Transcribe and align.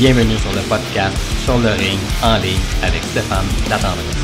Bienvenue 0.00 0.38
sur 0.38 0.52
le 0.52 0.62
podcast 0.62 1.14
Sur 1.44 1.58
le 1.58 1.68
ring 1.72 1.98
en 2.22 2.38
ligne 2.38 2.56
avec 2.82 3.02
Stéphane 3.02 3.44
Latendresse. 3.68 4.16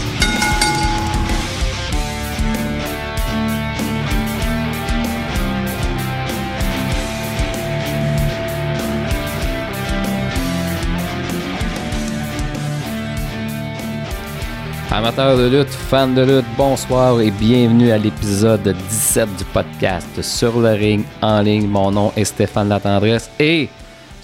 Amateurs 14.91 15.37
de 15.37 15.59
lutte, 15.59 15.69
fans 15.69 16.09
de 16.09 16.23
lutte, 16.23 16.47
bonsoir 16.57 17.21
et 17.21 17.31
bienvenue 17.31 17.91
à 17.91 17.99
l'épisode 17.99 18.75
17 18.89 19.37
du 19.37 19.45
podcast 19.45 20.23
Sur 20.23 20.59
le 20.59 20.71
ring 20.71 21.05
en 21.21 21.43
ligne. 21.43 21.67
Mon 21.69 21.91
nom 21.91 22.13
est 22.17 22.25
Stéphane 22.25 22.71
Latendresse 22.71 23.31
et 23.39 23.69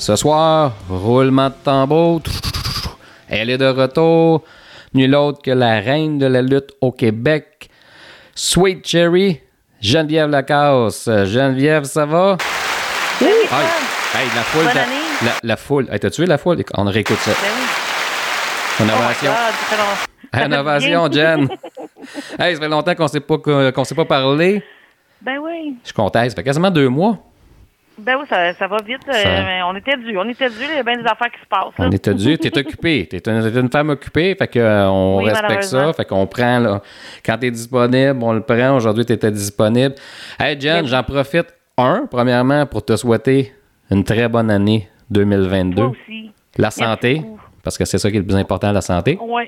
ce 0.02 0.16
soir, 0.16 0.72
roulement 0.90 1.48
de 1.48 1.54
tambour, 1.62 2.22
elle 3.28 3.50
est 3.50 3.58
de 3.58 3.66
retour, 3.68 4.42
nulle 4.94 5.14
autre 5.14 5.40
que 5.42 5.52
la 5.52 5.74
reine 5.80 6.18
de 6.18 6.26
la 6.26 6.42
lutte 6.42 6.70
au 6.80 6.90
Québec, 6.90 7.70
Sweet 8.34 8.84
Cherry, 8.86 9.40
Geneviève 9.80 10.28
Lacasse. 10.28 11.04
Geneviève, 11.26 11.84
ça 11.84 12.04
va? 12.06 12.36
Oui, 13.20 13.28
Hey, 14.14 14.26
la 14.34 14.42
foule. 14.42 14.64
Bonne 14.64 14.74
la, 14.74 14.82
année. 14.82 14.92
la- 15.24 15.32
la 15.42 15.56
foule. 15.56 15.88
Hey, 15.90 15.98
T'as 16.00 16.10
tué 16.10 16.26
la 16.26 16.36
foule? 16.36 16.62
On 16.74 16.84
réécoute 16.84 17.18
ça. 17.20 17.30
Oui. 17.30 18.86
Jen. 21.12 21.48
hey, 22.38 22.54
ça 22.54 22.60
fait 22.60 22.68
longtemps 22.68 22.94
qu'on 22.94 23.04
ne 23.04 23.08
s'est 23.08 23.20
pas, 23.20 23.38
qu'on 23.38 23.84
s'est 23.84 23.94
pas 23.94 24.04
parlé. 24.04 24.62
Ben 25.22 25.38
oui. 25.42 25.76
Je 25.84 25.92
comptais, 25.92 26.28
ça 26.28 26.34
fait 26.36 26.42
quasiment 26.42 26.70
deux 26.70 26.88
mois. 26.88 27.18
Ben 27.98 28.16
oui, 28.18 28.24
ça, 28.28 28.54
ça 28.54 28.66
va 28.66 28.78
vite. 28.78 29.02
euh, 29.08 29.12
Ça- 29.12 29.66
on 29.66 29.76
était 29.76 29.96
dû. 29.96 30.16
On 30.16 30.28
était 30.28 30.48
dû. 30.48 30.56
Il 30.62 30.76
y 30.76 30.78
a 30.78 30.82
bien 30.82 30.96
des 30.96 31.04
affaires 31.06 31.30
qui 31.30 31.40
se 31.40 31.46
passent. 31.46 31.76
là. 31.78 31.86
On 31.86 31.90
était 31.90 32.14
dû, 32.14 32.38
t'es 32.38 32.56
occupé. 32.58 33.06
T'es 33.06 33.22
une, 33.30 33.58
une 33.58 33.70
femme 33.70 33.90
occupée, 33.90 34.34
fait 34.34 34.48
que 34.48 34.58
euh, 34.58 35.16
Oui, 35.18 35.28
respecte 35.30 35.64
ça. 35.64 35.92
Fait 35.92 36.04
qu'on 36.04 36.26
prend, 36.26 36.58
là, 36.58 36.80
quand 37.24 37.38
t'es 37.38 37.50
disponible, 37.50 38.18
on 38.22 38.32
le 38.32 38.40
prend. 38.40 38.76
Aujourd'hui, 38.76 39.04
t'étais 39.04 39.30
disponible. 39.30 39.94
Hey, 40.40 40.58
Jen, 40.60 40.82
Oui. 40.84 40.88
j'en 40.88 41.02
profite, 41.02 41.54
un, 41.76 42.06
premièrement, 42.10 42.66
pour 42.66 42.84
te 42.84 42.96
souhaiter 42.96 43.52
une 43.90 44.04
très 44.04 44.28
bonne 44.28 44.50
année 44.50 44.88
2022. 45.10 45.74
Toi 45.76 45.86
aussi. 45.90 46.30
La 46.56 46.70
santé, 46.70 47.22
parce 47.62 47.76
que 47.78 47.84
c'est 47.84 47.98
ça 47.98 48.10
qui 48.10 48.16
est 48.16 48.20
le 48.20 48.26
plus 48.26 48.36
important, 48.36 48.72
la 48.72 48.80
santé. 48.80 49.18
Oui. 49.20 49.44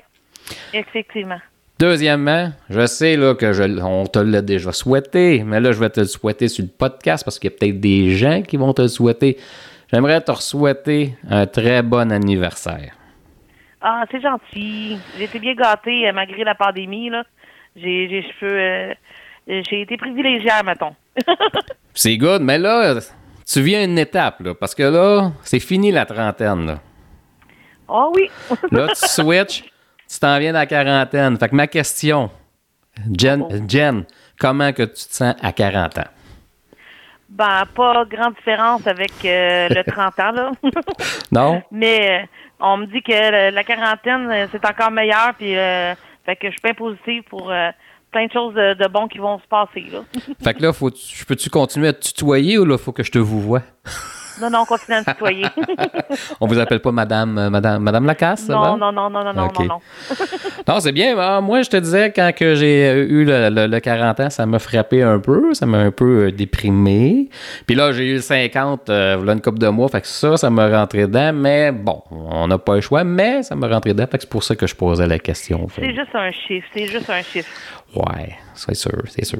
Effectivement. 0.73 1.39
Deuxièmement, 1.77 2.51
je 2.69 2.85
sais 2.85 3.17
là, 3.17 3.35
que 3.35 3.51
je, 3.51 3.63
on 3.81 4.05
te 4.05 4.19
l'a 4.19 4.41
déjà 4.41 4.71
souhaité, 4.71 5.43
mais 5.45 5.59
là, 5.59 5.71
je 5.73 5.79
vais 5.79 5.89
te 5.89 5.99
le 5.99 6.05
souhaiter 6.05 6.47
sur 6.47 6.63
le 6.63 6.69
podcast 6.69 7.25
parce 7.25 7.37
qu'il 7.37 7.51
y 7.51 7.53
a 7.53 7.57
peut-être 7.57 7.79
des 7.81 8.11
gens 8.15 8.41
qui 8.41 8.55
vont 8.55 8.73
te 8.73 8.81
le 8.83 8.87
souhaiter. 8.87 9.37
J'aimerais 9.91 10.21
te 10.21 10.31
souhaiter 10.35 11.15
un 11.29 11.45
très 11.45 11.81
bon 11.83 12.11
anniversaire. 12.11 12.93
Ah, 13.81 14.05
c'est 14.09 14.21
gentil. 14.21 14.97
J'ai 15.17 15.25
été 15.25 15.37
bien 15.37 15.53
gâtée 15.53 16.07
euh, 16.07 16.13
malgré 16.13 16.43
la 16.43 16.55
pandémie. 16.55 17.09
là. 17.09 17.23
J'ai 17.75 18.07
j'ai 18.09 18.23
cheveux. 18.39 18.57
euh, 18.57 18.93
j'ai 19.69 19.81
été 19.81 19.97
privilégiée, 19.97 20.49
mettons. 20.65 20.95
C'est 21.93 22.17
good, 22.17 22.41
mais 22.41 22.57
là, 22.57 22.95
tu 23.45 23.61
viens 23.61 23.81
à 23.81 23.83
une 23.83 23.99
étape, 23.99 24.39
là, 24.41 24.53
parce 24.55 24.73
que 24.75 24.83
là, 24.83 25.31
c'est 25.43 25.59
fini 25.59 25.91
la 25.91 26.05
trentaine. 26.05 26.65
Là, 26.65 26.79
Ah 27.87 28.07
oui. 28.13 28.29
là 28.71 28.87
tu 28.87 28.93
switches, 29.07 29.63
tu 30.09 30.19
t'en 30.19 30.39
viens 30.39 30.53
dans 30.53 30.59
la 30.59 30.65
quarantaine. 30.65 31.37
Fait 31.37 31.49
que 31.49 31.55
ma 31.55 31.67
question, 31.67 32.29
Jen, 33.17 33.67
Jen, 33.67 34.05
comment 34.39 34.71
que 34.71 34.83
tu 34.83 35.05
te 35.05 35.13
sens 35.13 35.35
à 35.41 35.51
40 35.51 35.97
ans? 35.99 36.07
ben, 37.35 37.63
pas 37.75 38.05
grande 38.05 38.35
différence 38.35 38.87
avec 38.87 39.11
euh, 39.25 39.67
le 39.69 39.83
30 39.91 40.19
ans, 40.19 40.31
là. 40.31 40.51
Non? 41.31 41.61
Mais 41.71 42.21
euh, 42.21 42.25
on 42.59 42.77
me 42.77 42.85
dit 42.85 43.01
que 43.01 43.51
la 43.51 43.63
quarantaine, 43.63 44.29
euh, 44.31 44.47
c'est 44.51 44.65
encore 44.65 44.91
meilleur, 44.91 45.33
puis 45.37 45.57
euh, 45.57 45.93
fait 46.25 46.35
que 46.35 46.47
je 46.47 46.51
suis 46.51 46.61
bien 46.63 46.73
positive 46.73 47.23
pour 47.29 47.51
euh, 47.51 47.69
plein 48.11 48.27
de 48.27 48.31
choses 48.31 48.53
de, 48.53 48.73
de 48.75 48.87
bon 48.87 49.07
qui 49.07 49.17
vont 49.17 49.39
se 49.39 49.47
passer. 49.47 49.85
Là. 49.91 49.99
Fait 50.43 50.53
que 50.53 50.61
là, 50.61 50.71
faut, 50.71 50.89
peux-tu 51.27 51.49
continuer 51.49 51.89
à 51.89 51.93
te 51.93 52.07
tutoyer 52.07 52.57
ou 52.57 52.65
là, 52.65 52.77
faut 52.77 52.93
que 52.93 53.03
je 53.03 53.11
te 53.11 53.19
vous 53.19 53.41
vois? 53.41 53.63
non, 54.41 54.49
non, 54.49 54.59
on 54.61 54.65
continue 54.65 54.97
à 54.97 54.99
me 55.01 55.05
tutoyer. 55.05 55.45
On 56.39 56.47
vous 56.47 56.59
appelle 56.59 56.79
pas 56.79 56.91
Madame, 56.91 57.37
euh, 57.37 57.49
Madame, 57.49 57.81
Madame 57.83 58.05
Lacasse, 58.05 58.47
non, 58.49 58.77
non, 58.77 58.91
non, 58.91 59.09
non, 59.09 59.23
non, 59.23 59.23
non, 59.23 59.33
non, 59.33 59.65
non. 59.65 59.79
Non, 60.67 60.79
c'est 60.79 60.91
bien. 60.91 61.15
Ah, 61.17 61.41
moi, 61.41 61.61
je 61.61 61.69
te 61.69 61.77
disais, 61.77 62.11
quand 62.15 62.31
que 62.35 62.55
j'ai 62.55 62.85
euh, 62.87 63.05
eu 63.07 63.25
le, 63.25 63.49
le- 63.49 63.67
le 63.67 63.79
40 63.79 64.19
ans, 64.19 64.29
ça 64.29 64.45
m'a 64.45 64.59
frappé 64.59 65.01
un 65.03 65.19
peu. 65.19 65.53
Ça 65.53 65.65
m'a 65.65 65.77
un 65.79 65.91
peu 65.91 66.27
euh, 66.27 66.31
déprimé. 66.31 67.29
Puis 67.65 67.75
là, 67.75 67.91
j'ai 67.91 68.05
eu 68.09 68.13
le 68.15 68.21
50, 68.21 68.89
euh, 68.89 69.15
voilà 69.17 69.33
une 69.33 69.41
couple 69.41 69.59
de 69.59 69.67
mois. 69.69 69.87
Fait 69.89 70.01
que 70.01 70.07
ça, 70.07 70.37
ça 70.37 70.49
m'a 70.49 70.67
rentré 70.69 71.01
dedans. 71.07 71.31
Mais 71.33 71.71
bon, 71.71 72.01
on 72.11 72.47
n'a 72.47 72.57
pas 72.57 72.75
le 72.75 72.81
choix. 72.81 73.03
Mais 73.03 73.43
ça 73.43 73.55
m'a 73.55 73.67
rentré 73.67 73.93
dedans. 73.93 74.07
Fait 74.09 74.17
que 74.17 74.23
c'est 74.23 74.29
pour 74.29 74.43
ça 74.43 74.55
que 74.55 74.67
je 74.67 74.75
posais 74.75 75.07
la 75.07 75.19
question. 75.19 75.67
C'est 75.75 75.93
juste 75.93 76.13
un 76.15 76.31
chiffre, 76.31 76.67
c'est 76.73 76.85
juste 76.87 77.09
un 77.09 77.21
chiffre. 77.21 77.49
Ouais, 77.95 78.35
c'est 78.53 78.75
sûr, 78.75 78.91
c'est 79.09 79.23
sûr. 79.25 79.39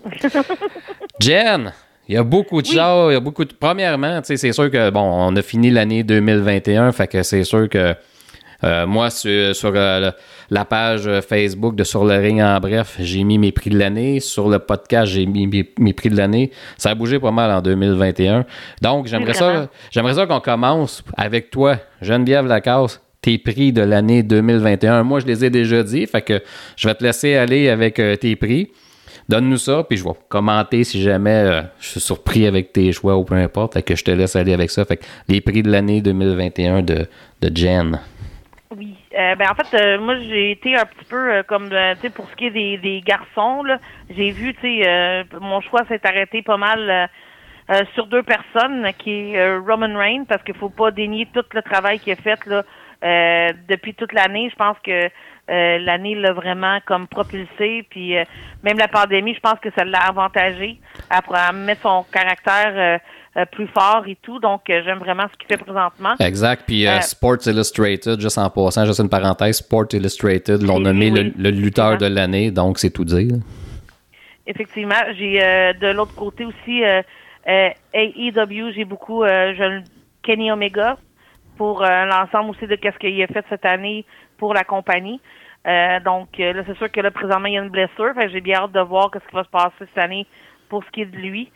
Jen, 1.19 1.71
il 2.07 2.15
y 2.15 2.17
a 2.17 2.23
beaucoup 2.23 2.61
de 2.61 2.67
choses, 2.67 3.11
il 3.11 3.13
y 3.13 3.17
a 3.17 3.19
beaucoup 3.19 3.45
de... 3.45 3.53
Premièrement, 3.53 4.19
c'est 4.23 4.37
sûr 4.51 4.69
que, 4.69 4.89
bon, 4.89 5.01
on 5.01 5.35
a 5.35 5.41
fini 5.41 5.69
l'année 5.69 6.03
2021, 6.03 6.91
fait 6.91 7.07
que 7.07 7.23
c'est 7.23 7.43
sûr 7.43 7.67
que 7.69 7.95
euh, 8.63 8.87
moi, 8.87 9.09
sur, 9.09 9.55
sur, 9.55 9.71
euh, 9.75 10.11
la 10.49 10.65
page 10.65 11.09
Facebook 11.21 11.75
de 11.75 11.83
Sur 11.83 12.05
le 12.05 12.15
ring 12.15 12.41
en 12.41 12.59
bref, 12.59 12.95
j'ai 12.99 13.23
mis 13.23 13.37
mes 13.37 13.51
prix 13.51 13.69
de 13.69 13.77
l'année. 13.77 14.19
Sur 14.19 14.49
le 14.49 14.59
podcast, 14.59 15.11
j'ai 15.11 15.25
mis 15.25 15.47
mes, 15.47 15.71
mes 15.79 15.93
prix 15.93 16.09
de 16.09 16.17
l'année. 16.17 16.51
Ça 16.77 16.91
a 16.91 16.95
bougé 16.95 17.19
pas 17.19 17.31
mal 17.31 17.51
en 17.51 17.61
2021. 17.61 18.45
Donc, 18.81 19.07
j'aimerais 19.07 19.33
ça, 19.33 19.69
j'aimerais 19.91 20.15
ça 20.15 20.25
qu'on 20.25 20.39
commence 20.39 21.03
avec 21.17 21.51
toi, 21.51 21.77
Geneviève 22.01 22.47
Lacasse, 22.47 23.01
tes 23.21 23.37
prix 23.37 23.73
de 23.73 23.81
l'année 23.81 24.23
2021. 24.23 25.03
Moi, 25.03 25.19
je 25.19 25.25
les 25.25 25.45
ai 25.45 25.49
déjà 25.49 25.83
dit, 25.83 26.05
fait 26.05 26.21
que 26.21 26.41
je 26.75 26.87
vais 26.87 26.95
te 26.95 27.03
laisser 27.03 27.35
aller 27.35 27.69
avec 27.69 27.99
euh, 27.99 28.15
tes 28.15 28.35
prix. 28.35 28.69
Donne-nous 29.27 29.57
ça, 29.57 29.83
puis 29.83 29.97
je 29.97 30.03
vais 30.03 30.13
commenter 30.29 30.83
si 30.83 31.01
jamais 31.01 31.31
euh, 31.31 31.61
je 31.79 31.87
suis 31.87 31.99
surpris 31.99 32.45
avec 32.45 32.71
tes 32.71 32.91
choix 32.91 33.17
ou 33.17 33.23
peu 33.23 33.33
importe. 33.33 33.73
Fait 33.73 33.81
que 33.81 33.95
je 33.95 34.03
te 34.03 34.11
laisse 34.11 34.35
aller 34.35 34.53
avec 34.53 34.69
ça. 34.69 34.85
Fait 34.85 34.99
les 35.27 35.41
prix 35.41 35.63
de 35.63 35.71
l'année 35.71 36.01
2021 36.01 36.83
de, 36.83 37.07
de 37.41 37.57
Jen. 37.57 37.99
Oui. 38.77 38.95
Euh, 39.17 39.35
ben 39.35 39.47
en 39.49 39.55
fait, 39.55 39.77
euh, 39.77 39.99
moi 39.99 40.19
j'ai 40.19 40.51
été 40.51 40.75
un 40.75 40.85
petit 40.85 41.05
peu 41.09 41.41
comme 41.47 41.69
tu 41.69 41.75
sais 42.01 42.09
pour 42.11 42.29
ce 42.29 42.35
qui 42.35 42.47
est 42.47 42.51
des, 42.51 42.77
des 42.77 43.01
garçons 43.01 43.63
là, 43.63 43.79
j'ai 44.09 44.31
vu 44.31 44.53
tu 44.55 44.61
sais 44.61 45.25
mon 45.39 45.61
choix 45.61 45.85
s'est 45.87 46.01
arrêté 46.03 46.41
pas 46.41 46.57
mal 46.57 47.09
sur 47.93 48.07
deux 48.07 48.23
personnes 48.23 48.85
qui 48.99 49.33
est 49.33 49.57
Roman 49.57 49.97
Reigns 49.97 50.25
parce 50.27 50.43
qu'il 50.43 50.55
faut 50.55 50.69
pas 50.69 50.91
dénier 50.91 51.27
tout 51.33 51.45
le 51.53 51.61
travail 51.61 51.99
qu'il 51.99 52.11
a 52.11 52.17
fait 52.17 52.45
là 52.45 52.63
depuis 53.69 53.93
toute 53.93 54.11
l'année. 54.11 54.49
Je 54.51 54.55
pense 54.55 54.77
que 54.83 55.09
euh, 55.47 55.77
l'année 55.77 56.15
l'a 56.15 56.33
vraiment 56.33 56.79
comme 56.85 57.05
propulsé 57.07 57.85
puis 57.91 58.17
euh, 58.17 58.23
même 58.63 58.79
la 58.79 58.87
pandémie, 58.87 59.35
je 59.35 59.39
pense 59.39 59.59
que 59.59 59.69
ça 59.77 59.85
l'a 59.85 59.99
avantagé 59.99 60.79
à, 61.07 61.19
à 61.19 61.51
mettre 61.51 61.83
son 61.83 62.03
caractère 62.11 62.99
euh, 63.37 63.45
plus 63.51 63.67
fort 63.67 64.03
et 64.07 64.17
tout. 64.23 64.39
Donc 64.39 64.61
j'aime 64.67 64.97
vraiment 64.97 65.25
ce 65.31 65.37
qu'il 65.37 65.47
fait 65.47 65.63
présentement. 65.63 66.15
Exact. 66.19 66.63
Puis 66.65 66.87
Sports 67.01 67.45
Illustrated, 67.45 68.19
juste 68.19 68.39
en 68.39 68.49
passant, 68.49 68.85
juste 68.85 68.99
une 69.01 69.09
parenthèse, 69.09 69.57
Sports 69.57 69.93
Illustrated 69.93 70.63
l'ont 70.63 70.77
J'ai 70.77 70.83
nommé 70.83 71.11
le, 71.11 71.49
lutteur 71.51 71.97
de 71.97 72.07
l'année, 72.07 72.49
donc 72.49 72.79
c'est 72.79 72.89
tout 72.89 73.05
dire. 73.05 73.35
Effectivement, 74.47 74.95
j'ai 75.15 75.39
de 75.79 75.87
l'autre 75.91 76.15
côté 76.15 76.45
aussi 76.45 76.81
AEW, 77.93 78.71
j'ai 78.73 78.85
beaucoup 78.85 79.23
je- 79.25 79.81
Kenny 80.23 80.49
Omega 80.51 80.97
pour 81.57 81.81
l'ensemble 81.81 82.49
aussi 82.51 82.65
de 82.67 82.75
qu'est-ce 82.75 82.97
qu'il 82.97 83.21
a 83.21 83.27
fait 83.27 83.45
cette 83.49 83.65
année 83.65 84.05
pour 84.37 84.53
la 84.53 84.63
compagnie. 84.63 85.19
Euh, 85.67 85.99
donc 86.01 86.39
euh, 86.39 86.53
là, 86.53 86.63
c'est 86.67 86.77
sûr 86.77 86.91
que 86.91 87.01
là 87.01 87.11
présentement 87.11 87.47
il 87.47 87.53
y 87.53 87.57
a 87.57 87.63
une 87.63 87.69
blessure, 87.69 88.13
fait 88.13 88.29
j'ai 88.29 88.41
bien 88.41 88.59
hâte 88.59 88.71
de 88.71 88.81
voir 88.81 89.09
qu'est-ce 89.09 89.27
qui 89.27 89.35
va 89.35 89.43
se 89.43 89.49
passer 89.49 89.73
cette 89.79 89.97
année 89.97 90.27
pour 90.69 90.83
ce 90.83 90.89
qui 90.91 91.01
est 91.01 91.05
de 91.05 91.17
lui. 91.17 91.51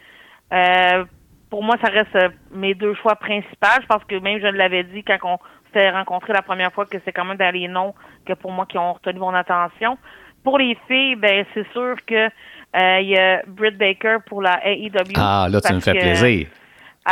Euh, 0.52 1.06
pour 1.50 1.64
moi, 1.64 1.76
ça 1.84 1.90
reste 1.90 2.16
euh, 2.16 2.30
mes 2.52 2.76
deux 2.76 2.94
choix 2.96 3.16
principaux. 3.16 3.68
Je 3.82 3.88
pense 3.88 4.04
que 4.06 4.16
même 4.20 4.40
je 4.40 4.48
l'avais 4.48 4.84
dit 4.84 5.04
quand 5.04 5.18
on 5.24 5.38
s'est 5.74 5.90
rencontrés 5.90 6.34
la 6.34 6.42
première 6.42 6.72
fois 6.72 6.86
que 6.86 6.98
c'est 7.06 7.12
quand 7.12 7.26
même 7.26 7.38
dans 7.38 7.54
les 7.54 7.68
noms 7.68 7.94
que 8.26 8.34
pour 8.34 8.52
moi 8.52 8.66
qui 8.66 8.78
ont 8.78 8.94
retenu 8.94 9.20
mon 9.20 9.34
attention. 9.34 9.98
Pour 10.44 10.58
les 10.58 10.78
filles, 10.88 11.16
ben 11.16 11.46
c'est 11.54 11.68
sûr 11.72 11.96
que 12.08 12.28
euh, 12.76 13.00
il 13.02 13.10
y 13.10 13.18
a 13.18 13.42
Britt 13.48 13.78
Baker 13.78 14.18
pour 14.28 14.42
la 14.42 14.60
AEW. 14.66 15.14
Ah, 15.18 15.48
là, 15.50 15.60
tu 15.60 15.74
me 15.74 15.80
fais 15.80 15.94
plaisir. 15.94 16.48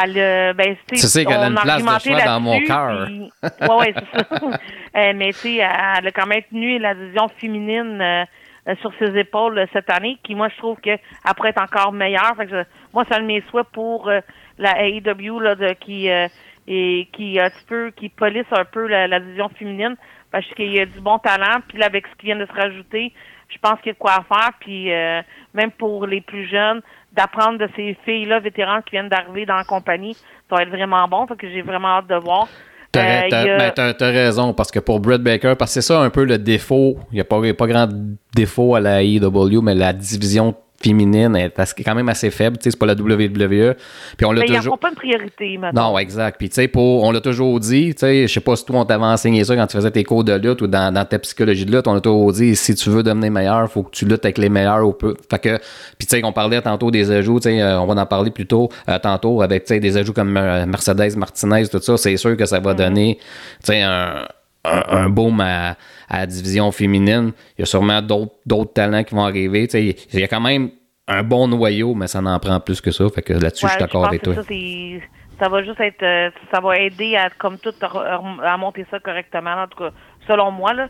Elle, 0.03 0.17
euh, 0.17 0.53
ben, 0.53 0.75
tu 0.87 0.97
sais 0.97 1.25
qu'elle 1.25 1.33
a 1.43 1.47
une 1.47 1.53
place 1.63 1.77
de 1.83 1.99
choix 2.09 2.17
dans 2.25 2.39
mon 2.39 2.59
cœur. 2.65 3.05
puis- 3.05 3.31
Ouais, 3.69 3.93
c'est 3.95 4.17
ça. 4.19 4.39
Euh, 4.95 5.13
mais 5.15 5.27
tu 5.31 5.39
sais, 5.39 5.55
elle 5.57 6.07
a 6.07 6.11
quand 6.11 6.25
même 6.25 6.41
tenu 6.49 6.79
la 6.79 6.95
division 6.95 7.27
féminine 7.39 8.01
euh, 8.01 8.75
sur 8.81 8.91
ses 8.97 9.15
épaules 9.15 9.59
euh, 9.59 9.65
cette 9.71 9.91
année, 9.91 10.17
qui 10.23 10.33
moi 10.33 10.49
je 10.49 10.57
trouve 10.57 10.77
que 10.79 10.89
elle 10.89 10.99
pourrait 11.35 11.49
être 11.49 11.61
encore 11.61 11.91
meilleure. 11.91 12.33
Fait 12.35 12.47
que 12.47 12.51
je- 12.51 12.63
moi, 12.93 13.03
c'est 13.07 13.15
un 13.15 13.21
de 13.21 13.25
mes 13.27 13.43
souhaits 13.51 13.67
pour 13.73 14.09
euh, 14.09 14.21
la 14.57 14.83
AEW 14.87 15.39
là, 15.39 15.53
de, 15.53 15.73
qui 15.73 16.09
euh, 16.09 16.27
et 16.67 17.07
qui 17.13 17.39
un 17.39 17.49
petit 17.51 17.65
peu 17.67 17.91
qui 17.91 18.09
polisse 18.09 18.47
un 18.51 18.65
peu 18.65 18.87
la, 18.87 19.07
la 19.07 19.19
division 19.19 19.49
féminine 19.49 19.95
parce 20.31 20.47
qu'il 20.55 20.71
y 20.71 20.79
a 20.79 20.85
du 20.87 20.99
bon 20.99 21.19
talent. 21.19 21.59
Puis 21.67 21.77
là, 21.77 21.85
avec 21.85 22.07
ce 22.07 22.15
qui 22.15 22.25
vient 22.25 22.35
de 22.37 22.45
se 22.47 22.53
rajouter, 22.53 23.13
je 23.49 23.57
pense 23.59 23.79
qu'il 23.81 23.87
y 23.87 23.91
a 23.91 23.93
de 23.93 23.99
quoi 23.99 24.25
faire. 24.27 24.49
Puis 24.59 24.91
euh, 24.91 25.21
même 25.53 25.69
pour 25.71 26.07
les 26.07 26.21
plus 26.21 26.47
jeunes, 26.49 26.81
d'apprendre 27.17 27.57
de 27.57 27.67
ces 27.75 27.97
filles-là 28.05 28.39
vétérantes 28.39 28.85
qui 28.85 28.91
viennent 28.91 29.09
d'arriver 29.09 29.45
dans 29.45 29.55
la 29.55 29.63
compagnie, 29.63 30.13
ça 30.49 30.55
va 30.55 30.63
être 30.63 30.69
vraiment 30.69 31.07
bon. 31.07 31.27
Fait 31.27 31.35
que 31.35 31.49
j'ai 31.49 31.61
vraiment 31.61 31.97
hâte 31.97 32.07
de 32.07 32.15
voir. 32.15 32.47
T'as 32.91 33.29
ben, 33.29 33.93
raison, 33.99 34.53
parce 34.53 34.71
que 34.71 34.79
pour 34.79 34.99
Brett 34.99 35.21
Baker, 35.21 35.55
parce 35.57 35.73
que 35.73 35.81
c'est 35.81 35.87
ça 35.93 35.99
un 35.99 36.09
peu 36.09 36.23
le 36.23 36.37
défaut. 36.37 36.97
Il 37.11 37.15
n'y 37.15 37.21
a 37.21 37.25
pas, 37.25 37.41
pas 37.53 37.67
grand 37.67 37.89
défaut 38.33 38.75
à 38.75 38.79
la 38.79 39.03
AEW, 39.03 39.61
mais 39.61 39.75
la 39.75 39.93
division 39.93 40.55
féminine 40.81 41.35
est 41.35 41.83
quand 41.83 41.95
même 41.95 42.09
assez 42.09 42.29
faible. 42.29 42.57
C'est 42.61 42.77
pas 42.77 42.85
la 42.85 42.93
WWE. 42.93 43.75
Puis 44.15 44.25
on 44.25 44.31
l'a 44.31 44.43
toujours. 44.45 44.77
pas 44.77 44.89
une 44.89 44.95
priorité 44.95 45.57
maintenant. 45.57 45.91
Non, 45.91 45.97
exact. 45.97 46.37
Puis 46.37 46.49
tu 46.49 46.55
sais, 46.55 46.71
on 46.75 47.11
l'a 47.11 47.21
toujours 47.21 47.59
dit. 47.59 47.93
Tu 47.95 47.99
sais, 47.99 48.27
je 48.27 48.33
sais 48.33 48.39
pas 48.39 48.55
si 48.55 48.65
toi 48.65 48.79
on 48.79 48.85
t'avait 48.85 49.03
enseigné 49.03 49.43
ça 49.43 49.55
quand 49.55 49.67
tu 49.67 49.77
faisais 49.77 49.91
tes 49.91 50.03
cours 50.03 50.23
de 50.23 50.33
lutte 50.33 50.61
ou 50.61 50.67
dans, 50.67 50.93
ta 51.05 51.19
psychologie 51.19 51.65
de 51.65 51.75
lutte. 51.75 51.87
On 51.87 51.95
a 51.95 52.01
toujours 52.01 52.31
dit 52.31 52.55
si 52.55 52.75
tu 52.75 52.89
veux 52.89 53.03
devenir 53.03 53.31
meilleur, 53.31 53.69
faut 53.71 53.83
que 53.83 53.91
tu 53.91 54.05
luttes 54.05 54.25
avec 54.25 54.37
les 54.37 54.49
meilleurs 54.49 54.85
au 54.85 54.93
peu. 54.93 55.15
Fait 55.29 55.39
que, 55.39 55.57
puis 55.97 56.07
tu 56.07 56.15
sais, 56.15 56.23
on 56.23 56.31
parlait 56.33 56.61
tantôt 56.61 56.91
des 56.91 57.11
ajouts. 57.11 57.39
Tu 57.39 57.49
sais, 57.49 57.61
euh, 57.61 57.79
on 57.79 57.85
va 57.85 57.99
en 58.01 58.05
parler 58.05 58.31
plus 58.31 58.45
tôt 58.45 58.69
euh, 58.89 58.99
tantôt 58.99 59.41
avec 59.41 59.65
tu 59.65 59.73
sais 59.73 59.79
des 59.79 59.97
ajouts 59.97 60.13
comme 60.13 60.37
euh, 60.37 60.65
Mercedes 60.65 61.15
Martinez, 61.17 61.67
tout 61.67 61.81
ça. 61.81 61.97
C'est 61.97 62.17
sûr 62.17 62.37
que 62.37 62.45
ça 62.45 62.59
va 62.59 62.73
mm-hmm. 62.73 62.77
donner, 62.77 63.17
tu 63.63 63.71
sais, 63.71 63.81
un 63.81 64.27
un, 64.67 65.09
boom 65.09 65.39
à, 65.41 65.75
la 66.09 66.25
division 66.25 66.71
féminine. 66.71 67.31
Il 67.57 67.61
y 67.61 67.63
a 67.63 67.65
sûrement 67.65 68.01
d'autres 68.01 68.73
talents 68.73 69.03
qui 69.03 69.15
vont 69.15 69.25
arriver. 69.25 69.67
il 69.73 70.19
y 70.19 70.23
a 70.23 70.27
quand 70.27 70.41
même 70.41 70.71
un 71.07 71.23
bon 71.23 71.47
noyau, 71.47 71.95
mais 71.95 72.07
ça 72.07 72.21
n'en 72.21 72.39
prend 72.39 72.59
plus 72.59 72.81
que 72.81 72.91
ça. 72.91 73.07
Fait 73.09 73.21
que 73.21 73.33
là-dessus, 73.33 73.65
je 73.65 73.71
suis 73.71 73.79
d'accord 73.79 74.05
avec 74.05 74.21
toi. 74.21 74.35
Ça, 75.39 75.49
va 75.49 75.63
juste 75.63 75.79
être, 75.79 76.01
euh, 76.01 76.31
ça 76.51 76.59
va 76.59 76.79
aider 76.79 77.15
à, 77.15 77.29
comme 77.29 77.59
tout, 77.59 77.73
à 77.81 78.57
monter 78.57 78.85
ça 78.89 78.99
correctement, 78.99 79.53
en 79.53 79.67
tout 79.67 79.77
cas, 79.77 79.91
selon 80.27 80.49
moi, 80.49 80.73
là. 80.73 80.89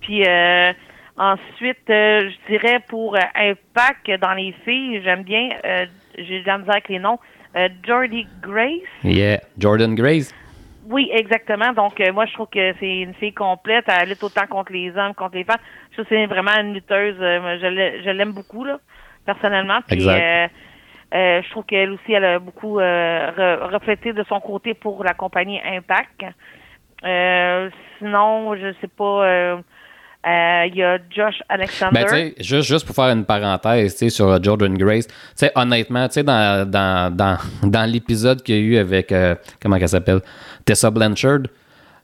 Puis, 0.00 0.24
euh, 0.24 0.72
ensuite, 1.16 1.90
euh, 1.90 2.30
je 2.30 2.52
dirais 2.52 2.80
pour 2.88 3.16
Impact 3.16 4.20
dans 4.20 4.34
les 4.34 4.54
filles, 4.64 5.02
j'aime 5.02 5.24
bien, 5.24 5.48
j'ai 6.16 6.42
de 6.42 6.46
la 6.46 6.58
misère 6.58 6.74
avec 6.74 6.88
les 6.88 7.00
noms, 7.00 7.18
Jordy 7.84 8.24
Grace. 8.40 8.86
Yeah, 9.02 9.40
Jordan 9.58 9.96
Grace. 9.96 10.32
Oui, 10.88 11.10
exactement. 11.12 11.72
Donc, 11.74 12.00
euh, 12.00 12.12
moi, 12.12 12.24
je 12.24 12.32
trouve 12.32 12.48
que 12.48 12.72
c'est 12.80 13.00
une 13.00 13.12
fille 13.14 13.34
complète. 13.34 13.84
Elle 13.88 14.08
lutte 14.08 14.22
autant 14.22 14.46
contre 14.46 14.72
les 14.72 14.90
hommes, 14.96 15.14
contre 15.14 15.36
les 15.36 15.44
femmes. 15.44 15.60
Je 15.90 15.96
trouve 15.96 16.06
que 16.06 16.14
c'est 16.14 16.26
vraiment 16.26 16.56
une 16.58 16.72
lutteuse. 16.72 17.16
Euh, 17.20 17.58
je 17.60 18.10
l'aime 18.10 18.32
beaucoup, 18.32 18.64
là, 18.64 18.80
personnellement. 19.26 19.80
Puis, 19.86 20.08
euh, 20.08 20.48
je 21.12 21.50
trouve 21.50 21.64
qu'elle 21.64 21.90
aussi, 21.90 22.12
elle 22.12 22.24
a 22.24 22.38
beaucoup 22.38 22.76
reflété 22.76 24.14
de 24.14 24.24
son 24.24 24.40
côté 24.40 24.72
pour 24.72 25.04
la 25.04 25.12
compagnie 25.12 25.60
Impact. 25.62 26.24
sinon, 27.98 28.56
je 28.56 28.72
sais 28.80 28.88
pas 28.88 29.60
euh, 30.26 30.66
il 30.66 30.76
y 30.76 30.82
a 30.82 30.98
Josh 31.10 31.36
Alexander. 31.48 32.04
Ben, 32.10 32.32
juste, 32.40 32.68
juste 32.68 32.84
pour 32.84 32.94
faire 32.94 33.10
une 33.10 33.24
parenthèse 33.24 33.96
sur 34.08 34.42
Jordan 34.42 34.76
Grace, 34.76 35.06
honnêtement, 35.54 36.08
dans, 36.08 36.68
dans, 36.68 37.16
dans, 37.16 37.38
dans 37.62 37.90
l'épisode 37.90 38.42
qu'il 38.42 38.56
y 38.56 38.58
a 38.58 38.60
eu 38.62 38.76
avec, 38.78 39.12
euh, 39.12 39.36
comment 39.62 39.76
elle 39.76 39.88
s'appelle, 39.88 40.20
Tessa 40.68 40.90
Blanchard, 40.90 41.44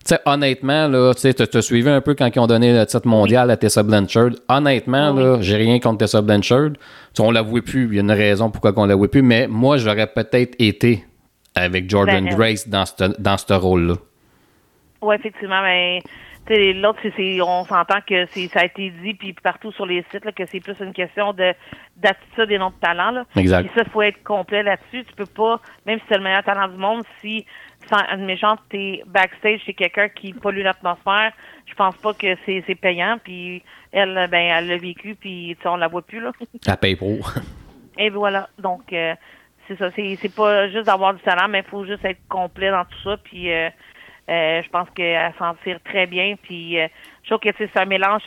sais, 0.04 0.18
honnêtement, 0.24 0.88
là, 0.88 1.12
tu 1.14 1.28
as 1.28 1.62
suivi 1.62 1.88
un 1.90 2.00
peu 2.00 2.14
quand 2.14 2.34
ils 2.34 2.38
ont 2.38 2.46
donné 2.46 2.72
le 2.72 2.86
titre 2.86 3.06
mondial 3.06 3.50
à 3.50 3.58
Tessa 3.58 3.82
Blanchard. 3.82 4.30
Honnêtement, 4.48 5.12
là, 5.12 5.38
j'ai 5.42 5.56
rien 5.56 5.78
contre 5.80 5.98
Tessa 5.98 6.22
Blanchard. 6.22 6.70
T'sais, 7.12 7.22
on 7.22 7.30
la 7.30 7.42
voit 7.42 7.60
plus. 7.60 7.88
Il 7.88 7.94
y 7.94 7.98
a 7.98 8.00
une 8.00 8.10
raison 8.10 8.50
pourquoi 8.50 8.72
on 8.76 8.86
la 8.86 8.94
voit 8.94 9.10
plus. 9.10 9.22
Mais 9.22 9.48
moi, 9.48 9.76
j'aurais 9.76 10.06
peut-être 10.06 10.54
été 10.58 11.04
avec 11.54 11.90
Jordan 11.90 12.24
ben, 12.24 12.34
Grace 12.34 12.66
dans 12.66 12.86
ce 12.86 13.18
dans 13.18 13.58
rôle-là. 13.58 13.94
Oui, 15.02 15.14
effectivement. 15.14 15.62
Mais 15.62 16.00
L'autre, 16.48 17.00
c'est, 17.16 17.40
on 17.40 17.64
s'entend 17.64 18.00
que 18.06 18.26
ça 18.26 18.60
a 18.60 18.64
été 18.66 18.90
dit, 19.02 19.14
puis 19.14 19.32
partout 19.32 19.72
sur 19.72 19.86
les 19.86 20.04
sites, 20.10 20.26
là, 20.26 20.32
que 20.32 20.44
c'est 20.46 20.60
plus 20.60 20.78
une 20.80 20.92
question 20.92 21.32
de 21.32 21.54
d'attitude 21.96 22.50
et 22.50 22.58
non 22.58 22.68
de 22.68 22.74
talent. 22.74 23.12
Là. 23.12 23.24
Exact. 23.36 23.62
Puis 23.62 23.72
ça, 23.74 23.82
il 23.86 23.90
faut 23.90 24.02
être 24.02 24.22
complet 24.24 24.62
là-dessus. 24.62 25.04
Tu 25.04 25.14
peux 25.16 25.26
pas, 25.26 25.60
même 25.86 25.98
si 26.00 26.04
c'est 26.08 26.18
le 26.18 26.24
meilleur 26.24 26.42
talent 26.42 26.68
du 26.68 26.76
monde, 26.76 27.02
si, 27.20 27.46
sans 27.88 27.98
admission, 28.08 28.56
tu 28.68 28.76
es 28.76 29.02
backstage 29.06 29.60
chez 29.60 29.74
quelqu'un 29.74 30.08
qui 30.08 30.32
pollue 30.32 30.62
l'atmosphère, 30.62 31.32
je 31.66 31.74
pense 31.74 31.96
pas 31.96 32.14
que 32.14 32.36
c'est, 32.46 32.74
payant. 32.74 33.18
Puis 33.22 33.62
elle, 33.92 34.28
ben, 34.30 34.56
elle 34.56 34.68
l'a 34.68 34.76
vécu, 34.76 35.14
puis 35.14 35.56
on 35.64 35.76
la 35.76 35.88
voit 35.88 36.02
plus. 36.02 36.20
là. 36.20 36.32
Elle 36.66 36.76
paye 36.76 36.96
pro. 36.96 37.18
et 37.98 38.10
voilà. 38.10 38.48
Donc, 38.58 38.92
euh, 38.92 39.14
c'est 39.66 39.76
ça. 39.78 39.90
C'est, 39.94 40.34
pas 40.34 40.68
juste 40.68 40.86
d'avoir 40.86 41.14
du 41.14 41.22
talent, 41.22 41.48
mais 41.48 41.60
il 41.60 41.70
faut 41.70 41.84
juste 41.84 42.04
être 42.04 42.20
complet 42.28 42.70
dans 42.70 42.84
tout 42.84 43.02
ça. 43.02 43.16
Puis... 43.22 43.52
Euh, 43.52 43.70
euh, 44.26 44.62
je 44.62 44.70
pense 44.70 44.88
qu'elle 44.94 45.34
s'en 45.38 45.54
tire 45.62 45.78
très 45.84 46.06
bien. 46.06 46.36
Puis 46.42 46.78
je 46.78 47.28
trouve 47.28 47.40
que 47.40 47.50
c'est 47.58 47.76
un 47.78 47.84
mélange. 47.84 48.22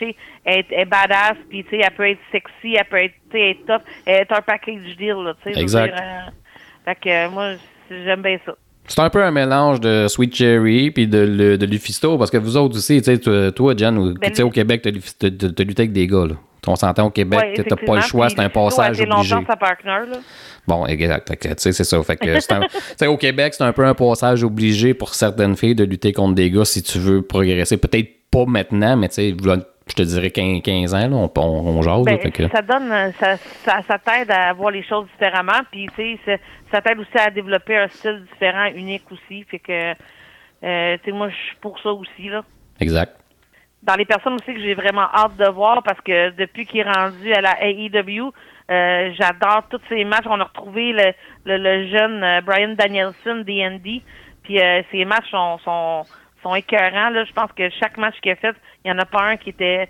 Elle, 0.46 0.64
est 0.70 0.86
badass, 0.86 1.38
puis 1.50 1.66
elle 1.72 1.90
peut 1.90 2.08
être 2.08 2.20
sexy, 2.32 2.76
elle 2.76 2.86
peut 2.86 2.98
être, 2.98 3.16
être 3.34 3.66
top. 3.66 3.82
Elle 4.06 4.22
est 4.22 4.32
un 4.32 4.44
package 4.44 4.96
deal. 4.96 5.16
Là, 5.16 5.34
exact. 5.48 5.96
Dire, 5.96 6.32
fait 6.86 6.96
que 7.00 7.30
moi, 7.30 7.54
j'aime 7.90 8.22
bien 8.22 8.38
ça. 8.46 8.54
C'est 8.88 9.02
un 9.02 9.10
peu 9.10 9.24
un 9.24 9.32
mélange 9.32 9.80
de 9.80 10.08
Sweet 10.08 10.36
Cherry 10.36 10.92
puis 10.92 11.08
de, 11.08 11.58
de 11.58 11.66
Lufisto, 11.66 12.18
parce 12.18 12.32
que 12.32 12.38
vous 12.38 12.56
autres 12.58 12.78
aussi, 12.78 13.02
toi, 13.02 13.74
Jen, 13.78 14.14
ben, 14.14 14.44
au 14.44 14.50
Québec, 14.50 14.82
tu 14.82 14.90
as, 14.90 15.30
lutté 15.30 15.82
avec 15.82 15.92
des 15.92 16.08
gars. 16.08 16.26
Là. 16.26 16.36
On 16.68 16.76
s'entend 16.76 17.06
au 17.06 17.10
Québec 17.10 17.40
ouais, 17.40 17.54
tu 17.64 17.86
pas 17.86 17.96
le 17.96 18.02
choix, 18.02 18.30
c'est 18.30 18.40
un 18.40 18.50
passage 18.50 19.00
obligé. 19.00 19.36
Sa 19.48 19.56
partner, 19.56 20.12
là. 20.12 20.18
Bon, 20.68 20.86
exact. 20.86 21.32
C'est 21.58 21.72
ça. 21.72 22.04
Fait 22.04 22.18
que 22.18 23.06
au 23.08 23.18
Québec, 23.18 23.54
c'est 23.54 23.64
un 23.64 23.72
peu 23.72 23.86
un 23.86 23.94
passage 23.94 24.44
obligé 24.44 24.94
pour 24.94 25.14
certaines 25.14 25.56
filles 25.56 25.76
de 25.76 25.86
lutter 25.86 26.12
contre 26.12 26.36
des 26.36 26.52
gars 26.52 26.66
si 26.66 26.84
tu 26.84 27.00
veux 27.00 27.22
progresser. 27.22 27.78
Peut-être 27.78 28.10
pas 28.30 28.46
maintenant, 28.46 28.98
mais 28.98 29.08
tu 29.08 29.16
sais, 29.16 29.36
je 29.88 29.96
te 29.96 30.02
dirais 30.02 30.30
15, 30.30 30.62
15 30.62 30.94
ans, 30.94 31.08
là, 31.08 31.16
on, 31.16 31.32
on, 31.42 31.82
jase. 31.82 32.06
Ben, 32.06 32.50
Ça 32.52 32.62
donne, 32.62 33.14
ça, 33.20 33.38
ça, 33.82 34.00
t'aide 34.00 34.32
à 34.32 34.54
voir 34.54 34.72
les 34.72 34.84
choses 34.84 35.08
différemment, 35.14 35.62
puis 35.72 35.88
tu 35.96 36.18
sais, 36.26 36.40
ça 36.72 36.82
t'aide 36.82 37.00
aussi 37.00 37.18
à 37.18 37.30
développer 37.30 37.78
un 37.78 37.88
style 37.88 38.26
différent, 38.32 38.66
unique 38.76 39.06
aussi. 39.12 39.44
Fait 39.44 39.60
que, 39.60 39.92
euh, 40.64 40.98
tu 40.98 41.06
sais, 41.06 41.12
moi, 41.12 41.30
je 41.30 41.36
suis 41.36 41.56
pour 41.62 41.80
ça 41.80 41.92
aussi, 41.92 42.30
là. 42.30 42.44
Exact 42.80 43.18
dans 43.84 43.96
les 43.96 44.06
personnes 44.06 44.34
aussi 44.34 44.54
que 44.54 44.60
j'ai 44.60 44.74
vraiment 44.74 45.08
hâte 45.14 45.38
de 45.38 45.48
voir 45.50 45.82
parce 45.84 46.02
que 46.02 46.32
depuis 46.32 46.66
qu'il 46.66 46.82
est 46.82 46.92
rendu 46.92 47.34
à 47.34 47.42
la 47.42 47.64
AEW, 47.64 48.34
euh, 48.70 49.14
j'adore 49.18 49.64
tous 49.70 49.80
ces 49.88 50.04
matchs. 50.04 50.26
On 50.26 50.40
a 50.40 50.44
retrouvé 50.44 50.92
le, 50.92 51.14
le, 51.58 51.88
jeune 51.88 52.24
euh, 52.24 52.42
Brian 52.42 52.76
Danielson 52.78 53.44
D&D. 53.46 54.02
Puis 54.44 54.60
euh, 54.60 54.82
ces 54.92 55.06
matchs 55.06 55.30
sont, 55.32 55.58
sont, 55.60 56.04
sont 56.44 56.56
écœurants. 56.56 57.12
Là. 57.12 57.24
Je 57.24 57.32
pense 57.32 57.52
que 57.54 57.70
chaque 57.80 57.98
match 57.98 58.16
qu'il 58.22 58.32
a 58.32 58.36
fait, 58.36 58.56
il 58.88 58.94
n'y 58.94 59.00
en 59.00 59.02
a 59.02 59.06
pas 59.06 59.24
un 59.24 59.38
qui 59.38 59.50
était 59.50 59.90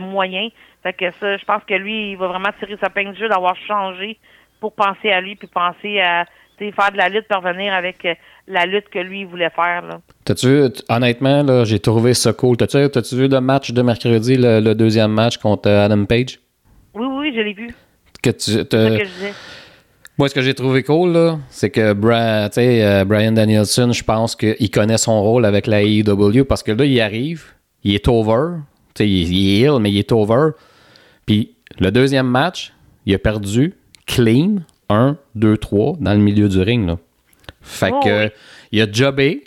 moyen. 0.00 0.48
Fait 0.82 0.92
que 0.92 1.10
ça, 1.20 1.36
je 1.36 1.44
pense 1.44 1.62
que 1.64 1.74
lui, 1.74 2.12
il 2.12 2.16
va 2.16 2.28
vraiment 2.28 2.50
tirer 2.58 2.76
sa 2.80 2.90
peine 2.90 3.12
de 3.12 3.16
jeu 3.16 3.28
d'avoir 3.28 3.56
changé 3.56 4.18
pour 4.60 4.72
penser 4.72 5.10
à 5.10 5.20
lui 5.20 5.36
puis 5.36 5.48
penser 5.48 6.00
à 6.00 6.24
faire 6.58 6.92
de 6.92 6.96
la 6.96 7.08
lutte 7.08 7.28
parvenir 7.28 7.72
avec 7.72 8.06
la 8.46 8.66
lutte 8.66 8.88
que 8.88 8.98
lui 8.98 9.24
voulait 9.24 9.50
faire. 9.50 9.84
T'as-tu 10.24 10.70
honnêtement, 10.88 11.42
là, 11.42 11.64
j'ai 11.64 11.78
trouvé 11.78 12.14
ça 12.14 12.32
cool. 12.32 12.56
T'as-tu, 12.56 12.90
t'as-tu 12.90 13.16
vu 13.16 13.28
le 13.28 13.40
match 13.40 13.70
de 13.70 13.82
mercredi, 13.82 14.36
le, 14.36 14.74
deuxième 14.74 15.12
match 15.12 15.38
contre 15.38 15.70
Adam 15.70 16.04
Page? 16.04 16.40
Oui, 16.94 17.06
oui, 17.06 17.32
je 17.34 17.40
l'ai 17.40 17.52
vu. 17.52 17.74
Que 18.22 18.30
tu, 18.30 18.50
c'est 18.50 18.68
que 18.68 19.04
je 19.04 19.32
Moi, 20.18 20.28
ce 20.28 20.34
que 20.34 20.42
j'ai 20.42 20.54
trouvé 20.54 20.82
cool, 20.82 21.12
là, 21.12 21.38
c'est 21.50 21.70
que 21.70 21.92
Brian, 21.92 22.48
euh, 22.56 23.04
Brian 23.04 23.32
Danielson, 23.32 23.92
je 23.92 24.02
pense 24.02 24.34
qu'il 24.34 24.70
connaît 24.70 24.98
son 24.98 25.22
rôle 25.22 25.44
avec 25.44 25.66
la 25.66 25.82
AEW 25.82 26.44
parce 26.44 26.64
que 26.64 26.72
là, 26.72 26.84
il 26.84 27.00
arrive, 27.00 27.52
il 27.84 27.94
est 27.94 28.08
over. 28.08 28.58
Il, 29.00 29.06
il 29.06 29.64
est 29.64 29.68
ill, 29.68 29.78
mais 29.80 29.90
il 29.90 29.98
est 29.98 30.12
over. 30.12 30.50
Puis 31.26 31.54
le 31.78 31.90
deuxième 31.90 32.26
match, 32.26 32.72
il 33.06 33.14
a 33.14 33.18
perdu 33.18 33.74
clean 34.06 34.60
1, 34.88 35.16
2, 35.34 35.56
3 35.56 35.96
dans 36.00 36.12
le 36.12 36.18
milieu 36.18 36.48
du 36.48 36.60
ring. 36.60 36.86
Là. 36.86 36.98
Fait 37.60 37.92
oh, 37.92 38.00
que 38.02 38.30
il 38.72 38.80
a 38.80 38.90
jobé 38.90 39.44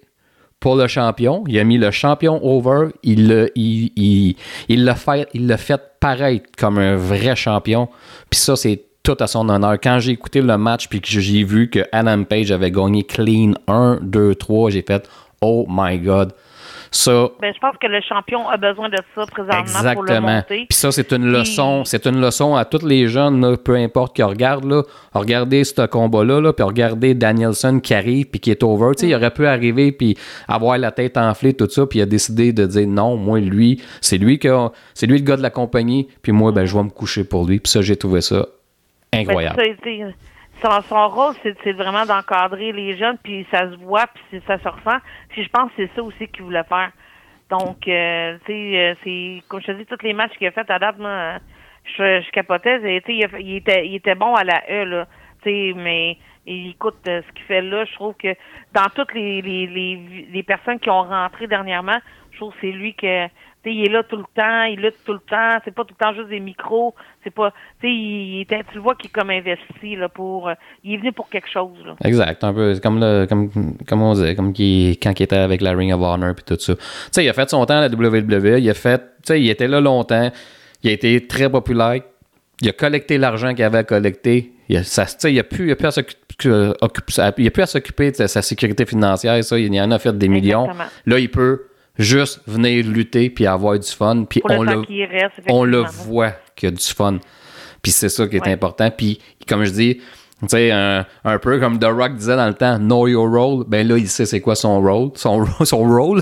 pour 0.59 0.75
le 0.75 0.88
champion, 0.88 1.43
il 1.47 1.57
a 1.57 1.63
mis 1.63 1.79
le 1.79 1.89
champion 1.89 2.39
over, 2.43 2.89
il 3.03 3.27
l'a 3.27 3.45
il, 3.55 3.91
il, 3.97 4.93
fait, 4.95 5.27
il 5.33 5.57
fait 5.57 5.81
paraître 6.00 6.45
comme 6.57 6.77
un 6.77 6.95
vrai 6.95 7.35
champion. 7.35 7.89
Puis 8.29 8.39
ça, 8.39 8.55
c'est 8.55 8.83
tout 9.01 9.17
à 9.19 9.25
son 9.25 9.50
honneur. 9.50 9.77
Quand 9.81 10.00
j'ai 10.00 10.11
écouté 10.11 10.41
le 10.41 10.57
match 10.57 10.88
puis 10.88 11.01
que 11.01 11.07
j'ai 11.07 11.43
vu 11.43 11.69
que 11.69 11.79
Adam 11.91 12.23
Page 12.23 12.51
avait 12.51 12.69
gagné 12.69 13.03
clean 13.03 13.53
1, 13.67 14.01
2, 14.03 14.35
3, 14.35 14.69
j'ai 14.69 14.83
fait 14.83 15.09
Oh 15.41 15.65
my 15.67 15.97
God. 15.97 16.33
Ben, 17.41 17.53
je 17.53 17.60
pense 17.60 17.77
que 17.77 17.88
le 17.88 18.01
champion 18.01 18.50
a 18.50 18.57
besoin 18.57 18.89
de 18.89 18.98
ça 19.15 19.25
présentement 19.25 19.93
pour 19.93 20.03
le 20.03 20.19
monter. 20.19 20.65
Puis 20.69 20.77
ça, 20.77 20.91
c'est 20.91 21.13
une 21.13 21.31
leçon. 21.31 21.86
C'est 21.86 22.05
une 22.05 22.19
leçon 22.19 22.55
à 22.55 22.65
tous 22.65 22.86
les 22.86 23.07
jeunes, 23.07 23.57
peu 23.57 23.75
importe 23.75 24.15
qui 24.15 24.24
regardent. 24.24 24.65
Là, 24.65 24.83
regardez 25.13 25.63
ce 25.63 25.86
combat-là, 25.86 26.41
là, 26.41 26.51
puis 26.51 26.63
regardez 26.63 27.13
Danielson 27.13 27.79
qui 27.79 27.93
arrive 27.93 28.25
puis 28.25 28.41
qui 28.41 28.51
est 28.51 28.62
over. 28.62 28.91
Il 29.01 29.15
aurait 29.15 29.31
pu 29.31 29.48
arriver 29.48 29.93
puis 29.93 30.17
avoir 30.48 30.77
la 30.77 30.91
tête 30.91 31.17
enflée, 31.17 31.53
tout 31.53 31.69
ça, 31.69 31.86
puis 31.86 32.00
il 32.00 32.01
a 32.01 32.05
décidé 32.05 32.51
de 32.51 32.65
dire 32.65 32.88
non, 32.88 33.15
moi, 33.15 33.39
lui, 33.39 33.81
c'est 34.01 34.17
lui, 34.17 34.38
que, 34.38 34.50
c'est 34.93 35.07
lui 35.07 35.19
le 35.19 35.24
gars 35.24 35.38
de 35.38 35.41
la 35.41 35.50
compagnie, 35.50 36.10
puis 36.21 36.33
moi, 36.33 36.51
ben, 36.51 36.65
je 36.65 36.75
vais 36.75 36.83
me 36.83 36.89
coucher 36.89 37.24
pour 37.24 37.45
lui. 37.45 37.60
Puis 37.60 37.71
ça, 37.71 37.81
j'ai 37.81 37.95
trouvé 37.95 38.19
ça 38.21 38.45
ben, 39.13 40.13
incroyable 40.63 40.86
son, 40.88 41.10
rôle, 41.10 41.34
c'est 41.44 41.72
vraiment 41.74 42.06
d'encadrer 42.06 42.72
les 42.72 42.98
jeunes, 42.98 43.18
puis 43.24 43.46
ça 43.51 43.70
se 43.70 43.75
voit, 43.77 44.08
puis 44.08 44.41
ça 44.48 44.58
se 44.60 44.68
ressent. 44.68 45.00
Puis 45.30 45.44
je 45.44 45.50
pense 45.50 45.70
que 45.72 45.86
c'est 45.86 45.96
ça 45.96 46.03
aussi 46.03 46.27
qu'il 46.27 46.44
voulait 46.44 46.63
faire. 46.63 46.91
Donc, 47.50 47.88
euh, 47.88 48.38
tu 48.46 48.53
sais, 48.53 48.77
euh, 48.77 48.96
c'est 49.03 49.44
comme 49.48 49.62
je 49.62 49.68
te 49.68 49.72
dis, 49.74 49.86
tous 49.86 50.03
les 50.03 50.13
matchs 50.13 50.38
qu'il 50.38 50.48
a 50.48 50.51
fait 50.51 50.70
à 50.70 50.80
date, 50.80 50.98
moi, 50.98 51.38
je, 51.84 52.22
je 52.22 52.32
capotais. 52.32 52.80
Il, 52.84 53.22
il, 53.39 53.56
était, 53.58 53.86
il 53.86 53.96
était 53.96 54.15
bon 54.15 54.36
à 54.36 54.44
la 54.44 54.63
E, 54.70 54.86
là. 54.86 55.08
Tu 55.44 55.50
sais, 55.50 55.74
mais 55.75 56.18
Et 56.46 56.70
écoute, 56.70 57.00
euh, 57.08 57.22
ce 57.27 57.34
qu'il 57.34 57.46
fait 57.46 57.62
là, 57.62 57.84
je 57.86 57.94
trouve 57.94 58.13
que 58.15 58.36
dans 58.74 58.89
toutes 58.96 59.13
les, 59.13 59.41
les 59.41 60.44
personnes 60.44 60.80
qui 60.80 60.89
ont 60.89 61.03
rentré 61.03 61.48
dernièrement, 61.48 62.00
je 62.32 62.38
trouve 62.38 62.53
que 62.53 62.60
c'est 62.62 62.72
lui 62.72 62.94
que 62.94 63.27
il 63.65 63.86
est 63.86 63.89
là 63.89 64.03
tout 64.03 64.18
le 64.18 64.24
temps, 64.36 64.63
il 64.63 64.80
lutte 64.80 64.96
tout 65.06 65.13
le 65.13 65.20
temps, 65.20 65.60
c'est 65.63 65.74
pas 65.74 65.84
tout 65.84 65.94
le 65.98 66.03
temps 66.03 66.13
juste 66.13 66.30
des 66.30 66.39
micros, 66.39 66.96
c'est 67.24 67.30
pas, 67.30 67.53
tu 67.80 67.88
il, 67.89 68.46
tu 68.48 68.75
le 68.75 68.82
vois 68.82 68.96
qu'il 68.96 69.10
est 69.10 69.13
comme 69.13 69.30
investi 69.30 69.96
là 69.96 70.10
pour, 70.10 70.50
euh, 70.50 70.53
il 70.84 70.96
est 70.96 70.98
venu 70.98 71.12
pour 71.12 71.30
quelque 71.30 71.50
chose 71.50 71.77
là. 71.86 71.96
Exact, 72.03 72.44
un 72.44 72.53
peu 72.53 72.80
comme 72.82 73.00
le, 73.00 73.25
comme, 73.27 73.51
comme 73.88 74.01
on 74.01 74.13
disait, 74.13 74.36
comme 74.36 74.53
qui, 74.53 74.98
quand 75.01 75.20
il 75.20 75.24
était 75.24 75.38
avec 75.38 75.62
la 75.62 75.74
Ring 75.74 75.94
of 75.94 76.01
Honor 76.01 76.34
puis 76.34 76.44
tout 76.46 76.60
ça. 76.60 76.74
Il 77.22 77.30
a 77.30 77.34
fait 77.34 77.50
son 77.50 77.65
temps 77.65 77.77
à 77.77 77.88
la 77.88 77.96
WWE, 77.96 78.60
il 78.60 78.70
a 78.70 78.74
fait, 78.74 79.01
il 79.30 79.50
était 79.50 79.68
là 79.68 79.80
longtemps, 79.80 80.32
il 80.84 80.89
a 80.89 80.94
été 80.94 81.27
très 81.27 81.50
populaire, 81.50 82.01
il 82.62 82.70
a 82.70 82.74
collecté 82.74 83.18
l'argent 83.18 83.53
qu'il 83.53 83.63
avait 83.63 83.80
à 83.80 83.84
collecter, 83.84 84.53
il 84.70 84.77
a, 84.77 84.84
ça, 84.84 85.06
il 85.30 85.38
a 85.39 85.44
plus, 85.44 85.68
il 85.68 85.72
a 85.72 85.75
plus 85.75 85.88
à 85.88 87.65
s'occuper, 87.65 88.12
de 88.12 88.27
sa 88.27 88.41
sécurité 88.41 88.86
financière, 88.86 89.44
ça, 89.44 89.60
il 89.60 89.82
en 89.82 89.91
a 89.91 90.00
fait 90.00 90.18
des 90.18 90.30
millions. 90.30 90.68
Là, 91.06 91.20
il 91.20 91.30
peut 91.30 91.68
juste 92.01 92.41
venir 92.48 92.86
lutter 92.86 93.29
puis 93.29 93.46
avoir 93.48 93.77
du 93.77 93.88
fun. 93.88 94.25
Puis 94.29 94.41
on, 94.50 94.63
le, 94.63 94.84
on 95.50 95.63
le 95.63 95.81
voit 95.81 96.31
qu'il 96.55 96.70
y 96.70 96.72
a 96.72 96.75
du 96.75 96.84
fun. 96.84 97.20
Puis 97.81 97.91
c'est 97.91 98.10
ça 98.10 98.27
qui 98.27 98.38
est 98.38 98.48
important. 98.48 98.89
Puis 98.91 99.20
comme 99.48 99.63
je 99.63 99.72
dis, 99.72 100.01
tu 100.41 100.48
sais, 100.48 100.72
un, 100.72 101.05
peu 101.39 101.60
comme 101.60 101.77
The 101.77 101.86
Rock 101.86 102.15
disait 102.15 102.36
dans 102.36 102.48
le 102.48 102.53
temps, 102.53 102.79
know 102.79 103.08
your 103.08 103.29
role. 103.29 103.63
Ben 103.67 103.88
là, 103.88 103.98
il 103.98 104.08
sait 104.08 104.25
c'est 104.25 104.41
quoi 104.41 104.55
son 104.55 104.81
role, 104.81 105.12
son, 105.15 105.46
son 105.65 105.84
role. 105.84 106.22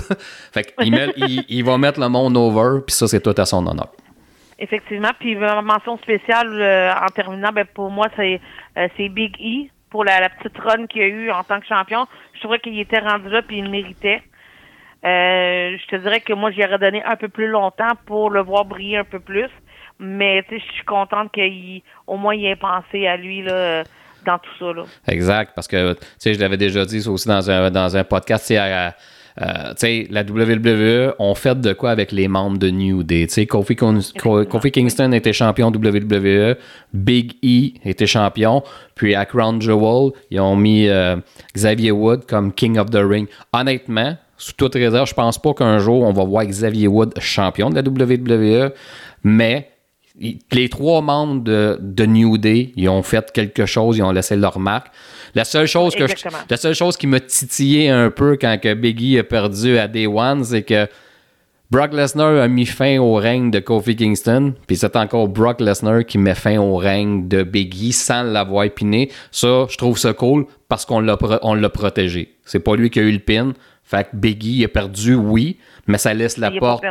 fait 0.52 0.74
qu'il 0.76 0.94
il, 1.16 1.44
il, 1.48 1.64
va 1.64 1.78
mettre 1.78 2.00
le 2.00 2.08
monde 2.08 2.36
over, 2.36 2.80
puis 2.86 2.94
ça, 2.94 3.08
c'est 3.08 3.20
tout 3.20 3.34
à 3.36 3.46
son 3.46 3.66
honneur. 3.66 3.88
Effectivement. 4.58 5.10
Puis 5.18 5.36
mention 5.36 5.96
spéciale 5.98 6.52
euh, 6.60 6.92
en 6.92 7.06
terminant, 7.06 7.50
ben 7.50 7.64
pour 7.72 7.90
moi, 7.90 8.08
c'est 8.14 8.40
euh, 8.76 8.88
c'est 8.96 9.08
Big 9.08 9.34
E 9.40 9.70
pour 9.88 10.04
la, 10.04 10.20
la 10.20 10.28
petite 10.28 10.56
run 10.58 10.86
qu'il 10.86 11.02
a 11.02 11.06
eu 11.06 11.30
en 11.30 11.42
tant 11.42 11.58
que 11.58 11.66
champion. 11.66 12.06
Je 12.34 12.40
trouvais 12.40 12.58
qu'il 12.58 12.78
était 12.78 12.98
rendu 12.98 13.30
là, 13.30 13.40
puis 13.40 13.58
il 13.58 13.70
méritait. 13.70 14.22
Euh, 15.04 15.76
je 15.78 15.86
te 15.86 15.96
dirais 15.96 16.20
que 16.20 16.32
moi, 16.32 16.50
j'y 16.50 16.64
aurais 16.64 16.78
donné 16.78 17.02
un 17.04 17.16
peu 17.16 17.28
plus 17.28 17.48
longtemps 17.48 17.92
pour 18.06 18.30
le 18.30 18.42
voir 18.42 18.64
briller 18.64 18.98
un 18.98 19.04
peu 19.04 19.20
plus. 19.20 19.48
Mais 19.98 20.42
tu 20.48 20.58
sais, 20.58 20.64
je 20.66 20.72
suis 20.72 20.84
contente 20.84 21.30
qu'au 21.32 22.16
moins 22.16 22.34
il 22.34 22.46
ait 22.46 22.56
pensé 22.56 23.06
à 23.06 23.16
lui 23.16 23.42
là, 23.42 23.84
dans 24.24 24.38
tout 24.38 24.50
ça. 24.58 24.72
Là. 24.72 24.84
Exact, 25.08 25.52
parce 25.54 25.68
que 25.68 25.92
tu 25.92 26.00
sais, 26.18 26.34
je 26.34 26.40
l'avais 26.40 26.56
déjà 26.56 26.84
dit 26.84 27.06
aussi 27.06 27.28
dans 27.28 27.50
un, 27.50 27.70
dans 27.70 27.96
un 27.96 28.04
podcast, 28.04 28.50
à, 28.52 28.94
euh, 29.40 29.72
la 30.10 30.22
WWE 30.22 31.14
ont 31.18 31.34
fait 31.34 31.60
de 31.60 31.72
quoi 31.72 31.90
avec 31.90 32.12
les 32.12 32.28
membres 32.28 32.58
de 32.58 32.70
New 32.70 33.02
Day? 33.02 33.26
Kofi, 33.46 33.76
Kofi 33.76 34.70
Kingston 34.70 35.12
était 35.12 35.32
champion 35.32 35.68
WWE, 35.68 36.56
Big 36.92 37.34
E 37.44 37.78
était 37.88 38.06
champion, 38.06 38.62
puis 38.94 39.14
à 39.14 39.24
Crown 39.24 39.60
Jewel, 39.60 40.12
ils 40.30 40.40
ont 40.40 40.56
mis 40.56 40.88
euh, 40.88 41.16
Xavier 41.54 41.92
Wood 41.92 42.26
comme 42.26 42.52
King 42.52 42.78
of 42.78 42.90
the 42.90 43.02
Ring. 43.02 43.26
Honnêtement, 43.52 44.16
sous 44.40 44.54
toute 44.54 44.74
réserve, 44.74 45.06
je 45.06 45.14
pense 45.14 45.38
pas 45.38 45.52
qu'un 45.52 45.78
jour 45.78 46.02
on 46.02 46.12
va 46.12 46.24
voir 46.24 46.44
Xavier 46.44 46.88
Wood 46.88 47.12
champion 47.20 47.70
de 47.70 47.74
la 47.74 47.82
WWE, 47.82 48.72
mais 49.22 49.70
les 50.50 50.68
trois 50.68 51.00
membres 51.00 51.42
de, 51.42 52.06
New 52.06 52.38
Day, 52.38 52.72
ils 52.76 52.88
ont 52.88 53.02
fait 53.02 53.30
quelque 53.32 53.66
chose, 53.66 53.98
ils 53.98 54.02
ont 54.02 54.12
laissé 54.12 54.36
leur 54.36 54.58
marque. 54.58 54.88
La 55.34 55.44
seule 55.44 55.66
chose 55.66 55.94
que 55.94 56.04
la 56.48 56.56
seule 56.56 56.74
chose 56.74 56.96
qui 56.96 57.06
m'a 57.06 57.20
titillé 57.20 57.88
un 57.88 58.10
peu 58.10 58.36
quand 58.40 58.58
que 58.60 58.74
Biggie 58.74 59.18
a 59.18 59.24
perdu 59.24 59.78
à 59.78 59.88
Day 59.88 60.06
One, 60.06 60.44
c'est 60.44 60.62
que 60.62 60.88
Brock 61.70 61.92
Lesnar 61.92 62.36
a 62.42 62.48
mis 62.48 62.66
fin 62.66 62.98
au 62.98 63.14
règne 63.14 63.52
de 63.52 63.60
Kofi 63.60 63.94
Kingston, 63.94 64.54
puis 64.66 64.76
c'est 64.76 64.96
encore 64.96 65.28
Brock 65.28 65.60
Lesnar 65.60 66.04
qui 66.04 66.18
met 66.18 66.34
fin 66.34 66.58
au 66.58 66.76
règne 66.76 67.28
de 67.28 67.44
Biggie 67.44 67.92
sans 67.92 68.24
l'avoir 68.24 68.68
piné. 68.70 69.10
Ça, 69.30 69.66
je 69.70 69.76
trouve 69.76 69.96
ça 69.96 70.12
cool 70.12 70.46
parce 70.68 70.84
qu'on 70.84 71.00
l'a 71.00 71.68
protégé. 71.68 72.34
C'est 72.44 72.58
pas 72.58 72.74
lui 72.74 72.90
qui 72.90 72.98
a 72.98 73.02
eu 73.02 73.12
le 73.12 73.20
pin, 73.20 73.52
fait 73.90 74.04
que 74.04 74.16
Biggie 74.16 74.64
a 74.64 74.68
perdu, 74.68 75.16
oui, 75.16 75.58
mais 75.88 75.98
ça 75.98 76.14
laisse 76.14 76.36
la 76.36 76.52
porte. 76.52 76.84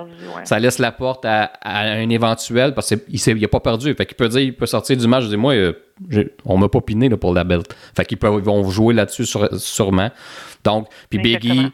Ça 0.43 0.59
laisse 0.59 0.79
la 0.79 0.91
porte 0.91 1.23
à, 1.23 1.49
un 1.63 2.09
éventuel 2.09 2.73
parce 2.73 2.93
qu'il 2.93 3.39
n'a 3.39 3.47
pas 3.47 3.61
perdu. 3.61 3.93
Fait 3.93 4.05
qu'il 4.05 4.17
peut 4.17 4.27
dire, 4.27 4.41
il 4.41 4.53
peut 4.53 4.65
sortir 4.65 4.97
du 4.97 5.07
match. 5.07 5.23
Je 5.23 5.29
dis, 5.29 5.37
moi, 5.37 5.53
euh, 5.53 5.71
on 6.43 6.57
m'a 6.57 6.67
pas 6.67 6.81
piné 6.81 7.09
pour 7.11 7.33
la 7.33 7.45
belt. 7.45 7.73
Fait 7.95 8.03
qu'ils 8.03 8.17
vont 8.19 8.69
jouer 8.69 8.93
là-dessus 8.93 9.25
sûrement. 9.59 10.09
Donc, 10.65 10.89
puis 11.09 11.19
Biggie, 11.19 11.71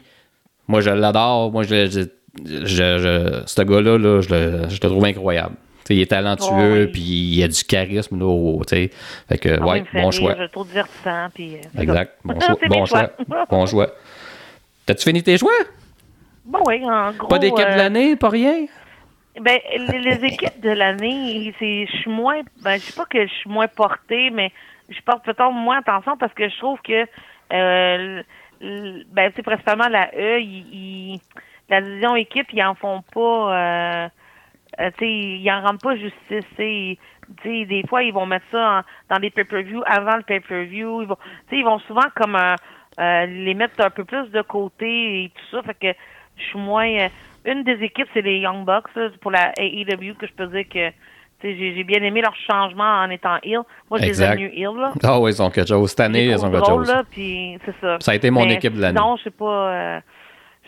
moi 0.68 0.80
je 0.80 0.90
l'adore. 0.90 1.50
Moi, 1.50 1.64
je, 1.64 2.06
je, 2.44 3.42
ce 3.46 3.62
gars-là, 3.62 3.98
là, 3.98 4.20
je, 4.20 4.32
le, 4.32 4.68
je 4.68 4.78
le 4.80 4.88
trouve 4.88 5.04
incroyable. 5.06 5.56
il 5.90 6.00
est 6.02 6.06
talentueux, 6.06 6.88
puis 6.92 7.02
il 7.02 7.42
a 7.42 7.48
du 7.48 7.64
charisme. 7.64 8.16
Là, 8.20 8.60
fait 8.64 9.38
que, 9.40 9.58
ah 9.60 9.66
ouais, 9.66 9.84
bon 9.92 10.12
choix. 10.12 10.36
Je 10.38 10.44
trouve 10.52 10.68
divertissant. 10.68 11.26
Puis, 11.34 11.56
euh, 11.56 11.82
exact. 11.82 12.12
Bon, 12.24 12.38
choix. 12.40 12.56
bon 12.68 12.86
choix. 12.86 13.10
bon 13.50 13.66
choix. 13.66 13.88
T'as-tu 14.86 15.02
fini 15.02 15.22
tes 15.22 15.36
choix? 15.36 15.50
Bon, 16.44 16.60
oui, 16.66 16.80
en 16.84 17.10
gros. 17.10 17.26
Pas 17.26 17.40
d'équipe 17.40 17.58
de 17.58 17.72
euh, 17.72 17.76
l'année, 17.76 18.14
pas 18.14 18.28
rien? 18.28 18.66
Ben, 19.40 19.58
les, 19.76 20.24
équipes 20.24 20.60
de 20.60 20.70
l'année, 20.70 21.52
c'est, 21.58 21.86
je 21.86 21.96
suis 21.98 22.10
moins, 22.10 22.40
ben, 22.62 22.74
je 22.74 22.82
sais 22.82 22.96
pas 22.96 23.04
que 23.04 23.26
je 23.26 23.32
suis 23.32 23.50
moins 23.50 23.66
portée, 23.66 24.30
mais 24.30 24.52
je 24.88 25.00
porte 25.02 25.24
peut-être 25.24 25.50
moins 25.50 25.78
attention 25.78 26.16
parce 26.16 26.32
que 26.32 26.48
je 26.48 26.56
trouve 26.56 26.80
que, 26.82 27.04
euh, 27.52 28.22
ben, 28.60 29.32
c'est 29.34 29.42
principalement 29.42 29.88
la 29.88 30.08
E, 30.14 30.38
la 31.68 31.80
division 31.80 32.14
équipe, 32.14 32.46
ils 32.52 32.62
en 32.62 32.76
font 32.76 33.02
pas, 33.12 33.20
euh, 33.20 34.08
euh 34.80 34.90
tu 34.92 35.04
sais, 35.04 35.10
ils 35.10 35.50
en 35.50 35.62
rendent 35.62 35.82
pas 35.82 35.96
justice, 35.96 36.46
tu 36.56 36.96
sais, 37.42 37.64
des 37.64 37.82
fois, 37.88 38.04
ils 38.04 38.14
vont 38.14 38.24
mettre 38.24 38.46
ça 38.52 38.84
dans 39.10 39.18
des 39.18 39.30
pay-per-view 39.30 39.82
avant 39.84 40.16
le 40.16 40.22
pay-per-view, 40.22 41.02
ils 41.02 41.08
vont, 41.08 41.16
tu 41.16 41.50
sais, 41.50 41.56
ils 41.58 41.64
vont 41.64 41.80
souvent 41.80 42.06
comme 42.14 42.36
un, 42.36 42.54
euh, 42.98 43.26
les 43.26 43.54
mettre 43.54 43.74
un 43.80 43.90
peu 43.90 44.04
plus 44.04 44.30
de 44.30 44.42
côté 44.42 45.24
et 45.24 45.28
tout 45.34 45.56
ça. 45.56 45.62
Fait 45.62 45.74
que 45.74 45.98
je 46.36 46.44
suis 46.44 46.58
moins. 46.58 46.88
Euh, 46.88 47.08
une 47.44 47.62
des 47.62 47.84
équipes, 47.84 48.08
c'est 48.12 48.22
les 48.22 48.38
Young 48.38 48.64
Bucks 48.64 48.90
pour 49.20 49.30
la 49.30 49.52
AEW 49.58 50.14
que 50.18 50.26
je 50.26 50.32
peux 50.32 50.46
dire 50.46 50.64
que 50.68 50.90
j'ai 51.44 51.84
bien 51.84 52.02
aimé 52.02 52.22
leur 52.22 52.34
changement 52.34 53.02
en 53.02 53.10
étant 53.10 53.36
heel. 53.42 53.60
Moi, 53.88 54.00
je 54.00 54.06
les 54.06 54.22
ai 54.22 54.36
mieux. 54.36 54.80
Là. 54.80 54.92
Ah 55.04 55.20
oui, 55.20 55.30
ils 55.30 55.42
ont 55.42 55.50
quelque 55.50 55.68
chose. 55.68 55.90
Cette 55.90 56.00
année, 56.00 56.24
ils 56.24 56.44
ont 56.44 56.50
quelque 56.50 56.66
chose. 56.66 56.88
Là, 56.88 57.04
puis 57.08 57.58
c'est 57.64 57.74
ça. 57.80 57.98
ça 58.00 58.12
a 58.12 58.14
été 58.14 58.30
mon 58.30 58.48
équipe 58.48 58.74
de 58.74 58.80
l'année. 58.80 58.98
Non, 58.98 59.16
je 59.16 59.24
sais 59.24 59.30
pas. 59.30 59.70
Euh, 59.70 60.00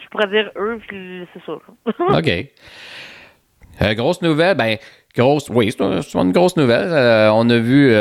je 0.01 0.09
pourrais 0.09 0.29
dire 0.29 0.51
eux, 0.57 0.79
puis 0.87 1.27
c'est 1.33 1.43
ça. 1.45 1.55
OK. 2.19 3.95
grosse 3.97 4.23
nouvelle, 4.23 4.57
ben, 4.57 4.77
grosse, 5.17 5.49
oui, 5.51 5.73
c'est 5.73 5.83
une, 5.83 6.33
grosse 6.33 6.57
nouvelle. 6.57 7.31
on 7.33 7.51
a 7.51 7.59
vu 7.59 7.93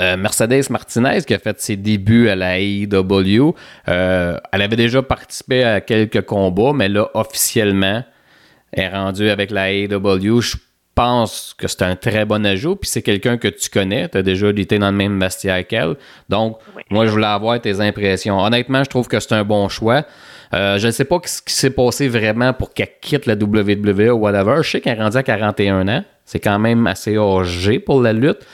euh, 0.00 0.16
Mercedes 0.16 0.70
Martinez 0.70 1.22
qui 1.26 1.34
a 1.34 1.38
fait 1.38 1.60
ses 1.60 1.76
débuts 1.76 2.28
à 2.28 2.34
la 2.34 2.58
AEW. 2.58 3.54
Euh, 3.88 4.38
elle 4.52 4.62
avait 4.62 4.76
déjà 4.76 5.02
participé 5.02 5.62
à 5.62 5.80
quelques 5.80 6.22
combats, 6.22 6.72
mais 6.74 6.88
là, 6.88 7.08
officiellement, 7.14 8.02
elle 8.72 8.84
est 8.84 8.88
rendue 8.88 9.30
avec 9.30 9.50
la 9.50 9.72
AEW. 9.72 10.40
Je 10.40 10.56
pense 10.94 11.54
que 11.56 11.68
c'est 11.68 11.82
un 11.82 11.96
très 11.96 12.24
bon 12.24 12.44
ajout. 12.44 12.76
Puis 12.76 12.90
c'est 12.90 13.02
quelqu'un 13.02 13.36
que 13.36 13.48
tu 13.48 13.68
connais. 13.68 14.08
Tu 14.08 14.18
as 14.18 14.22
déjà 14.22 14.48
été 14.50 14.78
dans 14.78 14.90
le 14.90 14.96
même 14.96 15.18
vestiaire 15.20 15.66
qu'elle. 15.66 15.94
Donc, 16.28 16.58
moi, 16.90 17.06
je 17.06 17.10
voulais 17.10 17.26
avoir 17.26 17.60
tes 17.60 17.80
impressions. 17.80 18.38
Honnêtement, 18.38 18.82
je 18.84 18.90
trouve 18.90 19.08
que 19.08 19.20
c'est 19.20 19.34
un 19.34 19.44
bon 19.44 19.68
choix. 19.68 20.04
Euh, 20.54 20.78
je 20.78 20.86
ne 20.86 20.92
sais 20.92 21.04
pas 21.04 21.20
ce 21.24 21.42
qui 21.42 21.52
s'est 21.52 21.70
passé 21.70 22.08
vraiment 22.08 22.52
pour 22.52 22.72
qu'elle 22.72 22.98
quitte 23.00 23.26
la 23.26 23.34
WWE 23.34 24.10
ou 24.10 24.18
whatever. 24.18 24.62
Je 24.62 24.70
sais 24.70 24.80
qu'elle 24.80 24.98
est 24.98 25.02
rendue 25.02 25.16
à 25.16 25.22
41 25.22 25.88
ans. 25.88 26.04
C'est 26.24 26.40
quand 26.40 26.58
même 26.58 26.86
assez 26.86 27.16
âgé 27.16 27.78
pour 27.78 28.00
la 28.00 28.12
lutte. 28.12 28.44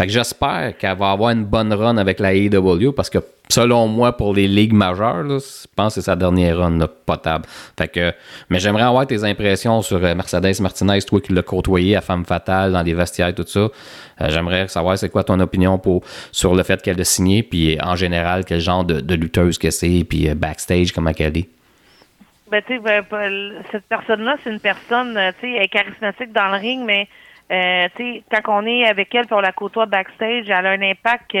Fait 0.00 0.06
que 0.06 0.12
j'espère 0.14 0.78
qu'elle 0.78 0.96
va 0.96 1.10
avoir 1.10 1.28
une 1.28 1.44
bonne 1.44 1.74
run 1.74 1.98
avec 1.98 2.20
la 2.20 2.32
AEW 2.32 2.92
parce 2.96 3.10
que 3.10 3.18
selon 3.50 3.86
moi, 3.86 4.16
pour 4.16 4.32
les 4.32 4.48
ligues 4.48 4.72
majeures, 4.72 5.24
je 5.28 5.66
pense 5.76 5.94
que 5.94 6.00
c'est 6.00 6.06
sa 6.06 6.16
dernière 6.16 6.56
run 6.56 6.78
potable. 7.04 7.44
Fait 7.78 7.88
que, 7.88 8.10
mais 8.48 8.60
j'aimerais 8.60 8.84
avoir 8.84 9.06
tes 9.06 9.22
impressions 9.24 9.82
sur 9.82 10.02
euh, 10.02 10.14
Mercedes 10.14 10.58
Martinez, 10.62 11.02
toi 11.02 11.20
qui 11.20 11.34
l'as 11.34 11.42
côtoyé 11.42 11.96
à 11.96 12.00
Femme 12.00 12.24
Fatale, 12.24 12.72
dans 12.72 12.82
les 12.82 12.94
vestiaires, 12.94 13.34
tout 13.34 13.44
ça. 13.46 13.60
Euh, 13.60 13.68
j'aimerais 14.30 14.68
savoir 14.68 14.96
c'est 14.96 15.10
quoi 15.10 15.22
ton 15.22 15.38
opinion 15.38 15.76
pour, 15.76 16.02
sur 16.32 16.54
le 16.54 16.62
fait 16.62 16.80
qu'elle 16.80 16.98
a 16.98 17.04
signé, 17.04 17.42
puis 17.42 17.76
en 17.82 17.94
général, 17.94 18.46
quel 18.46 18.60
genre 18.60 18.84
de, 18.84 19.14
lutteuse 19.14 19.58
que 19.58 19.70
c'est, 19.70 20.06
puis 20.08 20.30
euh, 20.30 20.34
backstage, 20.34 20.92
comment 20.92 21.12
qu'elle 21.12 21.36
est. 21.36 21.48
Ben, 22.50 22.62
tu 22.66 22.78
sais, 22.78 22.80
ben, 22.80 23.52
cette 23.70 23.84
personne-là, 23.84 24.36
c'est 24.42 24.50
une 24.50 24.60
personne, 24.60 25.12
tu 25.40 25.46
sais, 25.46 25.56
elle 25.60 25.68
charismatique 25.68 26.32
dans 26.32 26.48
le 26.52 26.56
ring, 26.56 26.86
mais 26.86 27.06
euh, 27.50 27.88
quand 28.30 28.62
on 28.62 28.66
est 28.66 28.86
avec 28.86 29.14
elle 29.14 29.26
pour 29.26 29.40
la 29.40 29.52
côtoie 29.52 29.86
backstage, 29.86 30.48
elle 30.48 30.66
a 30.66 30.70
un 30.70 30.82
impact 30.82 31.36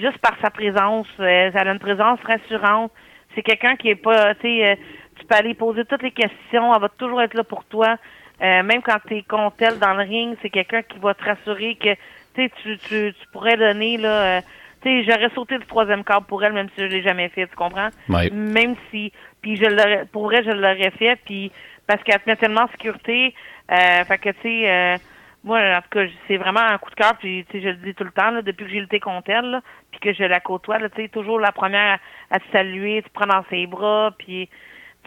juste 0.00 0.18
par 0.18 0.36
sa 0.42 0.50
présence. 0.50 1.06
Euh, 1.20 1.50
elle 1.52 1.68
a 1.68 1.72
une 1.72 1.78
présence 1.78 2.18
rassurante. 2.22 2.92
C'est 3.34 3.42
quelqu'un 3.42 3.76
qui 3.76 3.90
est 3.90 3.96
pas, 3.96 4.34
tu 4.36 4.42
sais, 4.42 4.70
euh, 4.70 4.74
tu 5.18 5.26
peux 5.26 5.34
aller 5.36 5.54
poser 5.54 5.84
toutes 5.84 6.02
les 6.02 6.10
questions. 6.10 6.74
Elle 6.74 6.80
va 6.80 6.88
toujours 6.88 7.22
être 7.22 7.34
là 7.34 7.44
pour 7.44 7.64
toi. 7.64 7.96
Euh, 8.42 8.62
même 8.62 8.82
quand 8.82 8.96
tu 9.06 9.18
es 9.18 9.22
contre 9.22 9.56
elle 9.60 9.78
dans 9.78 9.94
le 9.94 10.02
ring, 10.02 10.36
c'est 10.40 10.50
quelqu'un 10.50 10.82
qui 10.82 10.98
va 10.98 11.14
te 11.14 11.24
rassurer 11.24 11.74
que 11.76 11.94
tu, 12.34 12.50
tu, 12.58 12.78
tu 13.12 13.26
pourrais 13.32 13.56
donner 13.56 13.98
là. 13.98 14.40
tu 14.82 14.88
sais, 14.88 15.04
j'aurais 15.04 15.28
sauté 15.34 15.58
le 15.58 15.64
troisième 15.64 16.04
câble 16.04 16.26
pour 16.26 16.42
elle, 16.42 16.54
même 16.54 16.68
si 16.74 16.80
je 16.80 16.86
l'ai 16.86 17.02
jamais 17.02 17.28
fait, 17.28 17.46
tu 17.46 17.54
comprends? 17.54 17.90
Même 18.32 18.76
si, 18.90 19.12
puis 19.42 19.56
je 19.56 19.66
l'aurais, 19.66 20.06
pour 20.10 20.24
vrai, 20.24 20.42
je 20.42 20.50
l'aurais 20.50 20.90
fait, 20.92 21.18
puis 21.26 21.52
parce 21.86 22.02
qu'elle 22.02 22.20
te 22.20 22.30
met 22.30 22.36
tellement 22.36 22.62
en 22.62 22.68
sécurité, 22.68 23.34
euh, 23.70 24.04
fait 24.04 24.18
que 24.18 24.30
tu 24.30 24.40
sais, 24.42 24.96
moi, 25.42 25.58
en 25.58 25.80
tout 25.80 25.88
cas, 25.90 26.04
c'est 26.28 26.36
vraiment 26.36 26.60
un 26.60 26.78
coup 26.78 26.90
de 26.90 26.94
cœur, 26.94 27.16
puis 27.18 27.46
je 27.52 27.58
le 27.58 27.74
dis 27.76 27.94
tout 27.94 28.04
le 28.04 28.10
temps, 28.10 28.30
là, 28.30 28.42
depuis 28.42 28.66
que 28.66 28.70
j'ai 28.70 28.80
lutté 28.80 29.00
contre 29.00 29.30
elle, 29.30 29.50
là, 29.50 29.60
puis 29.90 30.00
que 30.00 30.12
je 30.12 30.24
la 30.24 30.40
côtoie, 30.40 30.78
tu 30.90 31.02
sais, 31.02 31.08
toujours 31.08 31.40
la 31.40 31.52
première 31.52 31.98
à, 32.30 32.38
te 32.38 32.44
saluer, 32.52 33.02
tu 33.02 33.10
prends 33.10 33.26
dans 33.26 33.44
ses 33.48 33.66
bras, 33.66 34.12
puis 34.18 34.50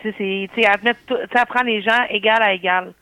tu 0.01 0.11
sais, 0.13 0.49
elle, 0.55 1.45
prend 1.47 1.63
les 1.63 1.81
gens 1.81 2.03
égal 2.09 2.41
à 2.41 2.53
égal. 2.53 2.93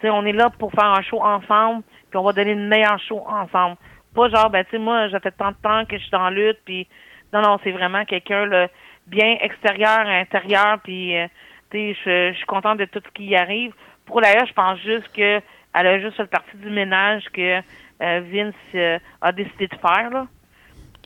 Tu 0.00 0.06
sais, 0.06 0.10
on 0.10 0.24
est 0.24 0.32
là 0.32 0.50
pour 0.58 0.72
faire 0.72 0.90
un 0.90 1.02
show 1.02 1.22
ensemble, 1.22 1.84
puis 2.10 2.18
on 2.18 2.24
va 2.24 2.32
donner 2.32 2.54
le 2.54 2.66
meilleur 2.66 2.98
show 2.98 3.22
ensemble. 3.26 3.76
Pas 4.14 4.28
genre, 4.28 4.50
ben, 4.50 4.64
tu 4.64 4.72
sais, 4.72 4.78
moi, 4.78 5.08
ça 5.10 5.20
fait 5.20 5.30
tant 5.30 5.50
de 5.50 5.56
temps 5.62 5.84
que 5.84 5.96
je 5.96 6.02
suis 6.02 6.10
dans 6.10 6.28
la 6.28 6.30
lutte, 6.30 6.58
puis 6.64 6.88
non, 7.32 7.42
non, 7.42 7.58
c'est 7.62 7.70
vraiment 7.70 8.04
quelqu'un, 8.04 8.44
là, 8.46 8.68
bien 9.06 9.36
extérieur, 9.40 10.00
intérieur, 10.00 10.80
puis, 10.82 11.16
euh, 11.16 11.28
tu 11.70 11.94
sais, 11.94 12.32
je, 12.32 12.36
suis 12.36 12.46
contente 12.46 12.78
de 12.78 12.86
tout 12.86 13.00
ce 13.04 13.10
qui 13.12 13.26
y 13.26 13.36
arrive. 13.36 13.72
Pour 14.04 14.20
l'ailleurs, 14.20 14.46
je 14.46 14.52
pense 14.52 14.80
juste 14.80 15.08
que 15.12 15.40
elle 15.76 15.86
a 15.86 16.00
juste 16.00 16.16
fait 16.16 16.26
partie 16.26 16.56
du 16.56 16.70
ménage 16.70 17.24
que 17.32 17.58
euh, 17.58 18.20
Vince 18.32 18.54
euh, 18.74 18.98
a 19.20 19.32
décidé 19.32 19.68
de 19.68 19.76
faire, 19.76 20.10
là. 20.10 20.26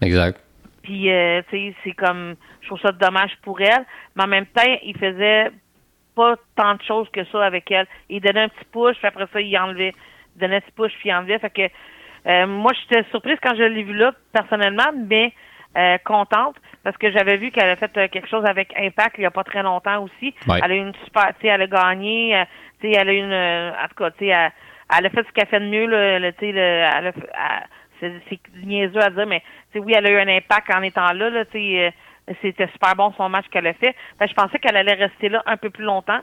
Exact. 0.00 0.40
Puis, 0.82 1.10
euh, 1.10 1.42
tu 1.50 1.56
sais, 1.56 1.74
c'est 1.84 1.92
comme, 1.92 2.36
je 2.60 2.66
trouve 2.68 2.80
ça 2.80 2.92
dommage 2.92 3.32
pour 3.42 3.60
elle. 3.60 3.84
Mais 4.14 4.24
en 4.24 4.28
même 4.28 4.46
temps, 4.46 4.62
il 4.82 4.96
faisait 4.96 5.50
pas 6.14 6.36
tant 6.56 6.74
de 6.74 6.82
choses 6.82 7.08
que 7.12 7.24
ça 7.26 7.44
avec 7.44 7.70
elle. 7.70 7.86
Il 8.08 8.20
donnait 8.20 8.44
un 8.44 8.48
petit 8.48 8.64
push, 8.72 8.96
puis 8.96 9.06
après 9.06 9.26
ça, 9.32 9.40
il 9.40 9.56
enlevait. 9.58 9.94
Il 10.36 10.40
donnait 10.40 10.56
un 10.56 10.60
petit 10.60 10.72
push, 10.72 10.92
puis 11.00 11.08
il 11.08 11.12
enlevait. 11.12 11.38
Fait 11.38 11.50
que, 11.50 11.68
euh, 12.26 12.46
moi, 12.46 12.72
j'étais 12.80 13.04
surprise 13.10 13.38
quand 13.42 13.54
je 13.56 13.64
l'ai 13.64 13.82
vue 13.82 13.94
là, 13.94 14.12
personnellement, 14.32 14.92
mais 14.96 15.32
euh, 15.76 15.98
contente, 16.04 16.56
parce 16.84 16.96
que 16.96 17.10
j'avais 17.12 17.36
vu 17.36 17.50
qu'elle 17.50 17.68
a 17.70 17.76
fait 17.76 17.94
euh, 17.96 18.08
quelque 18.08 18.28
chose 18.28 18.44
avec 18.46 18.72
Impact 18.76 19.16
il 19.18 19.22
y 19.22 19.26
a 19.26 19.30
pas 19.30 19.44
très 19.44 19.62
longtemps 19.62 20.02
aussi. 20.02 20.34
Ouais. 20.46 20.60
Elle 20.64 20.72
a 20.72 20.74
eu 20.74 20.78
une 20.78 20.94
super, 21.04 21.26
tu 21.38 21.42
sais, 21.42 21.48
elle 21.48 21.62
a 21.62 21.66
gagné, 21.66 22.36
euh, 22.36 22.44
tu 22.80 22.90
sais, 22.92 22.96
elle 22.98 23.08
a 23.08 23.12
eu 23.12 23.18
une, 23.18 23.32
euh, 23.32 23.70
en 23.72 23.88
tout 23.88 23.94
cas, 23.96 24.10
tu 24.12 24.18
sais, 24.20 24.26
elle, 24.28 24.50
elle 24.98 25.06
a 25.06 25.10
fait 25.10 25.26
ce 25.26 25.32
qu'elle 25.32 25.46
fait 25.48 25.60
de 25.60 25.66
mieux, 25.66 25.86
là, 25.86 26.32
tu 26.32 26.38
sais, 26.40 26.52
le- 26.52 26.58
elle 26.58 27.06
a, 27.08 27.12
c'est 28.00 28.12
c'est 28.30 28.40
niaiseux 28.64 29.02
à 29.02 29.10
dire, 29.10 29.26
mais 29.26 29.40
tu 29.72 29.78
sais, 29.78 29.84
oui, 29.84 29.92
elle 29.94 30.06
a 30.06 30.10
eu 30.10 30.18
un 30.18 30.28
impact 30.36 30.74
en 30.74 30.82
étant 30.82 31.12
là, 31.12 31.28
là, 31.30 31.44
tu 31.44 31.52
sais, 31.52 31.92
euh, 32.28 32.34
c'était 32.42 32.68
super 32.68 32.94
bon 32.96 33.12
son 33.16 33.28
match 33.28 33.46
qu'elle 33.50 33.66
a 33.66 33.74
fait. 33.74 33.94
Que 34.18 34.26
je 34.26 34.34
pensais 34.34 34.58
qu'elle 34.58 34.76
allait 34.76 34.94
rester 34.94 35.28
là 35.28 35.42
un 35.46 35.56
peu 35.56 35.68
plus 35.70 35.84
longtemps. 35.84 36.20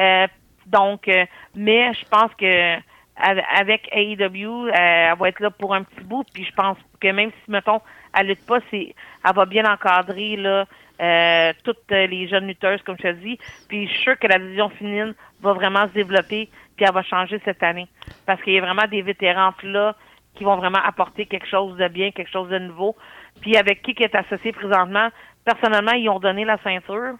Euh, 0.00 0.26
donc, 0.66 1.06
euh, 1.08 1.24
mais 1.54 1.92
je 1.94 2.04
pense 2.10 2.34
que 2.34 2.74
av- 3.16 3.44
avec 3.56 3.88
AEW, 3.92 4.66
euh, 4.68 4.72
elle 4.74 5.16
va 5.16 5.28
être 5.28 5.40
là 5.40 5.50
pour 5.50 5.72
un 5.74 5.84
petit 5.84 6.00
bout. 6.04 6.24
Puis 6.34 6.44
je 6.44 6.52
pense 6.52 6.76
que 7.00 7.08
même 7.08 7.30
si, 7.30 7.50
mettons, 7.50 7.80
elle 8.16 8.28
lutte 8.28 8.46
pas, 8.46 8.58
c'est, 8.70 8.94
elle 9.24 9.34
va 9.34 9.44
bien 9.44 9.70
encadrer 9.70 10.36
là, 10.36 10.66
euh, 11.00 11.52
toutes 11.64 11.90
les 11.90 12.26
jeunes 12.28 12.46
lutteuses, 12.46 12.80
comme 12.82 12.96
je 12.98 13.08
te 13.08 13.12
dis. 13.12 13.38
Puis 13.68 13.86
je 13.86 13.92
suis 13.92 14.02
sûre 14.02 14.18
que 14.18 14.26
la 14.26 14.38
division 14.38 14.70
féminine 14.70 15.14
va 15.42 15.52
vraiment 15.52 15.86
se 15.88 15.92
développer, 15.92 16.48
puis 16.76 16.86
elle 16.86 16.94
va 16.94 17.02
changer 17.02 17.40
cette 17.44 17.62
année. 17.62 17.88
Parce 18.24 18.42
qu'il 18.42 18.54
y 18.54 18.58
a 18.58 18.62
vraiment 18.62 18.86
des 18.90 19.02
vétérans 19.02 19.52
là 19.62 19.94
qui 20.34 20.44
vont 20.44 20.56
vraiment 20.56 20.80
apporter 20.84 21.26
quelque 21.26 21.46
chose 21.46 21.76
de 21.76 21.88
bien, 21.88 22.10
quelque 22.10 22.30
chose 22.30 22.48
de 22.48 22.58
nouveau. 22.58 22.96
Puis 23.40 23.56
avec 23.56 23.82
qui 23.82 23.94
qui 23.94 24.02
est 24.02 24.14
associé 24.14 24.52
présentement, 24.52 25.08
personnellement, 25.44 25.92
ils 25.92 26.08
ont 26.08 26.18
donné 26.18 26.44
la 26.44 26.58
ceinture. 26.62 27.14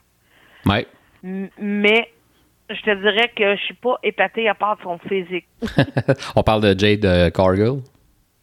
Ouais. 0.67 0.87
Mais 1.23 2.11
je 2.69 2.81
te 2.83 2.95
dirais 2.95 3.31
que 3.35 3.57
je 3.57 3.63
suis 3.63 3.75
pas 3.75 3.97
épatée 4.03 4.49
à 4.49 4.55
part 4.55 4.77
de 4.77 4.83
son 4.83 4.99
physique. 4.99 5.47
On 6.37 6.43
parle 6.43 6.63
de 6.63 6.79
Jade 6.79 7.05
euh, 7.05 7.31
Cargill? 7.31 7.81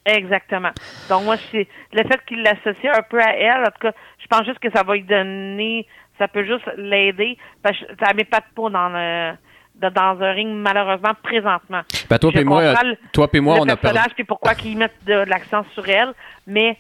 Exactement. 0.06 0.72
Donc 1.10 1.24
moi, 1.24 1.36
c'est 1.52 1.68
le 1.94 2.04
fait 2.04 2.20
qu'il 2.26 2.42
l'associe 2.44 2.94
un 2.98 3.02
peu 3.04 3.20
à 3.22 3.36
elle, 3.36 3.62
en 3.62 3.72
tout 3.72 3.80
cas, 3.82 3.92
je 4.20 4.28
pense 4.28 4.46
juste 4.46 4.60
que 4.60 4.70
ça 4.72 4.84
va 4.84 4.96
lui 4.96 5.04
donner, 5.04 5.88
ça 6.20 6.28
peut 6.28 6.44
juste 6.46 6.70
l'aider. 6.78 7.38
Parce 7.62 7.78
que 7.80 7.86
ça 8.02 8.14
m'épate 8.14 8.46
pas 8.56 8.70
dans 8.70 8.90
le 8.90 9.32
de- 9.76 9.90
dans 9.90 10.22
un 10.22 10.32
ring 10.34 10.50
malheureusement 10.54 11.14
présentement. 11.24 11.82
Ben, 12.10 12.20
toi 12.20 12.32
puis 12.32 12.44
moi, 12.44 12.74
toi 13.12 13.28
puis 13.28 13.40
moi, 13.40 13.56
le 13.56 13.62
on 13.62 13.70
a 13.70 13.76
perdu. 13.76 14.24
pourquoi 14.28 14.54
qu'ils 14.56 14.78
mettent 14.78 15.04
de, 15.06 15.14
de 15.26 15.30
l'accent 15.30 15.66
sur 15.74 15.88
elle, 15.90 16.14
mais 16.46 16.78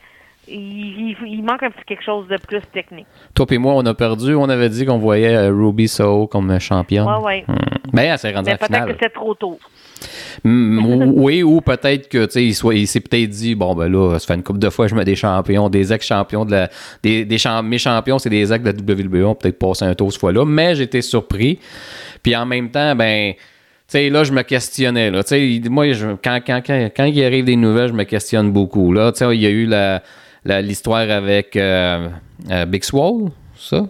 il, 0.47 0.55
il- 1.11 1.17
il 1.27 1.43
manque 1.43 1.63
un 1.63 1.69
petit 1.71 1.83
quelque 1.85 2.03
chose 2.03 2.27
de 2.27 2.37
plus 2.37 2.61
technique. 2.73 3.05
Toi 3.33 3.45
puis 3.45 3.57
moi, 3.57 3.73
on 3.75 3.85
a 3.85 3.93
perdu. 3.93 4.35
On 4.35 4.49
avait 4.49 4.69
dit 4.69 4.85
qu'on 4.85 4.97
voyait 4.97 5.35
euh, 5.35 5.51
Ruby 5.53 5.87
Soho 5.87 6.27
comme 6.27 6.59
championne. 6.59 7.07
Ouais, 7.07 7.23
ouais. 7.23 7.43
Hmm. 7.47 7.55
Ben, 7.93 8.03
elle 8.11 8.17
s'est 8.19 8.31
rendue 8.31 8.47
Mais 8.49 8.53
en 8.53 8.57
peut-être 8.57 8.73
finale. 8.73 8.93
que 8.93 8.97
c'est 9.01 9.13
trop 9.13 9.33
tôt. 9.35 9.59
Ou- 10.43 11.13
oui, 11.23 11.43
ou 11.43 11.61
peut-être 11.61 12.09
que 12.09 12.25
tu 12.25 12.31
sais, 12.31 12.45
il, 12.45 12.53
soit- 12.53 12.75
il 12.75 12.87
s'est 12.87 12.99
peut-être 12.99 13.29
dit 13.29 13.55
bon 13.55 13.73
ben 13.75 13.87
là, 13.91 14.17
ça 14.19 14.27
fait 14.27 14.35
une 14.35 14.43
couple 14.43 14.59
de 14.59 14.69
fois 14.69 14.87
je 14.87 14.95
mets 14.95 15.05
des 15.05 15.15
champions, 15.15 15.69
des 15.69 15.93
ex-champions 15.93 16.45
de 16.45 16.51
la. 16.51 16.69
Des, 17.01 17.23
des 17.25 17.37
champ- 17.37 17.63
mes 17.63 17.77
champions, 17.77 18.19
c'est 18.19 18.29
des 18.29 18.51
ex 18.51 18.63
de 18.63 18.69
la 18.71 19.23
WWE, 19.29 19.35
peut-être 19.35 19.59
passer 19.59 19.85
un 19.85 19.95
tour 19.95 20.11
cette 20.11 20.19
fois-là, 20.19 20.45
mais 20.45 20.75
j'étais 20.75 21.01
surpris. 21.01 21.59
Puis 22.21 22.35
en 22.35 22.45
même 22.45 22.69
temps, 22.69 22.95
ben. 22.95 23.33
Tu 23.85 23.99
sais, 23.99 24.09
là, 24.09 24.23
je 24.23 24.31
me 24.31 24.41
questionnais. 24.43 25.11
Là. 25.11 25.23
Tu 25.23 25.61
sais, 25.61 25.69
moi, 25.69 25.91
je- 25.91 26.15
quand, 26.23 26.39
quand, 26.45 26.61
quand, 26.65 26.89
quand 26.95 27.03
il 27.03 27.23
arrive 27.23 27.45
des 27.45 27.57
nouvelles, 27.57 27.89
je 27.89 27.93
me 27.93 28.05
questionne 28.05 28.51
beaucoup. 28.51 28.91
Là, 28.93 29.11
tu 29.11 29.19
sais, 29.19 29.35
il 29.35 29.41
y 29.41 29.45
a 29.45 29.49
eu 29.49 29.65
la- 29.65 30.01
l'histoire 30.45 31.09
avec 31.09 31.55
euh, 31.55 32.09
euh, 32.49 32.65
Big 32.65 32.83
Swole, 32.83 33.31
ça? 33.55 33.85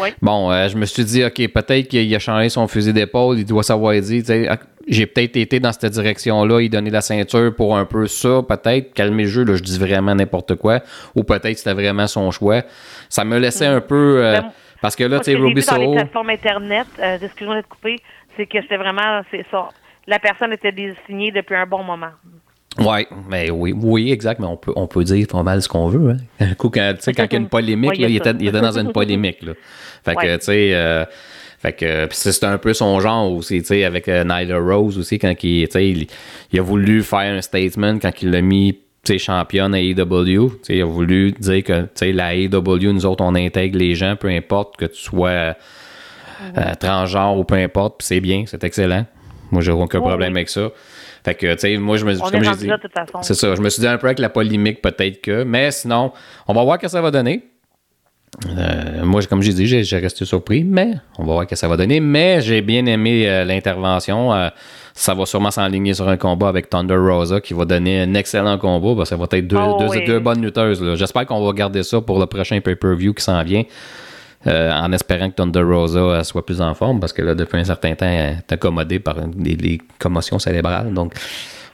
Oui. 0.00 0.10
Bon, 0.22 0.50
euh, 0.50 0.68
je 0.68 0.76
me 0.76 0.86
suis 0.86 1.04
dit, 1.04 1.24
OK, 1.24 1.36
peut-être 1.48 1.88
qu'il 1.88 2.14
a 2.14 2.18
changé 2.18 2.48
son 2.48 2.68
fusil 2.68 2.92
d'épaule, 2.92 3.38
il 3.38 3.44
doit 3.44 3.62
savoir 3.62 3.94
dire, 3.94 4.22
ah, 4.50 4.58
j'ai 4.86 5.06
peut-être 5.06 5.36
été 5.36 5.60
dans 5.60 5.72
cette 5.72 5.92
direction-là, 5.92 6.60
il 6.60 6.70
donnait 6.70 6.90
la 6.90 7.00
ceinture 7.00 7.54
pour 7.54 7.76
un 7.76 7.84
peu 7.84 8.06
ça, 8.06 8.42
peut-être, 8.46 8.92
calmer 8.94 9.24
le 9.24 9.28
jeu, 9.28 9.44
là, 9.44 9.56
je 9.56 9.62
dis 9.62 9.78
vraiment 9.78 10.14
n'importe 10.14 10.54
quoi, 10.56 10.80
ou 11.14 11.24
peut-être 11.24 11.58
c'était 11.58 11.74
vraiment 11.74 12.06
son 12.06 12.30
choix. 12.30 12.62
Ça 13.08 13.24
me 13.24 13.38
laissait 13.38 13.66
un 13.66 13.80
peu, 13.80 14.24
euh, 14.24 14.40
Ben, 14.40 14.52
parce 14.80 14.94
que 14.94 15.04
là, 15.04 15.18
tu 15.18 15.24
sais, 15.24 15.34
Ruby 15.36 15.60
vu 15.60 15.66
dans 15.66 15.76
les 15.76 15.84
Soho, 15.84 15.94
plateformes 15.94 16.30
Internet, 16.30 16.86
euh, 17.00 17.18
excuse-moi 17.20 17.56
de 17.56 17.62
te 17.62 17.68
couper, 17.68 17.96
c'est 18.36 18.46
que 18.46 18.60
c'était 18.60 18.76
vraiment, 18.76 19.22
ça. 19.50 19.68
La 20.06 20.18
personne 20.18 20.52
était 20.52 20.72
désignée 20.72 21.32
depuis 21.32 21.56
un 21.56 21.66
bon 21.66 21.82
moment. 21.82 22.10
Ouais, 22.80 23.06
mais 23.28 23.50
oui, 23.50 23.72
oui, 23.76 24.10
exact, 24.12 24.40
mais 24.40 24.46
on 24.46 24.56
peut, 24.56 24.72
on 24.76 24.86
peut 24.86 25.04
dire 25.04 25.26
pas 25.26 25.42
mal 25.42 25.62
ce 25.62 25.68
qu'on 25.68 25.88
veut, 25.88 26.10
hein. 26.10 26.16
Un 26.40 26.54
coup, 26.54 26.70
quand, 26.70 26.94
quand 27.04 27.24
il 27.24 27.32
y 27.32 27.36
a 27.36 27.38
une 27.38 27.48
polémique, 27.48 27.90
Ouais, 27.90 27.96
là, 27.98 28.08
il, 28.08 28.16
était, 28.16 28.32
il 28.40 28.48
était 28.48 28.60
dans 28.60 28.78
une 28.78 28.92
polémique, 29.00 29.42
là. 29.42 29.52
Fait 30.04 30.14
que, 30.14 30.36
tu 30.36 30.44
sais, 30.44 30.74
euh, 30.74 31.04
fait 31.58 31.72
que 31.72 32.08
c'est 32.10 32.44
un 32.44 32.58
peu 32.58 32.74
son 32.74 33.00
genre 33.00 33.32
aussi, 33.32 33.60
tu 33.60 33.68
sais, 33.68 33.84
avec 33.84 34.08
euh, 34.08 34.22
Nyla 34.24 34.58
Rose 34.58 34.98
aussi, 34.98 35.18
quand 35.18 35.32
il, 35.42 35.66
il, 35.74 36.06
il 36.52 36.58
a 36.58 36.62
voulu 36.62 37.02
faire 37.02 37.20
un 37.34 37.40
statement 37.40 37.98
quand 37.98 38.12
il 38.22 38.30
l'a 38.30 38.42
mis, 38.42 38.78
championne 39.18 39.74
à 39.74 39.80
AEW, 39.80 40.52
il 40.68 40.80
a 40.80 40.84
voulu 40.86 41.32
dire 41.32 41.62
que, 41.62 41.82
tu 41.82 41.88
sais, 41.94 42.12
la 42.12 42.34
AEW, 42.34 42.92
nous 42.92 43.06
autres, 43.06 43.22
on 43.22 43.34
intègre 43.34 43.78
les 43.78 43.94
gens, 43.94 44.16
peu 44.16 44.28
importe 44.28 44.76
que 44.78 44.86
tu 44.86 45.00
sois 45.00 45.28
euh, 45.28 45.52
euh, 46.58 46.74
transgenre 46.80 47.36
ou 47.38 47.44
peu 47.44 47.56
importe, 47.56 47.98
puis 47.98 48.06
c'est 48.06 48.20
bien, 48.20 48.44
c'est 48.46 48.64
excellent. 48.64 49.06
Moi, 49.50 49.62
j'ai 49.62 49.72
aucun 49.72 49.98
Oui, 49.98 50.08
problème 50.08 50.32
oui. 50.32 50.38
avec 50.38 50.48
ça. 50.48 50.70
Fait 51.24 51.34
que, 51.34 51.52
tu 51.54 51.60
sais, 51.60 51.76
moi, 51.78 51.96
je 51.96 52.04
me 52.04 52.14
On 52.20 52.30
comme 52.30 52.44
est 52.44 52.56
dit, 52.56 52.66
là 52.66 52.76
de 52.76 52.82
toute 52.82 52.92
façon. 52.92 53.22
c'est 53.22 53.34
ça. 53.34 53.54
Je 53.54 53.60
me 53.62 53.70
suis 53.70 53.80
dit 53.80 53.86
un 53.88 53.96
peu 53.96 54.06
avec 54.08 54.18
la 54.18 54.28
polémique, 54.28 54.82
peut-être 54.82 55.22
que. 55.22 55.42
Mais 55.44 55.70
sinon, 55.70 56.12
on 56.46 56.52
va 56.52 56.62
voir 56.64 56.78
que 56.78 56.86
ça 56.88 57.00
va 57.00 57.10
donner. 57.10 57.42
Euh, 58.48 59.04
moi, 59.04 59.22
comme 59.22 59.42
j'ai 59.42 59.52
dit, 59.52 59.66
j'ai 59.66 59.84
j'ai 59.84 59.98
resté 59.98 60.24
surpris, 60.24 60.64
mais 60.64 60.94
on 61.18 61.24
va 61.24 61.32
voir 61.34 61.46
que 61.46 61.54
ça 61.54 61.68
va 61.68 61.76
donner. 61.76 62.00
Mais 62.00 62.40
j'ai 62.42 62.62
bien 62.62 62.84
aimé 62.86 63.28
euh, 63.28 63.44
l'intervention. 63.44 64.34
Euh, 64.34 64.48
ça 64.92 65.14
va 65.14 65.24
sûrement 65.24 65.50
s'enligner 65.52 65.94
sur 65.94 66.08
un 66.08 66.16
combat 66.16 66.48
avec 66.48 66.68
Thunder 66.68 66.96
Rosa 66.96 67.40
qui 67.40 67.54
va 67.54 67.64
donner 67.64 68.00
un 68.00 68.12
excellent 68.14 68.58
combat. 68.58 68.94
parce 68.96 69.10
que 69.10 69.16
ça 69.16 69.16
va 69.16 69.26
être 69.30 69.46
deux, 69.46 69.56
Oh, 69.58 69.76
deux, 69.80 69.86
oui. 69.88 70.04
deux 70.04 70.18
bonnes 70.18 70.42
lutteuses. 70.42 70.82
là. 70.82 70.94
J'espère 70.96 71.26
qu'on 71.26 71.44
va 71.46 71.52
garder 71.52 71.82
ça 71.84 72.00
pour 72.00 72.18
le 72.18 72.26
prochain 72.26 72.60
pay-per-view 72.60 73.14
qui 73.14 73.22
s'en 73.22 73.42
vient. 73.44 73.62
Euh, 74.46 74.72
en 74.72 74.92
espérant 74.92 75.30
que 75.30 75.34
Thunder 75.36 75.62
Rosa 75.62 75.98
euh, 75.98 76.22
soit 76.22 76.44
plus 76.44 76.60
en 76.60 76.74
forme 76.74 77.00
parce 77.00 77.12
que 77.12 77.22
là, 77.22 77.34
depuis 77.34 77.58
un 77.58 77.64
certain 77.64 77.94
temps, 77.94 78.06
elle 78.06 78.38
est 78.38 78.52
accommodée 78.52 78.98
par 78.98 79.14
des, 79.26 79.56
des 79.56 79.80
commotions 79.98 80.38
cérébrales. 80.38 80.92
Donc, 80.92 81.14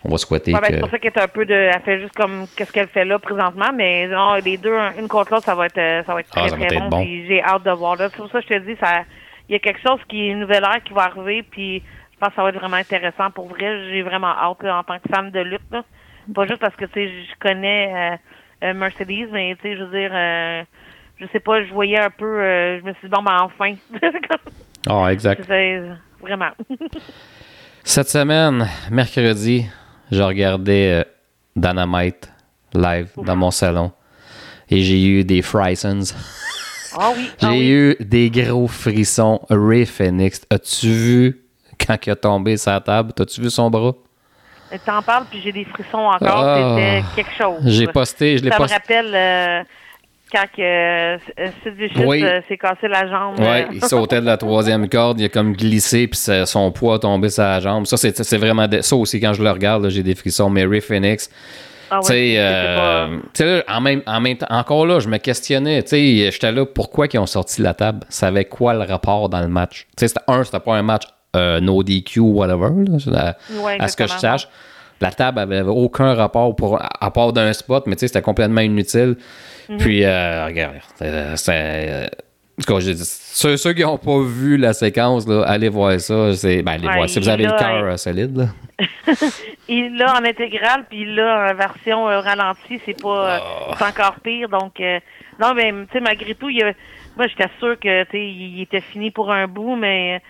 on 0.04 0.10
va 0.10 0.16
souhaiter 0.16 0.54
Ouais, 0.54 0.60
ben, 0.60 0.68
c'est 0.70 0.80
pour 0.80 0.90
ça 0.90 0.98
qu'elle 0.98 1.12
est 1.14 1.20
un 1.20 1.28
peu 1.28 1.44
de. 1.44 1.54
Elle 1.54 1.82
fait 1.84 2.00
juste 2.00 2.14
comme 2.14 2.46
qu'est-ce 2.56 2.72
qu'elle 2.72 2.88
fait 2.88 3.04
là 3.04 3.18
présentement, 3.18 3.70
mais 3.74 4.06
non, 4.08 4.34
les 4.36 4.56
deux, 4.56 4.74
une 4.98 5.08
contre 5.08 5.32
l'autre, 5.32 5.44
ça 5.44 5.54
va 5.54 5.66
être 5.66 5.78
euh, 5.78 6.02
ça 6.04 6.14
va 6.14 6.20
être 6.20 6.30
Ah, 6.34 6.40
très 6.40 6.50
va 6.50 6.66
très 6.66 6.76
être 6.76 6.88
bon. 6.88 7.04
J'ai 7.04 7.42
hâte 7.42 7.64
de 7.64 7.70
voir 7.70 7.96
là. 7.96 8.08
C'est 8.08 8.16
pour 8.16 8.30
ça 8.30 8.40
que 8.40 8.46
je 8.48 8.58
te 8.58 8.66
dis, 8.66 8.76
ça 8.80 9.04
il 9.48 9.54
y 9.54 9.56
a 9.56 9.58
quelque 9.58 9.80
chose 9.80 9.98
qui 10.08 10.22
est 10.22 10.28
une 10.28 10.40
nouvelle 10.40 10.62
ère 10.62 10.80
qui 10.84 10.92
va 10.92 11.02
arriver, 11.02 11.42
puis 11.42 11.82
je 12.12 12.18
pense 12.18 12.28
que 12.28 12.36
ça 12.36 12.42
va 12.42 12.50
être 12.50 12.58
vraiment 12.58 12.76
intéressant 12.76 13.30
pour 13.32 13.48
vrai. 13.48 13.90
J'ai 13.90 14.02
vraiment 14.02 14.28
hâte 14.28 14.62
là, 14.62 14.78
en 14.78 14.84
tant 14.84 14.98
que 14.98 15.08
fan 15.12 15.30
de 15.30 15.40
lutte. 15.40 15.60
Là. 15.72 15.82
Pas 16.32 16.46
juste 16.46 16.60
parce 16.60 16.76
que 16.76 16.84
tu 16.84 16.92
sais, 16.92 17.08
je 17.08 17.38
connais 17.40 18.18
euh, 18.62 18.74
Mercedes, 18.74 19.28
mais 19.32 19.56
tu 19.56 19.62
sais, 19.62 19.76
je 19.76 19.82
veux 19.82 19.98
dire 19.98 20.10
euh, 20.14 20.62
je 21.20 21.26
sais 21.32 21.40
pas, 21.40 21.62
je 21.64 21.72
voyais 21.72 21.98
un 21.98 22.10
peu 22.10 22.24
euh, 22.24 22.80
je 22.80 22.84
me 22.84 22.92
suis 22.94 23.08
dit 23.08 23.14
bon 23.14 23.22
ben 23.22 23.38
enfin. 23.42 23.74
Ah, 24.88 25.12
exact. 25.12 25.46
Vraiment. 26.22 26.50
Cette 27.84 28.08
semaine, 28.08 28.66
mercredi, 28.90 29.66
je 30.10 30.22
regardais 30.22 31.00
euh, 31.00 31.04
Dynamite 31.54 32.32
live 32.72 33.10
dans 33.18 33.36
mon 33.36 33.50
salon 33.50 33.92
et 34.70 34.80
j'ai 34.80 35.04
eu 35.04 35.24
des 35.24 35.42
frissons. 35.42 36.00
Ah 36.98 37.12
oui. 37.16 37.30
J'ai 37.38 37.46
ah 37.46 37.50
oui. 37.52 37.68
eu 37.70 37.96
des 38.00 38.30
gros 38.30 38.66
frissons. 38.66 39.40
Ray 39.48 39.86
Phoenix, 39.86 40.44
as-tu 40.50 40.88
vu 40.88 41.40
quand 41.78 41.96
il 42.04 42.10
a 42.10 42.16
tombé 42.16 42.56
sa 42.56 42.80
table? 42.80 43.12
T'as-tu 43.12 43.40
vu 43.40 43.48
son 43.48 43.70
bras? 43.70 43.92
T'en 44.84 45.00
parles, 45.00 45.26
puis 45.30 45.40
j'ai 45.40 45.52
des 45.52 45.64
frissons 45.66 45.98
encore. 45.98 46.18
Ah. 46.44 46.74
C'était 46.76 47.02
quelque 47.14 47.36
chose. 47.38 47.60
J'ai 47.64 47.86
posté, 47.86 48.38
je 48.38 48.42
l'ai 48.42 48.50
Ça 48.50 48.56
me 48.56 48.62
posté. 48.62 48.74
rappelle 48.74 49.14
euh, 49.14 49.62
quand 50.32 50.44
que, 50.56 50.62
euh, 50.62 51.18
Sid 51.62 51.74
Vicious 51.74 52.04
Oui. 52.06 52.22
euh, 52.24 52.40
s'est 52.48 52.56
cassé 52.58 52.88
la 52.88 53.06
jambe. 53.08 53.38
Ouais, 53.40 53.64
euh, 53.64 53.72
il 53.72 53.84
sautait 53.84 54.20
de 54.20 54.26
la 54.26 54.36
troisième 54.36 54.88
corde, 54.88 55.20
il 55.20 55.26
a 55.26 55.28
comme 55.28 55.52
glissé, 55.54 56.06
puis 56.06 56.20
son 56.46 56.72
poids 56.72 56.94
a 56.96 56.98
tombé 56.98 57.28
sur 57.28 57.42
la 57.42 57.60
jambe. 57.60 57.86
Ça, 57.86 57.96
c'est 57.96 58.36
vraiment. 58.38 58.66
de- 58.68 58.80
Ça 58.80 58.96
aussi, 58.96 59.20
quand 59.20 59.32
je 59.32 59.42
le 59.42 59.50
regarde, 59.50 59.88
j'ai 59.90 60.02
des 60.02 60.14
frissons. 60.14 60.50
Mais 60.50 60.64
Ray 60.64 60.80
Phoenix, 60.80 61.30
ah 61.90 61.96
ouais, 61.96 62.00
tu 62.02 62.06
sais, 62.08 62.34
euh, 62.38 63.18
pas- 63.64 63.74
en 63.76 63.80
même, 63.80 64.02
en 64.06 64.20
même 64.20 64.36
temps, 64.36 64.46
encore 64.50 64.86
là, 64.86 65.00
je 65.00 65.08
me 65.08 65.18
questionnais, 65.18 65.82
tu 65.82 65.88
sais, 65.90 66.30
j'étais 66.30 66.52
là, 66.52 66.64
pourquoi 66.66 67.06
ils 67.12 67.18
ont 67.18 67.26
sorti 67.26 67.62
la 67.62 67.74
table? 67.74 68.00
Ça 68.08 68.28
avait 68.28 68.44
quoi 68.44 68.74
le 68.74 68.82
rapport 68.84 69.28
dans 69.28 69.40
le 69.40 69.48
match? 69.48 69.86
Tu 69.96 70.00
sais, 70.00 70.08
c'était 70.08 70.20
un, 70.28 70.44
c'était 70.44 70.60
pas 70.60 70.74
un 70.76 70.82
match 70.82 71.04
euh, 71.36 71.60
no 71.60 71.82
DQ 71.82 72.20
ou 72.20 72.32
whatever, 72.38 72.68
là, 73.12 73.36
à, 73.78 73.88
ce 73.88 73.96
que 73.96 74.06
je 74.06 74.12
sache. 74.18 74.48
La 75.00 75.10
table 75.10 75.38
avait 75.38 75.60
aucun 75.62 76.14
rapport 76.14 76.54
pour, 76.54 76.78
à 76.80 77.10
part 77.10 77.32
d'un 77.32 77.52
spot, 77.52 77.86
mais 77.86 77.96
tu 77.96 78.00
sais, 78.00 78.08
c'était 78.08 78.22
complètement 78.22 78.60
inutile. 78.60 79.16
Mhm. 79.68 79.78
Puis, 79.78 80.04
euh, 80.04 80.44
regarde, 80.46 80.76
euh, 81.02 81.32
c'est. 81.36 82.10
cas, 82.66 82.80
j'ai 82.80 82.92
dit, 82.92 83.04
ceux, 83.04 83.56
ceux 83.56 83.72
qui 83.72 83.80
n'ont 83.82 83.96
pas 83.96 84.20
vu 84.22 84.58
la 84.58 84.74
séquence, 84.74 85.26
là, 85.26 85.42
allez 85.46 85.70
voir 85.70 85.98
ça. 86.00 86.34
C'est, 86.34 86.62
ben, 86.62 86.72
allez 86.72 86.86
Ouais, 86.86 86.94
voir. 86.96 87.08
Si 87.08 87.18
vous 87.18 87.28
avez 87.30 87.44
le 87.44 87.50
cœur 87.50 87.78
il- 87.80 87.92
euh, 87.92 87.96
solide, 87.96 88.36
là. 88.36 88.46
Il 89.68 89.96
l'a 89.96 90.14
en 90.18 90.24
intégrale, 90.24 90.84
puis 90.88 91.02
il 91.02 91.14
l'a 91.14 91.50
en 91.50 91.54
version 91.54 92.08
euh, 92.08 92.18
ralentie, 92.20 92.80
c'est 92.84 93.00
pas, 93.00 93.36
euh, 93.36 93.38
Oh. 93.40 93.74
c'est 93.78 93.84
encore 93.84 94.16
pire. 94.22 94.48
Donc, 94.48 94.80
euh, 94.80 94.98
non, 95.40 95.54
mais 95.54 95.70
tu 95.70 95.92
sais, 95.92 96.00
malgré 96.00 96.34
tout, 96.34 96.48
il 96.48 96.58
y 96.58 96.62
a- 96.62 96.72
moi, 97.16 97.26
j'étais 97.28 97.48
sûre 97.60 97.78
que, 97.78 98.02
tu 98.04 98.10
sais, 98.10 98.26
il 98.26 98.62
était 98.62 98.80
fini 98.80 99.10
pour 99.12 99.30
un 99.30 99.46
bout, 99.46 99.76
mais, 99.76 100.20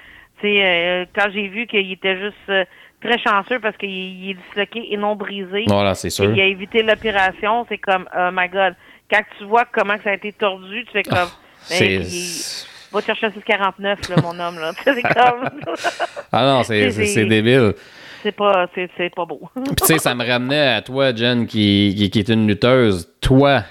euh, 0.44 1.04
quand 1.14 1.28
j'ai 1.32 1.48
vu 1.48 1.66
qu'il 1.66 1.90
était 1.92 2.18
juste 2.18 2.34
euh, 2.48 2.64
très 3.02 3.18
chanceux 3.18 3.58
parce 3.60 3.76
qu'il 3.76 3.90
il 3.90 4.30
est 4.30 4.34
disloqué 4.48 4.92
et 4.92 4.96
non 4.96 5.16
brisé, 5.16 5.64
Voilà, 5.68 5.94
c'est 5.94 6.08
et 6.08 6.10
sûr. 6.10 6.30
il 6.34 6.40
a 6.40 6.44
évité 6.46 6.82
l'opération, 6.82 7.66
c'est 7.68 7.78
comme, 7.78 8.08
oh 8.16 8.28
my 8.32 8.48
God. 8.48 8.74
Quand 9.10 9.22
tu 9.38 9.44
vois 9.44 9.64
comment 9.72 9.96
ça 10.04 10.10
a 10.10 10.14
été 10.14 10.32
tordu, 10.32 10.84
tu 10.84 10.92
fais 10.92 11.02
comme, 11.02 11.16
ben, 11.18 12.04
C'est. 12.04 12.66
va 12.92 13.00
te 13.00 13.06
chercher 13.06 13.26
un 13.26 13.30
649, 13.32 14.08
là, 14.08 14.16
mon 14.22 14.38
homme, 14.38 14.58
là. 14.60 14.72
c'est 14.84 15.02
comme, 15.02 15.50
Ah 16.32 16.44
non, 16.44 16.62
c'est, 16.62 16.90
débile. 17.26 17.74
c'est 18.22 18.32
pas, 18.32 18.68
c'est, 18.74 18.88
c'est 18.96 19.12
pas 19.14 19.24
beau. 19.24 19.40
Puis, 19.54 19.74
tu 19.76 19.84
sais, 19.86 19.98
ça 19.98 20.14
me 20.14 20.24
ramenait 20.24 20.74
à 20.74 20.82
toi, 20.82 21.12
Jen, 21.14 21.46
qui, 21.46 21.94
qui, 21.98 22.08
qui 22.10 22.18
est 22.20 22.28
une 22.28 22.46
lutteuse. 22.46 23.12
Toi, 23.20 23.64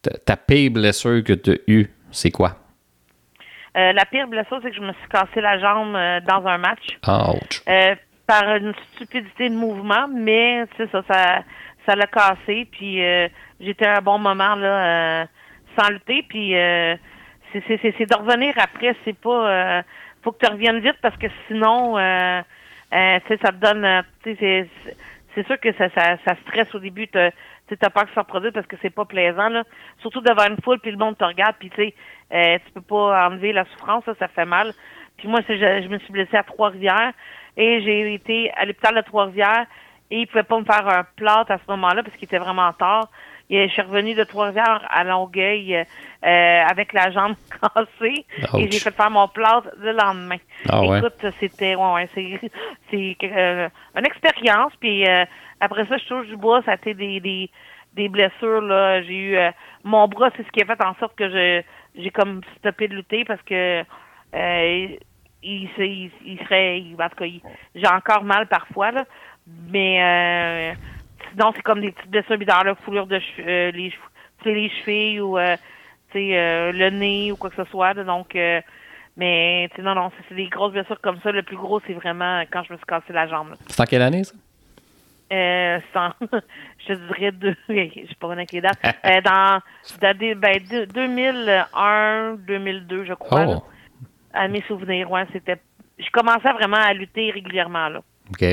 ta, 0.00 0.10
ta 0.18 0.36
pire 0.38 0.70
blessure 0.70 1.22
que 1.22 1.34
tu 1.34 1.50
as 1.50 1.56
eue, 1.66 1.90
c'est 2.10 2.30
quoi? 2.30 2.56
Euh, 3.78 3.92
la 3.92 4.04
pire 4.06 4.26
blessure, 4.26 4.58
c'est 4.62 4.70
que 4.70 4.76
je 4.76 4.80
me 4.82 4.92
suis 4.92 5.08
cassé 5.08 5.40
la 5.40 5.58
jambe 5.58 5.94
euh, 5.94 6.20
dans 6.20 6.44
un 6.46 6.58
match 6.58 6.98
Ouch. 7.06 7.62
euh, 7.68 7.94
par 8.26 8.56
une 8.56 8.74
stupidité 8.94 9.48
de 9.48 9.54
mouvement, 9.54 10.08
mais 10.12 10.64
c'est 10.76 10.90
ça, 10.90 11.02
ça, 11.08 11.42
ça 11.86 11.94
l'a 11.94 12.06
cassé. 12.06 12.66
Puis 12.72 13.02
euh, 13.04 13.28
j'étais 13.60 13.86
à 13.86 13.98
un 13.98 14.02
bon 14.02 14.18
moment 14.18 14.54
là, 14.56 15.22
euh, 15.22 15.26
sans 15.78 15.88
lutter. 15.90 16.24
Puis 16.28 16.56
euh, 16.56 16.96
c'est, 17.52 17.62
c'est, 17.68 17.78
c'est, 17.80 17.94
c'est 17.96 18.06
de 18.10 18.16
revenir 18.16 18.52
après. 18.58 18.96
C'est 19.04 19.16
pas, 19.18 19.48
euh, 19.78 19.82
faut 20.22 20.32
que 20.32 20.44
tu 20.44 20.50
reviennes 20.50 20.80
vite 20.80 20.96
parce 21.00 21.16
que 21.16 21.28
sinon, 21.46 21.96
euh, 21.98 22.40
euh, 22.94 23.18
ça 23.28 23.52
te 23.52 23.56
donne, 23.56 24.02
tu 24.24 24.30
sais, 24.34 24.36
c'est, 24.40 24.68
c'est- 24.84 24.96
c'est 25.34 25.46
sûr 25.46 25.60
que 25.60 25.72
ça, 25.74 25.88
ça, 25.90 26.16
ça 26.26 26.34
stresse 26.48 26.74
au 26.74 26.80
début. 26.80 27.06
T'as, 27.06 27.30
tu 27.68 27.74
sais, 27.74 27.76
t'as 27.76 27.90
peur 27.90 28.06
que 28.06 28.14
ça 28.14 28.22
reproduise 28.22 28.52
parce 28.52 28.66
que 28.66 28.76
c'est 28.82 28.90
pas 28.90 29.04
plaisant 29.04 29.48
là. 29.48 29.64
Surtout 30.00 30.20
devant 30.20 30.46
une 30.48 30.60
foule 30.62 30.80
puis 30.80 30.90
le 30.90 30.96
monde 30.96 31.16
te 31.16 31.24
regarde 31.24 31.54
puis 31.58 31.70
tu 31.70 31.76
sais, 31.76 31.94
euh, 32.32 32.58
tu 32.66 32.72
peux 32.72 32.80
pas 32.80 33.28
enlever 33.28 33.52
la 33.52 33.64
souffrance, 33.66 34.04
ça, 34.04 34.14
ça 34.18 34.28
fait 34.28 34.44
mal. 34.44 34.72
Puis 35.18 35.28
moi, 35.28 35.40
je, 35.48 35.54
je 35.54 35.88
me 35.88 35.98
suis 35.98 36.12
blessée 36.12 36.36
à 36.36 36.42
Trois-Rivières 36.42 37.12
et 37.56 37.82
j'ai 37.82 38.14
été 38.14 38.50
à 38.56 38.64
l'hôpital 38.64 38.94
de 38.94 39.00
Trois-Rivières 39.02 39.66
et 40.10 40.20
ils 40.20 40.26
pouvaient 40.26 40.44
pas 40.44 40.58
me 40.58 40.64
faire 40.64 40.88
un 40.88 41.04
plâtre 41.16 41.50
à 41.50 41.58
ce 41.58 41.70
moment-là 41.70 42.02
parce 42.02 42.16
qu'il 42.16 42.24
était 42.24 42.38
vraiment 42.38 42.72
tard. 42.72 43.08
Et 43.50 43.66
je 43.66 43.72
suis 43.72 43.82
revenue 43.82 44.14
de 44.14 44.24
Trois-Rivières 44.24 44.86
à 44.90 45.04
Longueuil 45.04 45.74
euh, 45.74 45.84
euh, 46.24 46.62
avec 46.70 46.92
la 46.92 47.10
jambe 47.10 47.34
cassée 47.74 48.26
et 48.58 48.70
j'ai 48.70 48.78
fait 48.78 48.94
faire 48.94 49.10
mon 49.10 49.26
plâtre 49.26 49.68
le 49.78 49.92
lendemain. 49.92 50.36
Ah 50.68 50.82
ouais? 50.82 50.98
Écoute, 50.98 51.24
c'était 51.40 51.74
ouais, 51.74 51.92
ouais, 51.94 52.08
c'est 52.14 52.38
c'est 52.90 53.16
euh, 53.24 53.68
une 53.96 54.06
expérience. 54.06 54.72
Puis 54.78 55.06
euh, 55.08 55.24
après 55.60 55.86
ça, 55.86 55.96
je 55.98 56.04
touche 56.06 56.26
du 56.26 56.36
bois, 56.36 56.62
ça 56.62 56.72
a 56.72 56.74
été 56.74 56.94
des 56.94 57.20
des, 57.20 57.50
des 57.94 58.08
blessures 58.08 58.60
là. 58.62 59.02
J'ai 59.02 59.14
eu 59.16 59.36
euh, 59.36 59.50
mon 59.84 60.06
bras, 60.08 60.30
c'est 60.36 60.44
ce 60.46 60.50
qui 60.52 60.62
a 60.62 60.66
fait 60.66 60.82
en 60.84 60.94
sorte 60.96 61.16
que 61.16 61.28
je 61.28 61.62
j'ai 61.96 62.10
comme 62.10 62.42
stoppé 62.58 62.88
de 62.88 62.94
lutter 62.94 63.24
parce 63.24 63.42
que 63.42 63.82
euh, 64.34 64.96
il, 65.42 65.68
il, 65.78 66.10
il 66.24 66.38
serait 66.44 66.80
il- 66.80 66.96
en 67.00 67.08
tout 67.08 67.16
cas 67.16 67.26
j'ai 67.74 67.86
encore 67.88 68.24
mal 68.24 68.46
parfois 68.46 68.90
là. 68.92 69.04
Mais 69.70 70.02
euh, 70.02 70.74
sinon 71.32 71.52
c'est 71.56 71.62
comme 71.62 71.80
des 71.80 71.92
petites 71.92 72.10
blessures 72.10 72.38
dans 72.38 72.62
la 72.62 72.74
foulure 72.76 73.06
de 73.06 73.18
che- 73.18 73.40
euh, 73.46 73.70
les 73.72 73.92
les 74.44 74.68
chevilles 74.70 75.20
ou 75.20 75.36
euh, 75.38 75.56
euh, 76.14 76.72
le 76.72 76.90
nez 76.90 77.32
ou 77.32 77.36
quoi 77.36 77.50
que 77.50 77.56
ce 77.56 77.70
soit. 77.70 77.94
là. 77.94 78.04
donc 78.04 78.36
mais 79.16 79.68
non, 79.80 79.94
non, 79.96 80.12
c'est 80.28 80.34
des 80.36 80.46
grosses 80.48 80.72
blessures 80.72 81.00
comme 81.00 81.18
ça. 81.22 81.32
Le 81.32 81.42
plus 81.42 81.56
gros, 81.56 81.80
c'est 81.86 81.92
vraiment 81.92 82.42
quand 82.52 82.62
je 82.62 82.72
me 82.72 82.76
suis 82.78 82.86
cassé 82.86 83.12
la 83.12 83.26
jambe. 83.26 83.50
là. 83.50 83.56
C'est 83.66 83.80
en 83.82 83.84
quelle 83.84 84.02
année, 84.02 84.22
ça? 84.22 84.34
Euh, 85.32 85.78
en- 85.94 86.10
je 86.88 86.94
dirais 86.94 87.32
deux, 87.32 87.54
je 87.68 87.74
sais 88.08 88.14
pas 88.18 88.28
bonne 88.28 88.38
avec 88.38 88.52
les 88.52 88.60
dates. 88.60 88.78
Euh, 89.04 89.20
dans, 89.20 89.60
dans 90.00 90.16
des- 90.18 90.34
ben, 90.34 90.58
deux- 90.70 90.86
2001, 90.86 92.34
2002, 92.46 93.04
je 93.04 93.14
crois. 93.14 93.44
là. 93.46 93.54
Oh, 93.58 93.64
à 94.32 94.48
mes 94.48 94.62
souvenirs, 94.62 95.10
ouais, 95.10 95.24
c'était. 95.32 95.56
Je 95.98 96.08
commençais 96.12 96.52
vraiment 96.52 96.76
à 96.78 96.92
lutter 96.92 97.30
régulièrement 97.30 97.88
là. 97.88 98.00
OK. 98.30 98.44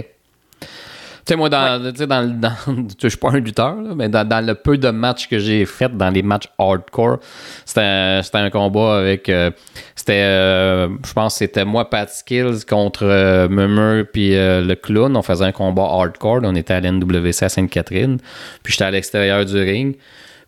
Tu 1.25 1.33
sais, 1.33 1.37
moi, 1.37 1.49
dans, 1.49 1.91
tu 1.91 1.97
sais, 1.97 2.05
dans, 2.07 2.21
le- 2.21 2.33
dans, 2.39 2.53
je 3.01 3.07
suis 3.07 3.17
pas 3.17 3.29
un 3.31 3.39
lutteur, 3.39 3.75
là, 3.81 3.95
mais 3.95 4.09
dans, 4.09 4.27
dans 4.27 4.45
le 4.45 4.53
peu 4.53 4.77
de 4.77 4.89
matchs 4.91 5.27
que 5.27 5.39
j'ai 5.39 5.65
fait, 5.65 5.95
dans 5.97 6.11
les 6.11 6.21
matchs 6.21 6.47
hardcore, 6.59 7.17
c'était 7.65 7.81
un, 7.81 8.21
c'était 8.21 8.37
un 8.37 8.49
combat 8.51 8.97
avec. 8.99 9.27
euh, 9.29 9.49
c'était, 9.95 10.21
euh, 10.21 10.87
je 11.03 11.13
pense, 11.13 11.33
que 11.33 11.37
c'était 11.39 11.65
moi, 11.65 11.89
Pat 11.89 12.07
Skills 12.09 12.65
contre 12.69 13.05
euh, 13.05 13.47
Mummer 13.49 14.05
puis 14.13 14.35
euh, 14.35 14.61
le 14.61 14.75
clown. 14.75 15.17
On 15.17 15.23
faisait 15.23 15.45
un 15.45 15.51
combat 15.51 15.83
hardcore. 15.89 16.41
là, 16.41 16.49
on 16.51 16.55
était 16.55 16.73
à 16.75 16.79
l'NWC 16.79 17.41
à 17.43 17.49
Sainte-Catherine. 17.49 18.17
Puis 18.61 18.73
j'étais 18.73 18.85
à 18.85 18.91
l'extérieur 18.91 19.43
du 19.45 19.57
ring. 19.57 19.97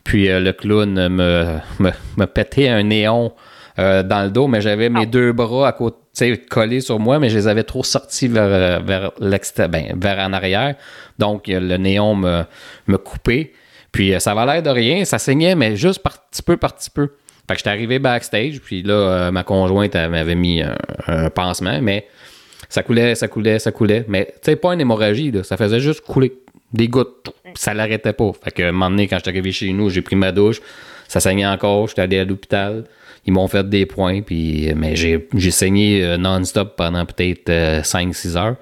Puis 0.03 0.29
euh, 0.29 0.39
le 0.39 0.53
clown 0.53 0.93
me, 1.09 1.57
me, 1.79 1.91
me 2.17 2.25
pétait 2.27 2.69
un 2.69 2.83
néon 2.83 3.33
euh, 3.79 4.03
dans 4.03 4.23
le 4.23 4.29
dos, 4.29 4.47
mais 4.47 4.61
j'avais 4.61 4.89
mes 4.89 5.05
deux 5.05 5.31
bras 5.31 5.67
à 5.67 5.71
côté, 5.71 6.37
collés 6.49 6.81
sur 6.81 6.99
moi, 6.99 7.19
mais 7.19 7.29
je 7.29 7.37
les 7.37 7.47
avais 7.47 7.63
trop 7.63 7.83
sortis 7.83 8.27
vers, 8.27 8.43
euh, 8.43 8.79
vers 8.83 9.11
l'extérieur, 9.19 9.69
ben, 9.69 9.93
vers 9.95 10.19
en 10.19 10.33
arrière. 10.33 10.75
Donc, 11.19 11.47
euh, 11.49 11.59
le 11.59 11.77
néon 11.77 12.15
me, 12.15 12.43
me 12.87 12.97
coupait. 12.97 13.53
Puis, 13.91 14.13
ça 14.19 14.31
avait 14.31 14.51
l'air 14.51 14.63
de 14.63 14.69
rien, 14.69 15.05
ça 15.05 15.19
saignait, 15.19 15.55
mais 15.55 15.75
juste 15.75 16.01
par 16.01 16.27
petit 16.27 16.41
peu, 16.41 16.57
par 16.57 16.75
petit 16.75 16.89
peu. 16.89 17.09
Fait 17.47 17.53
que 17.53 17.59
j'étais 17.59 17.69
arrivé 17.69 17.99
backstage, 17.99 18.59
puis 18.59 18.83
là, 18.83 18.93
euh, 18.93 19.31
ma 19.31 19.43
conjointe 19.43 19.95
m'avait 19.95 20.35
mis 20.35 20.61
un, 20.61 20.75
un 21.07 21.29
pansement, 21.29 21.79
mais 21.81 22.07
ça 22.67 22.83
coulait, 22.83 23.15
ça 23.15 23.27
coulait, 23.27 23.59
ça 23.59 23.71
coulait. 23.71 24.03
Mais, 24.07 24.25
tu 24.25 24.51
sais, 24.51 24.55
pas 24.55 24.73
une 24.73 24.81
hémorragie, 24.81 25.31
là, 25.31 25.43
ça 25.43 25.55
faisait 25.55 25.79
juste 25.79 26.01
couler. 26.01 26.33
Des 26.73 26.89
gouttes. 26.89 27.31
Ça 27.55 27.73
l'arrêtait 27.73 28.11
pas. 28.11 28.31
Fait 28.43 28.51
que, 28.51 28.63
un 28.63 28.71
moment 28.73 28.89
donné, 28.89 29.07
quand 29.07 29.17
j'étais 29.17 29.29
arrivé 29.29 29.53
chez 29.53 29.71
nous, 29.71 29.89
j'ai 29.89 30.01
pris 30.01 30.17
ma 30.17 30.33
douche. 30.33 30.59
Ça 31.07 31.21
saignait 31.21 31.45
encore. 31.45 31.87
J'étais 31.87 32.01
allé 32.01 32.19
à 32.19 32.25
l'hôpital. 32.25 32.83
Ils 33.27 33.33
m'ont 33.33 33.47
fait 33.47 33.67
des 33.67 33.85
points. 33.85 34.21
Puis, 34.21 34.73
mais 34.75 34.95
j'ai, 34.95 35.27
j'ai 35.35 35.51
saigné 35.51 36.03
euh, 36.03 36.17
non-stop 36.17 36.75
pendant 36.75 37.05
peut-être 37.05 37.49
5-6 37.83 38.37
heures. 38.37 38.55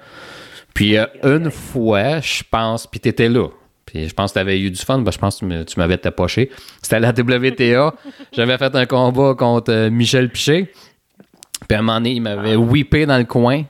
Puis, 0.74 0.98
euh, 0.98 1.06
une 1.22 1.50
fois, 1.50 2.20
je 2.20 2.42
pense, 2.50 2.86
puis 2.86 3.00
t'étais 3.00 3.30
là. 3.30 3.48
Puis 3.86 4.08
je 4.08 4.14
pense 4.14 4.32
que 4.32 4.34
tu 4.34 4.40
avais 4.40 4.60
eu 4.60 4.70
du 4.70 4.80
fun, 4.80 5.02
je 5.10 5.16
pense 5.16 5.40
que 5.40 5.46
tu 5.60 5.64
tu 5.64 5.80
m'avais 5.80 5.96
tapoché. 5.96 6.50
C'était 6.82 6.96
à 6.96 7.00
la 7.00 7.10
WTA. 7.10 7.94
J'avais 8.32 8.58
fait 8.58 8.74
un 8.74 8.84
combat 8.84 9.34
contre 9.34 9.72
euh, 9.72 9.90
Michel 9.90 10.28
Piché. 10.28 10.72
Puis 11.68 11.76
à 11.76 11.78
un 11.78 11.82
moment 11.82 11.98
donné, 11.98 12.14
il 12.14 12.20
m'avait 12.20 12.56
whippé 12.56 13.06
dans 13.06 13.16
le 13.16 13.24
coin. 13.24 13.62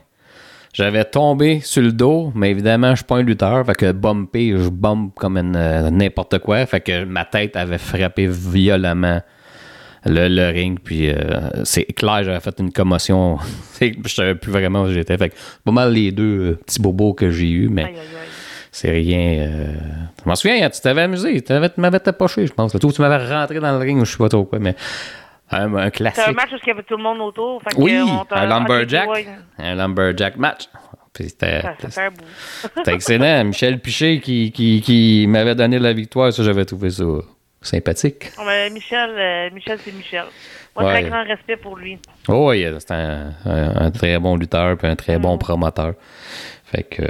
J'avais 0.73 1.05
tombé 1.05 1.61
sur 1.61 1.81
le 1.81 1.91
dos, 1.91 2.31
mais 2.35 2.51
évidemment, 2.51 2.91
je 2.91 2.97
suis 2.97 3.05
pas 3.05 3.17
un 3.17 3.23
lutteur. 3.23 3.65
Fait 3.65 3.75
que 3.75 3.91
bumpé, 3.91 4.53
je 4.57 4.69
bump 4.69 5.13
comme 5.15 5.37
euh, 5.37 5.89
n'importe 5.91 6.39
quoi. 6.39 6.65
Fait 6.65 6.81
que 6.81 7.03
ma 7.05 7.23
tête 7.23 7.55
avait 7.55 7.77
frappé 7.77 8.27
violemment 8.27 9.21
le, 10.07 10.27
le 10.27 10.47
ring. 10.49 10.79
Puis 10.83 11.09
euh, 11.09 11.15
c'est 11.63 11.85
clair, 11.85 12.23
j'avais 12.23 12.39
fait 12.39 12.55
une 12.59 12.71
commotion. 12.71 13.37
Je 13.81 14.13
savais 14.13 14.35
plus 14.35 14.51
vraiment 14.51 14.83
où 14.83 14.89
j'étais. 14.91 15.17
Fait 15.17 15.29
que 15.29 15.35
pas 15.65 15.71
mal 15.71 15.93
les 15.93 16.11
deux 16.11 16.51
euh, 16.51 16.55
petits 16.65 16.81
bobos 16.81 17.13
que 17.13 17.29
j'ai 17.29 17.49
eu, 17.49 17.69
mais 17.69 17.83
Aïe, 17.83 17.89
aïe, 17.91 17.97
aïe. 17.99 18.27
c'est 18.71 18.91
rien. 18.91 19.19
euh, 19.47 19.73
Je 20.23 20.29
m'en 20.29 20.35
souviens, 20.35 20.65
hein, 20.65 20.69
tu 20.69 20.81
t'avais 20.81 21.01
amusé. 21.03 21.41
Tu 21.41 21.53
m'avais 21.77 21.99
tapoché, 21.99 22.47
je 22.47 22.53
pense. 22.53 22.71
Tu 22.77 23.01
m'avais 23.01 23.25
rentré 23.33 23.59
dans 23.59 23.71
le 23.71 23.77
ring, 23.77 23.99
ou 24.01 24.05
je 24.05 24.11
sais 24.11 24.17
pas 24.17 24.29
trop 24.29 24.45
quoi, 24.45 24.59
mais 24.59 24.75
un, 25.51 25.73
un 25.75 25.77
C'est 25.77 25.85
un 25.85 25.89
classique. 25.91 26.35
match 26.35 26.49
où 26.51 26.57
il 26.63 26.67
y 26.67 26.71
avait 26.71 26.83
tout 26.83 26.97
le 26.97 27.03
monde 27.03 27.19
autour. 27.21 27.61
Fait 27.63 27.69
Oui, 27.77 27.95
un 28.31 28.45
lumberjack. 28.47 29.07
Un 29.59 29.75
lumberjack 29.75 30.37
match. 30.37 30.67
C'était 31.19 31.63
c'était 32.75 32.93
excellent. 32.93 33.43
Michel 33.45 33.79
Piché 33.79 34.19
qui, 34.19 34.51
qui, 34.51 34.81
qui 34.81 35.25
m'avait 35.27 35.55
donné 35.55 35.79
la 35.79 35.91
victoire, 35.91 36.31
ça, 36.31 36.43
j'avais 36.43 36.63
trouvé 36.65 36.91
ça 36.91 37.05
sympathique. 37.61 38.31
Oh, 38.39 38.43
Michel, 38.71 39.09
euh, 39.17 39.49
Michel, 39.53 39.77
c'est 39.83 39.91
Michel. 39.93 40.25
Moi, 40.75 40.85
Ouais. 40.85 41.01
très 41.01 41.09
grand 41.09 41.23
respect 41.23 41.57
pour 41.57 41.75
lui. 41.77 41.97
Oh, 42.27 42.49
oui, 42.51 42.65
c'était 42.79 42.93
un, 42.93 43.31
un- 43.45 43.85
un 43.85 43.91
très 43.91 44.19
bon 44.19 44.35
lutteur 44.35 44.77
puis 44.77 44.87
un 44.87 44.95
très 44.95 45.17
Mm. 45.17 45.21
bon 45.21 45.37
promoteur. 45.37 45.93
Fait 46.65 46.83
que. 46.83 47.03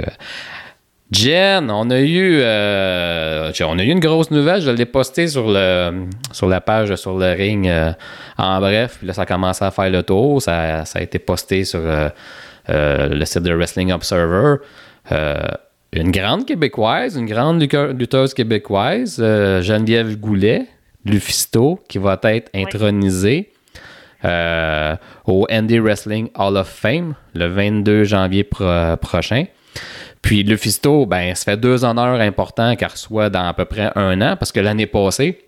Jen, 1.10 1.70
on 1.70 1.88
a 1.90 2.00
eu 2.00 2.38
euh, 2.42 3.50
on 3.62 3.78
a 3.78 3.82
eu 3.82 3.88
une 3.88 3.98
grosse 4.00 4.30
nouvelle. 4.30 4.60
Je 4.60 4.70
l'ai 4.70 4.84
posté 4.84 5.26
sur 5.26 5.48
le 5.48 6.04
sur 6.32 6.48
la 6.48 6.60
page 6.60 6.94
sur 6.96 7.16
le 7.18 7.32
ring 7.32 7.66
euh, 7.66 7.92
en 8.36 8.60
bref. 8.60 8.96
Puis 8.98 9.06
là, 9.06 9.14
ça 9.14 9.22
a 9.22 9.26
commencé 9.26 9.64
à 9.64 9.70
faire 9.70 9.88
le 9.88 10.02
tour. 10.02 10.42
Ça, 10.42 10.84
ça 10.84 10.98
a 10.98 11.02
été 11.02 11.18
posté 11.18 11.64
sur 11.64 11.80
le 12.68 13.24
site 13.24 13.42
de 13.42 13.54
Wrestling 13.54 13.90
Observer. 13.92 14.56
Une 15.92 16.10
grande 16.10 16.46
québécoise, 16.46 17.16
une 17.16 17.26
grande 17.26 17.60
lutteuse 17.60 18.34
québécoise, 18.34 19.16
Geneviève 19.18 20.18
Goulet, 20.18 20.66
Lufisto, 21.04 21.80
qui 21.88 21.98
va 21.98 22.18
être 22.24 22.50
intronisée. 22.54 23.50
au 24.24 25.46
Indie 25.48 25.78
Wrestling 25.78 26.28
Hall 26.36 26.56
of 26.56 26.68
Fame 26.68 27.14
le 27.34 27.46
22 27.46 28.04
janvier 28.04 28.44
prochain. 29.00 29.44
Puis 30.22 30.42
le 30.42 30.56
Fisto, 30.56 31.06
ben, 31.06 31.34
ça 31.34 31.52
fait 31.52 31.56
deux 31.56 31.84
honneurs 31.84 32.20
importants 32.20 32.74
qu'elle 32.76 32.90
reçoit 32.90 33.30
dans 33.30 33.46
à 33.46 33.54
peu 33.54 33.64
près 33.64 33.90
un 33.94 34.20
an, 34.20 34.36
parce 34.36 34.52
que 34.52 34.60
l'année 34.60 34.86
passée, 34.86 35.38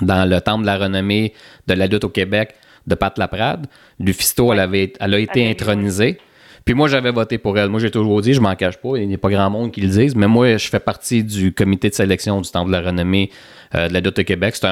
dans 0.00 0.28
le 0.28 0.40
Temple 0.40 0.62
de 0.62 0.66
la 0.66 0.78
renommée 0.78 1.34
de 1.66 1.74
la 1.74 1.86
lutte 1.86 2.04
au 2.04 2.08
Québec 2.08 2.54
de 2.86 2.94
Pat 2.94 3.16
Laprade, 3.18 3.66
Lufisto, 4.00 4.52
elle, 4.52 4.60
avait, 4.60 4.92
elle 4.98 5.14
a 5.14 5.18
été 5.18 5.48
intronisée. 5.48 6.18
Puis 6.64 6.74
moi, 6.74 6.88
j'avais 6.88 7.10
voté 7.10 7.38
pour 7.38 7.58
elle. 7.58 7.68
Moi, 7.68 7.80
j'ai 7.80 7.90
toujours 7.90 8.20
dit, 8.20 8.34
je 8.34 8.40
m'en 8.40 8.54
cache 8.54 8.76
pas, 8.76 8.96
il 8.96 9.08
n'y 9.08 9.14
a 9.14 9.18
pas 9.18 9.30
grand 9.30 9.50
monde 9.50 9.72
qui 9.72 9.80
le 9.80 9.88
dise, 9.88 10.14
mais 10.14 10.28
moi, 10.28 10.56
je 10.56 10.68
fais 10.68 10.80
partie 10.80 11.24
du 11.24 11.52
comité 11.52 11.88
de 11.88 11.94
sélection 11.94 12.40
du 12.40 12.50
Temple 12.50 12.68
de 12.68 12.76
la 12.76 12.82
renommée 12.82 13.30
euh, 13.74 13.88
de 13.88 13.92
la 13.92 14.00
lutte 14.00 14.18
au 14.18 14.24
Québec. 14.24 14.54
C'est 14.54 14.66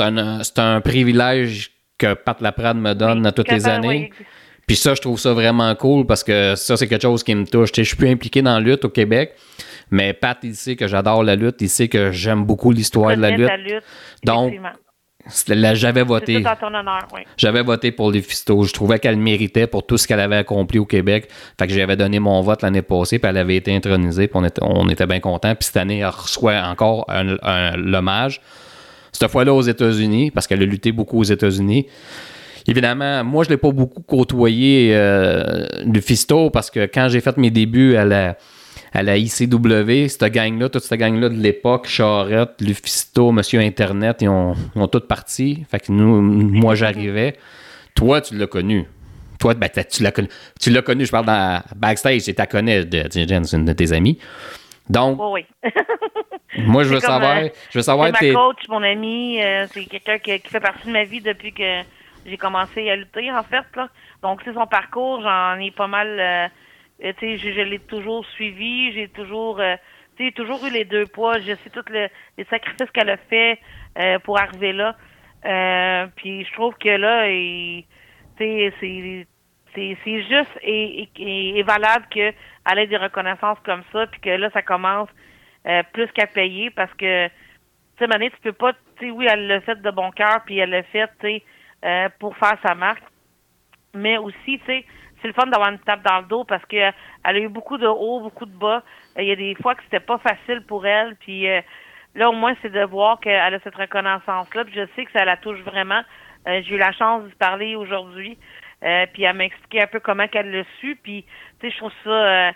un, 0.00 0.18
un, 0.18 0.40
un, 0.56 0.80
privilège 0.80 1.70
que 1.98 2.14
Pat 2.14 2.40
Laprade 2.40 2.76
me 2.76 2.94
donne 2.94 3.24
à 3.26 3.32
toutes 3.32 3.50
les 3.50 3.66
années. 3.66 4.10
Puis 4.66 4.76
ça, 4.76 4.94
je 4.94 5.00
trouve 5.00 5.18
ça 5.18 5.32
vraiment 5.32 5.72
cool 5.76 6.06
parce 6.06 6.24
que 6.24 6.56
ça, 6.56 6.76
c'est 6.76 6.88
quelque 6.88 7.02
chose 7.02 7.22
qui 7.22 7.34
me 7.34 7.46
touche. 7.46 7.70
Je 7.74 7.82
suis 7.82 7.96
plus 7.96 8.08
impliqué 8.08 8.42
dans 8.42 8.54
la 8.54 8.60
lutte 8.60 8.84
au 8.84 8.88
Québec, 8.88 9.34
mais 9.90 10.12
Pat, 10.12 10.36
il 10.42 10.56
sait 10.56 10.74
que 10.74 10.88
j'adore 10.88 11.22
la 11.22 11.36
lutte. 11.36 11.56
Il 11.60 11.68
sait 11.68 11.86
que 11.86 12.10
j'aime 12.10 12.44
beaucoup 12.44 12.72
l'histoire 12.72 13.16
de 13.16 13.22
la 13.22 13.30
lutte. 13.30 13.50
Donc, 14.24 14.54
j'avais 15.74 16.02
voté. 16.02 16.42
J'avais 17.36 17.62
voté 17.62 17.92
pour 17.92 18.10
les 18.10 18.22
Fisto. 18.22 18.62
Je 18.62 18.72
trouvais 18.72 18.98
qu'elle 18.98 19.16
méritait 19.16 19.66
pour 19.66 19.86
tout 19.86 19.98
ce 19.98 20.06
qu'elle 20.06 20.20
avait 20.20 20.36
accompli 20.36 20.78
au 20.78 20.86
Québec. 20.86 21.28
Fait 21.58 21.66
que 21.66 21.72
j'avais 21.72 21.96
donné 21.96 22.18
mon 22.18 22.40
vote 22.42 22.62
l'année 22.62 22.82
passée, 22.82 23.18
puis 23.18 23.28
elle 23.28 23.36
avait 23.38 23.56
été 23.56 23.74
intronisée, 23.74 24.28
puis 24.28 24.36
on 24.36 24.44
était, 24.44 24.62
on 24.62 24.88
était 24.88 25.06
bien 25.06 25.20
contents. 25.20 25.54
Puis 25.54 25.66
cette 25.66 25.76
année, 25.76 25.98
elle 25.98 26.06
reçoit 26.06 26.62
encore 26.62 27.06
un, 27.08 27.76
l'hommage. 27.76 28.40
Cette 29.12 29.30
fois-là 29.30 29.52
aux 29.54 29.62
États-Unis, 29.62 30.30
parce 30.30 30.46
qu'elle 30.46 30.62
a 30.62 30.66
lutté 30.66 30.92
beaucoup 30.92 31.18
aux 31.18 31.24
États-Unis. 31.24 31.86
Évidemment, 32.68 33.24
moi, 33.24 33.44
je 33.44 33.48
ne 33.48 33.54
l'ai 33.54 33.58
pas 33.58 33.70
beaucoup 33.70 34.02
côtoyé 34.02 34.90
euh, 34.92 35.66
le 35.84 36.00
Fisto 36.00 36.50
parce 36.50 36.70
que 36.70 36.80
quand 36.86 37.08
j'ai 37.08 37.20
fait 37.20 37.36
mes 37.36 37.50
débuts 37.50 37.96
à 37.96 38.04
la, 38.04 38.36
à 38.96 39.02
la 39.02 39.18
ICW, 39.18 40.08
cette 40.08 40.32
gang-là, 40.32 40.70
toute 40.70 40.82
cette 40.82 40.98
gang-là 40.98 41.28
de 41.28 41.34
l'époque, 41.34 41.86
Charrette, 41.86 42.60
Lufisto, 42.60 43.30
Monsieur 43.30 43.60
Internet, 43.60 44.22
ils 44.22 44.28
ont, 44.30 44.54
ils 44.74 44.80
ont 44.80 44.88
toutes 44.88 45.06
parti. 45.06 45.66
Fait 45.70 45.80
que 45.80 45.92
nous, 45.92 46.22
moi, 46.22 46.74
j'arrivais. 46.74 47.36
Toi, 47.94 48.22
tu 48.22 48.36
l'as 48.38 48.46
connu. 48.46 48.86
Toi, 49.38 49.52
ben, 49.52 49.68
tu 49.68 50.02
l'as 50.02 50.12
connu. 50.12 50.28
Tu 50.58 50.70
l'as 50.70 50.80
connu, 50.80 51.04
je 51.04 51.10
parle 51.10 51.26
dans 51.26 51.62
backstage, 51.76 52.22
tu 52.22 52.34
la 52.36 52.46
connais, 52.46 52.90
Jen, 52.90 53.44
c'est 53.44 53.56
une 53.58 53.66
de 53.66 53.74
tes 53.74 53.92
amies. 53.92 54.18
Donc, 54.88 55.20
oui. 55.20 55.44
moi, 56.58 56.82
je 56.84 56.94
veux 56.94 57.00
savoir. 57.00 57.36
Euh, 57.36 57.48
je 57.70 57.78
veux 57.78 57.82
savoir. 57.82 58.10
C'est 58.18 58.32
ma 58.32 58.38
coach, 58.38 58.66
mon 58.70 58.82
ami. 58.82 59.42
Euh, 59.42 59.66
c'est 59.72 59.84
quelqu'un 59.84 60.18
qui, 60.18 60.40
qui, 60.40 60.48
fait 60.48 60.60
partie 60.60 60.86
de 60.86 60.92
ma 60.92 61.04
vie 61.04 61.20
depuis 61.20 61.52
que 61.52 61.82
j'ai 62.24 62.38
commencé 62.38 62.88
à 62.88 62.96
lutter, 62.96 63.30
en 63.30 63.42
fait. 63.42 63.64
Là. 63.74 63.90
Donc, 64.22 64.40
c'est 64.42 64.54
son 64.54 64.66
parcours, 64.66 65.20
j'en 65.20 65.58
ai 65.58 65.70
pas 65.70 65.86
mal... 65.86 66.18
Euh, 66.18 66.48
tu 67.00 67.12
sais, 67.20 67.38
je, 67.38 67.60
l'ai 67.60 67.78
toujours 67.78 68.24
suivi, 68.26 68.92
j'ai 68.92 69.08
toujours... 69.08 69.60
Euh, 69.60 69.76
toujours 70.34 70.64
eu 70.66 70.70
les 70.70 70.86
deux 70.86 71.04
poids. 71.06 71.38
Je 71.40 71.52
sais 71.52 71.70
tous 71.70 71.92
les 71.92 72.44
sacrifices 72.48 72.90
qu'elle 72.90 73.10
a 73.10 73.18
fait 73.18 73.58
euh, 73.98 74.18
pour 74.20 74.38
arriver 74.38 74.72
là. 74.72 74.96
puis 76.16 76.44
je 76.44 76.52
trouve 76.54 76.74
que 76.78 76.88
là, 76.88 77.26
c'est 78.38 80.22
juste 80.22 80.58
et, 80.62 81.08
et, 81.18 81.62
valable 81.62 82.06
qu'elle 82.10 82.78
ait 82.78 82.86
des 82.86 82.96
reconnaissances 82.96 83.58
comme 83.62 83.82
ça, 83.92 84.06
puis 84.06 84.20
que 84.20 84.30
là, 84.30 84.48
ça 84.50 84.62
commence 84.62 85.10
plus 85.92 86.10
qu'à 86.12 86.26
payer 86.26 86.70
parce 86.70 86.94
que, 86.94 87.28
tu 87.98 88.06
sais, 88.06 88.30
tu 88.30 88.40
peux 88.42 88.52
pas, 88.52 88.72
tu 88.72 88.78
sais, 89.06 89.10
oui, 89.10 89.26
elle 89.28 89.46
l'a 89.46 89.60
fait 89.60 89.82
de 89.82 89.90
bon 89.90 90.10
cœur, 90.12 90.40
puis 90.46 90.56
elle 90.56 90.70
l'a 90.70 90.82
fait, 90.84 91.08
tu 91.20 91.26
sais, 91.26 91.42
euh, 91.84 92.08
pour 92.18 92.36
faire 92.36 92.56
sa 92.66 92.74
marque. 92.74 93.02
Mais 93.94 94.18
aussi, 94.18 94.58
tu 94.58 94.66
sais, 94.66 94.84
c'est 95.26 95.32
le 95.32 95.32
fun 95.32 95.46
d'avoir 95.46 95.70
une 95.70 95.78
tape 95.80 96.02
dans 96.02 96.18
le 96.18 96.26
dos 96.26 96.44
parce 96.44 96.64
que 96.66 96.76
elle 96.76 96.92
a 97.24 97.38
eu 97.38 97.48
beaucoup 97.48 97.78
de 97.78 97.86
hauts, 97.86 98.20
beaucoup 98.20 98.46
de 98.46 98.56
bas. 98.56 98.82
Euh, 99.18 99.22
il 99.22 99.28
y 99.28 99.32
a 99.32 99.36
des 99.36 99.54
fois 99.56 99.74
que 99.74 99.82
c'était 99.84 100.00
pas 100.00 100.18
facile 100.18 100.62
pour 100.62 100.86
elle. 100.86 101.16
Puis 101.16 101.48
euh, 101.48 101.60
là, 102.14 102.30
au 102.30 102.32
moins, 102.32 102.54
c'est 102.62 102.70
de 102.70 102.84
voir 102.84 103.18
qu'elle 103.18 103.54
a 103.54 103.58
cette 103.60 103.74
reconnaissance-là. 103.74 104.64
Puis 104.64 104.74
je 104.74 104.86
sais 104.94 105.04
que 105.04 105.12
ça 105.12 105.24
la 105.24 105.36
touche 105.36 105.60
vraiment. 105.60 106.02
J'ai 106.46 106.76
eu 106.76 106.78
la 106.78 106.92
chance 106.92 107.24
de 107.24 107.34
parler 107.34 107.74
aujourd'hui. 107.74 108.38
puis 108.80 109.24
elle 109.24 109.34
m'a 109.34 109.46
expliqué 109.46 109.82
un 109.82 109.88
peu 109.88 109.98
comment 109.98 110.28
qu'elle 110.28 110.52
l'a 110.52 110.62
su. 110.78 110.96
Puis, 111.02 111.24
tu 111.58 111.66
sais, 111.66 111.72
je 111.72 111.78
trouve 111.78 111.92
ça 112.04 112.52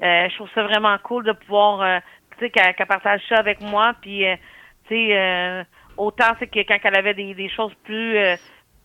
je 0.00 0.34
trouve 0.34 0.48
ça 0.54 0.62
vraiment 0.62 0.96
cool 1.02 1.24
de 1.24 1.32
pouvoir 1.32 2.00
tu 2.38 2.46
sais, 2.46 2.50
qu'elle 2.50 2.86
partage 2.86 3.20
ça 3.28 3.36
avec 3.36 3.60
moi. 3.60 3.92
Puis, 4.00 4.24
tu 4.88 4.94
sais, 4.96 5.66
autant 5.98 6.32
c'est 6.38 6.46
que 6.46 6.60
quand 6.60 6.78
elle 6.84 6.96
avait 6.96 7.12
des, 7.12 7.34
des 7.34 7.50
choses 7.50 7.74
plus 7.84 8.16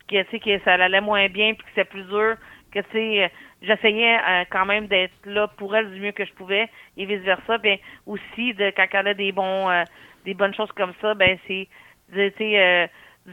que, 0.09 0.37
que 0.37 0.63
ça 0.65 0.73
allait 0.73 1.01
moins 1.01 1.27
bien 1.29 1.53
puis 1.53 1.63
que 1.63 1.71
c'est 1.75 1.85
plus 1.85 2.03
dur, 2.03 2.35
que 2.71 2.79
c'est 2.91 3.23
euh, 3.23 3.27
j'essayais 3.61 4.17
euh, 4.17 4.43
quand 4.49 4.65
même 4.65 4.87
d'être 4.87 5.13
là 5.25 5.47
pour 5.47 5.75
elle 5.75 5.91
du 5.91 5.99
mieux 5.99 6.11
que 6.11 6.25
je 6.25 6.33
pouvais 6.33 6.69
et 6.97 7.05
vice 7.05 7.21
versa. 7.21 7.57
Ben 7.57 7.77
aussi 8.05 8.53
de 8.53 8.71
quand 8.75 8.85
elle 8.91 9.07
a 9.07 9.13
des 9.13 9.31
bons 9.31 9.69
euh, 9.69 9.83
des 10.25 10.33
bonnes 10.33 10.53
choses 10.53 10.71
comme 10.73 10.93
ça, 11.01 11.13
ben 11.13 11.37
c'est 11.47 11.67
de, 12.13 12.89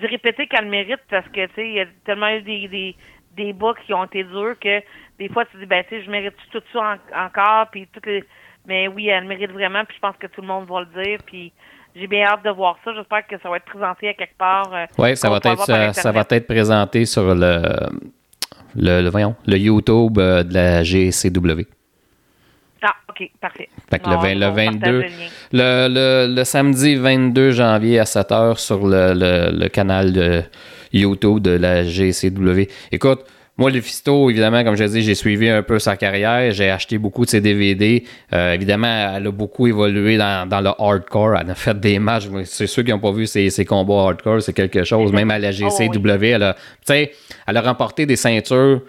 répéter 0.07 0.47
qu'elle 0.47 0.67
mérite 0.67 1.01
parce 1.11 1.27
que 1.29 1.47
tu 1.47 1.55
sais 1.55 1.69
il 1.69 1.75
y 1.75 1.81
a 1.81 1.87
tellement 2.05 2.29
eu 2.29 2.43
des, 2.43 2.69
des 2.69 2.97
des 3.37 3.53
bas 3.53 3.75
qui 3.85 3.93
ont 3.95 4.05
été 4.05 4.25
durs 4.25 4.59
que 4.61 4.83
des 5.19 5.29
fois 5.29 5.45
tu 5.47 5.57
dis 5.59 5.67
ben 5.67 5.85
tu 5.85 5.97
sais 5.97 6.03
je 6.03 6.11
mérite 6.11 6.35
tout 6.51 6.63
ça 6.73 6.99
encore 7.15 7.69
puis 7.71 7.87
toutes 7.93 8.07
les 8.07 8.25
mais 8.67 8.89
oui 8.89 9.09
elle 9.09 9.25
mérite 9.25 9.53
vraiment 9.53 9.85
puis 9.85 9.97
je 9.97 10.01
pense 10.01 10.17
que 10.17 10.27
tout 10.27 10.43
le 10.43 10.49
monde 10.49 10.67
va 10.69 10.81
le 10.81 11.03
dire 11.03 11.19
puis 11.25 11.53
j'ai 11.99 12.07
bien 12.07 12.27
hâte 12.27 12.45
de 12.45 12.51
voir 12.51 12.77
ça. 12.85 12.93
J'espère 12.95 13.27
que 13.27 13.39
ça 13.41 13.49
va 13.49 13.57
être 13.57 13.65
présenté 13.65 14.09
à 14.09 14.15
quelque 14.15 14.37
part. 14.37 14.71
Euh, 14.73 14.87
oui, 14.99 15.17
ça 15.17 15.31
va 15.31 15.37
être 15.39 15.95
ça, 15.95 16.13
va 16.13 16.25
être 16.29 16.47
présenté 16.47 17.07
sur 17.07 17.35
le 17.35 17.63
le, 18.77 19.09
voyons, 19.09 19.35
le 19.47 19.57
YouTube 19.59 20.19
euh, 20.19 20.43
de 20.43 20.55
la 20.55 20.83
GCW. 20.83 21.67
Ah, 22.83 22.95
OK, 23.09 23.31
parfait. 23.41 23.69
Fait 23.91 23.99
que 23.99 24.09
le, 24.09 24.39
le 24.39 24.47
22, 24.47 25.05
le, 25.53 25.89
le, 25.89 26.35
le, 26.35 26.45
samedi 26.45 26.97
22 26.97 27.53
janvier 27.53 27.99
à 27.99 28.05
7 28.05 28.29
h 28.31 28.59
sur 28.59 28.87
le, 28.87 29.13
le, 29.15 29.69
canal 29.69 30.13
de 30.13 30.43
YouTube 30.93 31.41
de 31.41 31.53
la 31.53 31.85
GCW. 31.85 32.69
Écoute, 32.93 33.25
moi, 33.59 33.71
Lufisto, 33.71 34.29
évidemment, 34.29 34.63
comme 34.65 34.77
je 34.77 34.85
l'ai 34.85 34.91
dit, 34.91 35.03
j'ai 35.03 35.15
suivi 35.15 35.49
un 35.49 35.63
peu 35.63 35.79
sa 35.79 35.97
carrière. 35.97 36.53
J'ai 36.53 36.69
acheté 36.71 36.99
beaucoup 36.99 37.25
de 37.25 37.31
ses 37.31 37.41
DVD. 37.41 38.05
Euh, 38.35 38.53
évidemment, 38.53 39.15
elle 39.17 39.27
a 39.27 39.31
beaucoup 39.31 39.67
évolué 39.67 40.19
dans, 40.19 40.47
dans, 40.47 40.61
le 40.61 40.71
hardcore. 40.79 41.37
Elle 41.41 41.51
a 41.51 41.55
fait 41.55 41.79
des 41.81 41.99
matchs. 41.99 42.25
C'est 42.45 42.67
ceux 42.67 42.83
qui 42.83 42.91
n'ont 42.91 42.99
pas 42.99 43.13
vu 43.13 43.27
ses, 43.27 43.49
ses, 43.49 43.65
combats 43.65 44.09
hardcore, 44.09 44.43
c'est 44.43 44.53
quelque 44.53 44.85
chose. 44.85 45.11
Même 45.11 45.31
à 45.31 45.39
la 45.39 45.53
GCW, 45.53 46.27
elle, 46.27 46.43
a, 46.43 46.57
elle 46.91 47.57
a 47.57 47.61
remporté 47.63 48.05
des 48.05 48.17
ceintures. 48.17 48.83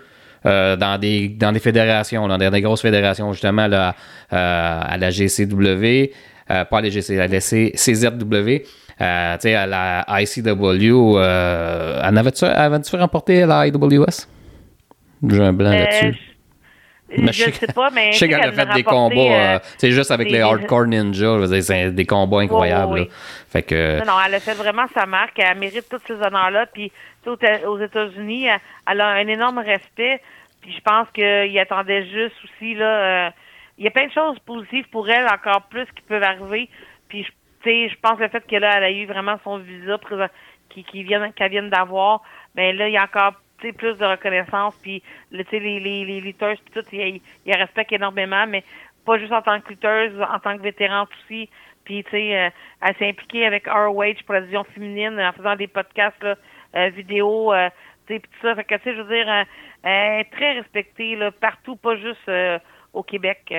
Euh, 0.46 0.76
dans, 0.76 1.00
des, 1.00 1.30
dans 1.30 1.52
des 1.52 1.60
fédérations, 1.60 2.28
dans 2.28 2.38
des, 2.38 2.62
grosses 2.62 2.82
fédérations, 2.82 3.34
justement, 3.34 3.68
là, 3.68 3.96
euh, 4.32 4.82
à 4.86 4.96
la 4.98 5.10
GCW, 5.10 6.12
pas 6.48 6.68
à 6.72 6.82
la 6.82 6.90
GCW, 6.90 7.20
à 7.20 7.28
la 7.28 7.40
CZW. 7.40 8.64
à 9.00 9.38
la 9.66 10.06
ICW, 10.22 11.18
elle 11.18 12.18
avait-tu 12.18 12.96
remporté 12.96 13.46
la 13.46 13.68
IWS? 13.68 14.28
J'ai 15.24 15.42
un 15.42 15.54
blanc 15.54 15.72
euh, 15.72 15.80
là-dessus. 15.80 16.18
Je, 17.10 17.22
ne 17.22 17.32
sais 17.32 17.68
pas, 17.74 17.90
mais. 17.90 18.12
Je 18.12 18.18
sais 18.18 18.28
qu'elle 18.28 18.42
a 18.42 18.52
fait 18.52 18.74
des 18.74 18.84
combats. 18.84 19.16
Euh, 19.16 19.60
c'est 19.78 19.92
juste 19.92 20.12
avec 20.12 20.30
les 20.30 20.42
hardcore 20.42 20.88
ninja. 20.88 21.38
C'est 21.62 21.92
des 21.92 22.06
combats 22.06 22.42
incroyables. 22.42 23.08
Fait 23.50 23.64
que... 23.64 24.00
Non, 24.00 24.06
non, 24.06 24.20
elle 24.26 24.36
a 24.36 24.40
fait 24.42 24.54
vraiment 24.54 24.86
sa 24.94 25.06
marque. 25.06 25.40
Elle 25.40 25.58
mérite 25.58 25.88
tous 25.90 26.02
ces 26.06 26.16
honneurs-là. 26.16 26.66
Puis, 26.66 26.92
aux 27.26 27.80
États-Unis, 27.80 28.48
elle 28.90 29.02
a 29.02 29.08
un 29.08 29.28
énorme 29.28 29.60
respect. 29.60 30.22
Puis, 30.62 30.74
je 30.74 30.82
pense 30.82 31.08
qu'il 31.14 31.58
attendait 31.60 32.06
juste 32.08 32.36
aussi. 32.44 32.76
là. 32.76 33.28
Euh, 33.28 33.30
il 33.78 33.86
y 33.86 33.88
a 33.88 33.92
plein 33.92 34.08
de 34.08 34.12
choses 34.12 34.40
positives 34.40 34.90
pour 34.90 35.08
elle, 35.10 35.28
encore 35.28 35.62
plus, 35.70 35.86
qui 35.96 36.02
peuvent 36.08 36.24
arriver. 36.24 36.68
Puis, 37.08 37.26
je 37.64 37.96
pense 38.02 38.20
le 38.20 38.28
fait 38.28 38.46
qu'elle 38.48 38.64
a 38.64 38.90
eu 38.92 39.06
vraiment 39.06 39.38
son 39.44 39.60
visa 39.60 39.98
qui, 40.70 40.84
qui 40.84 41.04
vient, 41.04 41.32
qu'elle 41.32 41.52
vient 41.52 41.64
d'avoir, 41.64 42.22
ben 42.56 42.76
là, 42.76 42.88
il 42.88 42.94
y 42.94 42.98
a 42.98 43.04
encore 43.04 43.34
plus 43.58 43.98
de 43.98 44.06
reconnaissance, 44.06 44.76
puis 44.82 45.02
les, 45.32 45.46
les, 45.52 45.80
les 45.80 46.22
lutteuses, 46.22 46.60
puis 46.60 46.82
tout, 46.82 46.88
ils, 46.92 47.22
ils 47.46 47.56
respectent 47.56 47.94
énormément, 47.94 48.46
mais 48.48 48.64
pas 49.06 49.18
juste 49.18 49.32
en 49.32 49.42
tant 49.42 49.60
que 49.62 49.70
lutteuse, 49.70 50.22
en 50.22 50.40
tant 50.40 50.58
que 50.58 50.64
vétérante 50.64 51.10
aussi. 51.24 51.50
Puis, 51.86 52.04
tu 52.04 52.12
sais, 52.12 52.38
euh, 52.38 52.50
elle 52.82 52.96
s'est 52.98 53.10
impliquée 53.10 53.46
avec 53.46 53.68
ROH 53.68 54.24
pour 54.26 54.34
la 54.34 54.42
vision 54.42 54.64
féminine 54.66 55.20
en 55.20 55.32
faisant 55.32 55.56
des 55.56 55.68
podcasts 55.68 56.22
là, 56.22 56.36
euh, 56.76 56.90
vidéo, 56.90 57.54
euh, 57.54 57.70
tu 58.08 58.16
sais, 58.16 58.20
tout 58.20 58.30
ça. 58.42 58.56
Fait 58.56 58.66
que, 58.66 58.76
tu 58.76 58.84
sais, 58.84 58.96
je 58.96 59.02
veux 59.02 59.16
dire, 59.16 59.46
elle 59.84 60.20
est 60.20 60.32
très 60.32 60.54
respectée 60.54 61.16
là, 61.16 61.32
partout, 61.32 61.78
pas 61.78 61.96
juste 61.96 62.30
au 62.94 63.04
Québec. 63.04 63.54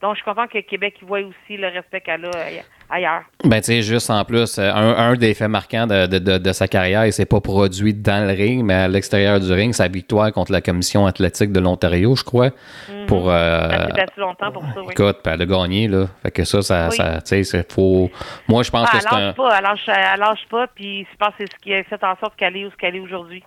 Donc, 0.00 0.14
je 0.14 0.16
suis 0.16 0.24
content 0.24 0.46
que 0.46 0.58
Québec 0.58 0.98
voit 1.02 1.20
aussi 1.20 1.56
le 1.56 1.68
respect 1.68 2.00
qu'elle 2.00 2.26
a 2.26 2.36
euh, 2.36 2.60
ailleurs. 2.90 3.22
Ben, 3.44 3.60
tu 3.60 3.66
sais, 3.66 3.82
juste 3.82 4.10
en 4.10 4.24
plus, 4.24 4.58
euh, 4.58 4.72
un, 4.72 5.14
des 5.14 5.34
faits 5.34 5.48
marquants 5.48 5.86
de, 5.86 6.06
de, 6.06 6.38
de, 6.38 6.52
sa 6.52 6.68
carrière, 6.68 7.06
il 7.06 7.12
s'est 7.12 7.26
pas 7.26 7.40
produit 7.40 7.94
dans 7.94 8.26
le 8.26 8.32
ring, 8.32 8.64
mais 8.64 8.74
à 8.74 8.88
l'extérieur 8.88 9.40
du 9.40 9.52
ring, 9.52 9.72
sa 9.72 9.88
victoire 9.88 10.32
contre 10.32 10.52
la 10.52 10.60
Commission 10.60 11.06
athlétique 11.06 11.52
de 11.52 11.60
l'Ontario, 11.60 12.16
je 12.16 12.24
crois. 12.24 12.50
Mhm. 12.88 13.06
Pour, 13.06 13.30
euh, 13.30 13.68
elle 13.70 13.96
s'est 13.96 14.20
longtemps 14.20 14.52
pour 14.52 14.62
ça, 14.62 14.80
oui. 14.80 14.88
Écoute, 14.90 15.18
elle 15.24 15.42
a 15.42 15.46
gagné, 15.46 15.88
là. 15.88 16.06
Fait 16.22 16.30
que 16.30 16.44
ça, 16.44 16.62
ça, 16.62 16.88
tu 16.90 16.96
sais, 17.24 17.44
c'est 17.44 17.72
faux. 17.72 18.10
Moi, 18.48 18.62
je 18.62 18.70
pense 18.70 18.88
ah, 18.90 18.96
que 18.96 19.02
c'est 19.02 19.14
un. 19.14 19.32
Pas, 19.32 19.58
elle 19.58 19.64
lâche, 19.64 19.88
elle 19.88 20.20
lâche 20.20 20.46
pas, 20.50 20.66
puis 20.68 21.06
je 21.10 21.16
pense 21.16 21.30
que 21.30 21.34
c'est 21.40 21.52
ce 21.52 21.58
qui 21.62 21.74
a 21.74 21.82
fait 21.84 22.02
en 22.02 22.16
sorte 22.16 22.36
qu'elle 22.36 22.56
est 22.56 22.64
où 22.64 22.70
ce 22.70 22.76
qu'elle 22.76 22.96
est 22.96 23.00
aujourd'hui. 23.00 23.42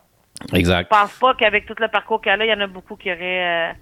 Exact. 0.54 0.88
Je 0.92 0.98
pense 0.98 1.14
pas 1.20 1.34
qu'avec 1.34 1.66
tout 1.66 1.76
le 1.80 1.88
parcours 1.88 2.22
qu'elle 2.22 2.42
a, 2.42 2.46
il 2.46 2.50
y 2.50 2.54
en 2.54 2.62
a 2.62 2.68
beaucoup 2.68 2.96
qui 2.96 3.12
auraient. 3.12 3.70
Euh, 3.70 3.74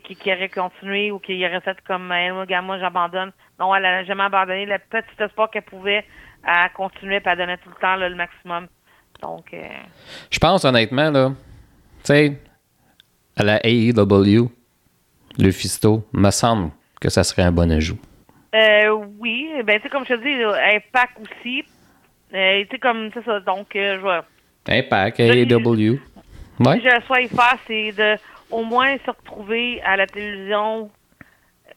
qui, 0.00 0.14
qui, 0.14 0.16
qui, 0.16 0.32
aurait 0.32 0.48
continué 0.48 1.10
ou 1.10 1.18
qui 1.18 1.44
aurait 1.44 1.60
fait 1.60 1.76
comme 1.86 2.06
moi, 2.06 2.78
j'abandonne. 2.78 3.32
Non, 3.58 3.74
elle 3.74 3.82
n'a 3.82 4.04
jamais 4.04 4.24
abandonné. 4.24 4.66
Le 4.66 4.78
petit 4.78 5.22
espoir 5.22 5.50
qu'elle 5.50 5.62
pouvait, 5.62 6.04
à 6.44 6.68
continuer 6.70 7.20
et 7.24 7.28
à 7.28 7.36
donner 7.36 7.58
tout 7.58 7.68
le 7.68 7.80
temps 7.80 7.96
le 7.96 8.14
maximum. 8.14 8.68
Donc. 9.20 9.52
Euh... 9.52 9.68
Je 10.30 10.38
pense 10.38 10.64
honnêtement, 10.64 11.10
là, 11.10 11.30
tu 11.30 11.34
sais, 12.04 12.40
à 13.36 13.44
la 13.44 13.60
AEW, 13.64 14.50
le 15.38 15.50
Fisto, 15.50 16.06
me 16.12 16.30
semble 16.30 16.70
que 17.00 17.08
ça 17.08 17.24
serait 17.24 17.42
un 17.42 17.52
bon 17.52 17.70
ajout. 17.70 17.98
Euh, 18.54 18.90
oui, 19.18 19.50
ben 19.64 19.76
tu 19.76 19.82
sais, 19.82 19.88
comme 19.88 20.04
je 20.04 20.14
te 20.14 20.22
dis, 20.22 20.42
Impact 20.76 21.18
aussi. 21.20 21.64
Euh, 22.34 22.62
tu 22.62 22.68
sais, 22.70 22.78
comme, 22.78 23.10
c'est 23.12 23.24
ça, 23.24 23.40
donc, 23.40 23.74
euh, 23.76 23.96
je 23.96 24.00
vois. 24.00 24.24
Impact, 24.68 25.20
AEW. 25.20 25.98
Ouais. 26.60 26.78
Si 26.78 26.84
je 26.84 27.06
souhaite 27.06 27.30
faire, 27.30 27.58
c'est 27.66 27.92
de 27.92 28.16
au 28.52 28.64
moins 28.64 28.96
se 29.04 29.10
retrouver 29.10 29.80
à 29.84 29.96
la 29.96 30.06
télévision 30.06 30.90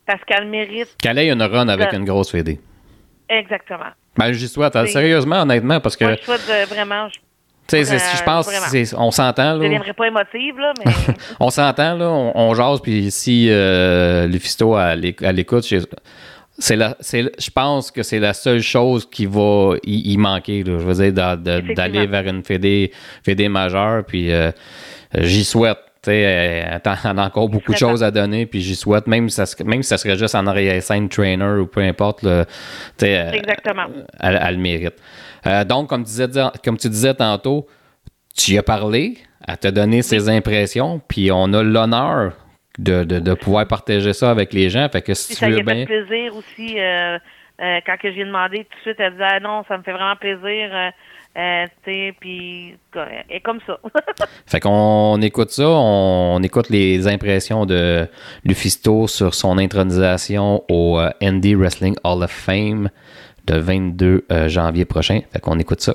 parce 0.05 0.23
qu'elle 0.25 0.47
mérite. 0.47 0.95
Qu'elle 1.01 1.17
ait 1.17 1.29
une 1.29 1.41
run 1.41 1.67
avec 1.67 1.93
une 1.93 2.05
grosse 2.05 2.31
fédé. 2.31 2.59
Exactement. 3.29 3.91
Ben, 4.17 4.31
j'y 4.31 4.47
souhaite, 4.47 4.73
sérieusement, 4.88 5.41
honnêtement, 5.41 5.79
parce 5.79 5.95
que. 5.97 6.05
Moi, 6.05 6.15
je 6.15 6.23
souhaite 6.23 6.47
de, 6.47 6.73
vraiment. 6.73 7.07
Tu 7.67 7.83
sais, 7.83 7.97
je 7.97 8.23
pense, 8.23 8.47
on 8.95 9.09
s'entend, 9.09 9.55
là. 9.55 9.65
Je 9.65 9.88
ne 9.88 9.91
pas 9.93 10.07
émotive, 10.07 10.59
là, 10.59 10.73
mais. 10.85 10.91
on 11.39 11.49
s'entend, 11.49 11.95
là, 11.95 12.09
on, 12.09 12.31
on, 12.35 12.53
jase, 12.53 12.79
puis 12.81 13.09
si 13.09 13.47
euh, 13.49 14.27
Lufisto 14.27 14.75
à 14.75 14.95
l'écoute, 14.95 15.65
c'est 16.57 16.75
la, 16.75 16.95
je 17.01 17.49
pense 17.49 17.91
que 17.91 18.03
c'est 18.03 18.19
la 18.19 18.33
seule 18.33 18.61
chose 18.61 19.09
qui 19.09 19.25
va 19.25 19.73
y, 19.83 20.15
manquer, 20.17 20.63
là, 20.63 20.77
je 20.79 20.85
veux 20.85 21.11
dire, 21.11 21.38
d'aller 21.38 22.05
vers 22.05 22.27
une 22.27 22.43
fédé, 22.43 22.91
fédé 23.23 23.49
majeure, 23.49 24.05
puis 24.05 24.31
euh, 24.31 24.51
j'y 25.15 25.43
souhaite 25.43 25.79
elle 26.13 26.82
a 26.86 27.26
encore 27.26 27.50
beaucoup 27.50 27.74
de 27.74 27.78
choses 27.78 28.04
à 28.04 28.12
donner, 28.12 28.46
puis 28.46 28.62
j'y 28.62 28.76
souhaite, 28.76 29.08
même 29.08 29.30
si, 29.30 29.36
ça, 29.36 29.63
même 29.63 29.84
si 29.84 29.89
ça 29.89 29.98
serait 29.98 30.18
juste 30.18 30.36
en 30.36 30.48
arrière 30.48 30.82
scène 30.82 31.10
trainer 31.10 31.60
ou 31.60 31.68
peu 31.68 31.82
importe, 31.82 32.24
là, 32.24 32.46
Exactement. 33.02 33.86
Elle, 34.20 34.39
elle, 34.41 34.56
le 34.56 34.62
mérite. 34.62 34.96
Euh, 35.48 35.63
donc, 35.63 35.89
comme, 35.89 36.04
disais, 36.04 36.28
comme 36.63 36.78
tu 36.78 36.89
disais 36.89 37.13
tantôt, 37.13 37.68
tu 38.36 38.52
y 38.52 38.58
as 38.58 38.63
parlé, 38.63 39.18
elle 39.48 39.58
t'a 39.58 39.72
donné 39.72 40.02
ses 40.02 40.30
impressions, 40.30 41.02
puis 41.08 41.32
on 41.32 41.54
a 41.54 41.63
l'honneur 41.63 42.34
de, 42.78 43.04
de, 43.04 43.34
pouvoir 43.34 43.68
partager 43.68 44.13
ça 44.13 44.32
avec 44.32 44.54
les 44.54 44.70
gens. 44.70 44.88
Fait 44.89 45.02
que 45.02 45.13
si 45.13 45.30
tu 45.30 45.36
ça 45.36 45.50
veux 45.50 45.62
bien... 45.62 45.86
fait 45.86 45.86
plaisir 45.86 46.36
aussi. 46.36 46.80
Euh, 46.80 47.18
euh, 47.62 47.80
quand 47.86 47.98
que 47.98 48.12
j'ai 48.12 48.26
demandé 48.26 48.65
tout 48.65 48.78
de 48.78 48.82
suite, 48.82 49.00
elle 49.00 49.13
disait 49.13 49.24
ah 49.24 49.39
non, 49.39 49.63
ça 49.68 49.78
me 49.78 49.84
fait 49.84 49.94
vraiment 49.94 50.18
plaisir. 50.18 50.91
Euh, 51.38 51.65
puis 52.19 52.78
et 53.30 53.41
comme 53.41 53.60
ça. 53.67 53.78
fait 54.45 54.62
qu'on 54.62 55.21
écoute 55.21 55.52
ça, 55.52 55.67
on, 55.67 56.41
écoute 56.43 56.69
les 56.69 57.08
impressions 57.08 57.65
de 57.65 58.08
Lufisto 58.45 59.08
sur 59.08 59.34
son 59.34 59.58
intronisation 59.58 60.63
au 60.69 60.98
euh, 60.98 61.10
Indie 61.21 61.56
Wrestling 61.56 61.95
Hall 62.06 62.24
of 62.24 62.32
Fame 62.32 62.89
le 63.50 63.60
22 63.60 64.26
euh, 64.32 64.48
janvier 64.48 64.86
prochain. 64.86 65.21
Fait 65.34 65.39
qu'on 65.39 65.60
écoute 65.60 65.82
ça. 65.82 65.93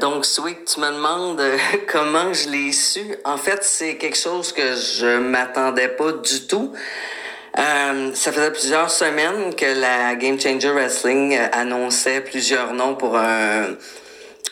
donc, 0.00 0.24
Sweet, 0.24 0.64
tu 0.64 0.80
me 0.80 0.90
demandes 0.90 1.40
comment 1.92 2.32
je 2.32 2.50
l'ai 2.50 2.72
su? 2.72 3.14
En 3.24 3.36
fait, 3.36 3.62
c'est 3.62 3.96
quelque 3.96 4.18
chose 4.18 4.52
que 4.52 4.74
je 4.74 5.18
m'attendais 5.18 5.88
pas 5.88 6.10
du 6.10 6.48
tout. 6.48 6.72
ça 7.54 8.32
faisait 8.32 8.50
plusieurs 8.50 8.90
semaines 8.90 9.54
que 9.54 9.80
la 9.80 10.16
Game 10.16 10.40
Changer 10.40 10.72
Wrestling 10.72 11.38
annonçait 11.52 12.22
plusieurs 12.22 12.72
noms 12.74 12.96
pour 12.96 13.16
un, 13.16 13.76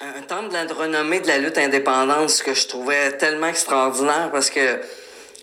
un 0.01 0.23
temple 0.23 0.49
de 0.49 0.55
la 0.55 0.75
renommée 0.75 1.21
de 1.21 1.29
la 1.29 1.39
lutte 1.39 1.59
indépendante, 1.59 2.31
ce 2.31 2.43
que 2.43 2.55
je 2.55 2.67
trouvais 2.67 3.17
tellement 3.19 3.49
extraordinaire 3.49 4.31
parce 4.33 4.51
que 4.51 4.81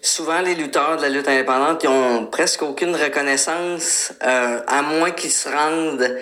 souvent 0.02 0.42
les 0.42 0.56
lutteurs 0.56 0.98
de 0.98 1.04
la 1.04 1.10
lutte 1.10 1.28
indépendante, 1.28 1.84
ils 1.84 1.90
ont 1.90 2.26
presque 2.26 2.64
aucune 2.64 2.96
reconnaissance, 2.96 4.14
euh, 4.24 4.60
à 4.68 4.82
moins 4.82 5.12
qu'ils 5.12 5.32
se 5.32 5.50
rendent 5.50 6.18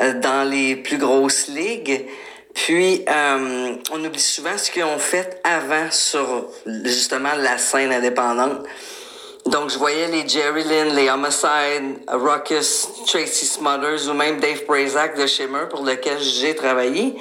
euh, 0.00 0.12
dans 0.20 0.48
les 0.48 0.76
plus 0.76 0.98
grosses 0.98 1.48
ligues. 1.48 2.06
Puis, 2.54 3.04
euh, 3.08 3.76
on 3.92 4.04
oublie 4.04 4.20
souvent 4.20 4.58
ce 4.58 4.70
qu'ils 4.70 4.84
ont 4.84 4.98
fait 4.98 5.40
avant 5.44 5.90
sur 5.90 6.48
justement 6.84 7.34
la 7.36 7.58
scène 7.58 7.92
indépendante. 7.92 8.66
Donc, 9.46 9.70
je 9.70 9.78
voyais 9.78 10.08
les 10.08 10.28
Jerry 10.28 10.64
Lynn, 10.64 10.94
les 10.94 11.08
Homicide, 11.08 11.98
Ruckus, 12.08 12.88
Tracy 13.06 13.46
Smothers 13.46 14.08
ou 14.08 14.12
même 14.12 14.38
Dave 14.38 14.64
Prazak 14.64 15.16
de 15.16 15.26
Shimmer 15.26 15.66
pour 15.70 15.84
lequel 15.84 16.18
j'ai 16.20 16.54
travaillé. 16.54 17.16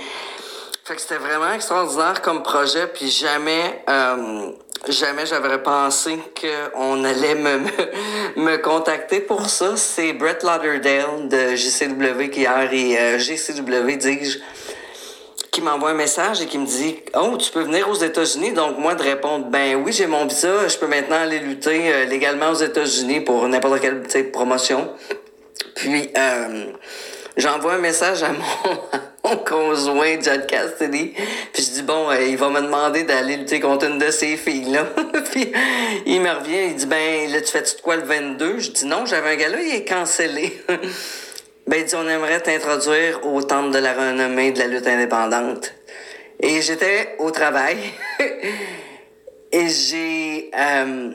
Fait 0.89 0.95
que 0.95 1.01
c'était 1.01 1.17
vraiment 1.17 1.53
extraordinaire 1.53 2.19
comme 2.23 2.41
projet, 2.41 2.87
puis 2.87 3.11
jamais, 3.11 3.83
euh, 3.87 4.49
jamais 4.87 5.27
j'avais 5.27 5.59
pensé 5.59 6.17
qu'on 6.41 7.03
allait 7.03 7.35
me, 7.35 7.59
me, 8.35 8.57
contacter 8.57 9.19
pour 9.19 9.51
ça. 9.51 9.77
C'est 9.77 10.13
Brett 10.13 10.41
Lauderdale 10.41 11.27
de 11.29 11.55
JCW 11.55 12.31
qui 12.31 12.39
hier 12.39 12.73
et 12.73 12.97
euh, 12.97 13.19
GCW, 13.19 13.97
dis-je, 13.97 14.39
qui 15.51 15.61
m'envoie 15.61 15.91
un 15.91 15.93
message 15.93 16.41
et 16.41 16.47
qui 16.47 16.57
me 16.57 16.65
dit 16.65 16.97
Oh, 17.13 17.37
tu 17.37 17.51
peux 17.51 17.61
venir 17.61 17.87
aux 17.87 17.93
États-Unis. 17.93 18.53
Donc, 18.53 18.79
moi, 18.79 18.95
de 18.95 19.03
répondre 19.03 19.45
Ben 19.45 19.75
oui, 19.75 19.93
j'ai 19.93 20.07
mon 20.07 20.25
visa, 20.25 20.67
je 20.67 20.77
peux 20.79 20.87
maintenant 20.87 21.17
aller 21.17 21.37
lutter 21.37 21.93
euh, 21.93 22.05
légalement 22.05 22.49
aux 22.49 22.63
États-Unis 22.63 23.21
pour 23.21 23.47
n'importe 23.47 23.79
quelle 23.79 24.31
promotion. 24.31 24.91
Puis, 25.75 26.09
euh, 26.17 26.71
j'envoie 27.37 27.73
un 27.73 27.77
message 27.77 28.23
à 28.23 28.29
mon 28.29 28.79
mon 29.29 29.37
conjoint 29.37 30.19
John 30.21 30.45
Cassidy. 30.45 31.13
Puis 31.53 31.63
je 31.63 31.71
dis 31.71 31.81
bon, 31.83 32.09
euh, 32.09 32.21
il 32.21 32.37
va 32.37 32.49
me 32.49 32.61
demander 32.61 33.03
d'aller 33.03 33.37
lutter 33.37 33.59
contre 33.59 33.85
une 33.85 33.97
de 33.97 34.11
ses 34.11 34.37
filles 34.37 34.71
là. 34.71 34.85
puis 35.31 35.51
il 36.05 36.21
me 36.21 36.29
revient, 36.29 36.69
il 36.69 36.75
dit 36.75 36.85
ben 36.85 37.31
là 37.31 37.41
tu 37.41 37.51
fais 37.51 37.61
-tu 37.61 37.81
quoi 37.81 37.95
le 37.95 38.03
22 38.03 38.59
Je 38.59 38.71
dis 38.71 38.85
non, 38.85 39.05
j'avais 39.05 39.31
un 39.31 39.35
gars 39.35 39.49
là, 39.49 39.61
il 39.61 39.75
est 39.75 39.85
cancellé. 39.85 40.61
ben 41.67 41.79
il 41.79 41.85
dit 41.85 41.95
on 41.95 42.07
aimerait 42.07 42.41
t'introduire 42.41 43.25
au 43.25 43.41
temple 43.41 43.71
de 43.71 43.79
la 43.79 43.93
renommée 43.93 44.51
de 44.51 44.59
la 44.59 44.67
lutte 44.67 44.87
indépendante. 44.87 45.73
Et 46.41 46.61
j'étais 46.61 47.15
au 47.19 47.31
travail. 47.31 47.77
Et 49.51 49.67
j'ai 49.67 50.51
euh, 50.55 51.11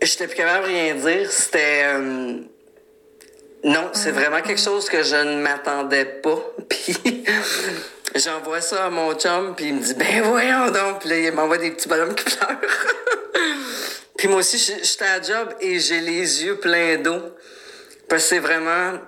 j'étais 0.00 0.26
plus 0.26 0.36
capable 0.36 0.66
de 0.66 0.72
rien 0.72 0.94
dire, 0.94 1.30
c'était 1.30 1.82
euh, 1.84 2.38
non, 3.64 3.90
c'est 3.92 4.10
vraiment 4.10 4.40
quelque 4.40 4.60
chose 4.60 4.88
que 4.88 5.02
je 5.02 5.14
ne 5.16 5.40
m'attendais 5.40 6.04
pas. 6.04 6.38
Puis 6.68 6.96
j'envoie 8.16 8.60
ça 8.60 8.86
à 8.86 8.90
mon 8.90 9.14
chum, 9.14 9.54
puis 9.54 9.66
il 9.66 9.74
me 9.74 9.80
dit 9.80 9.94
ben 9.94 10.22
voyons 10.22 10.70
donc. 10.70 11.00
Puis 11.00 11.08
là, 11.08 11.18
il 11.18 11.32
m'envoie 11.32 11.58
des 11.58 11.70
petits 11.70 11.88
bonhommes 11.88 12.14
qui 12.14 12.24
pleurent. 12.24 12.58
puis 14.16 14.28
moi 14.28 14.38
aussi, 14.38 14.58
j'étais 14.58 15.04
à 15.04 15.22
job 15.22 15.54
et 15.60 15.78
j'ai 15.78 16.00
les 16.00 16.44
yeux 16.44 16.56
pleins 16.56 16.96
d'eau. 16.98 17.20
Parce 18.08 18.24
que 18.24 18.28
c'est 18.30 18.38
vraiment 18.40 18.98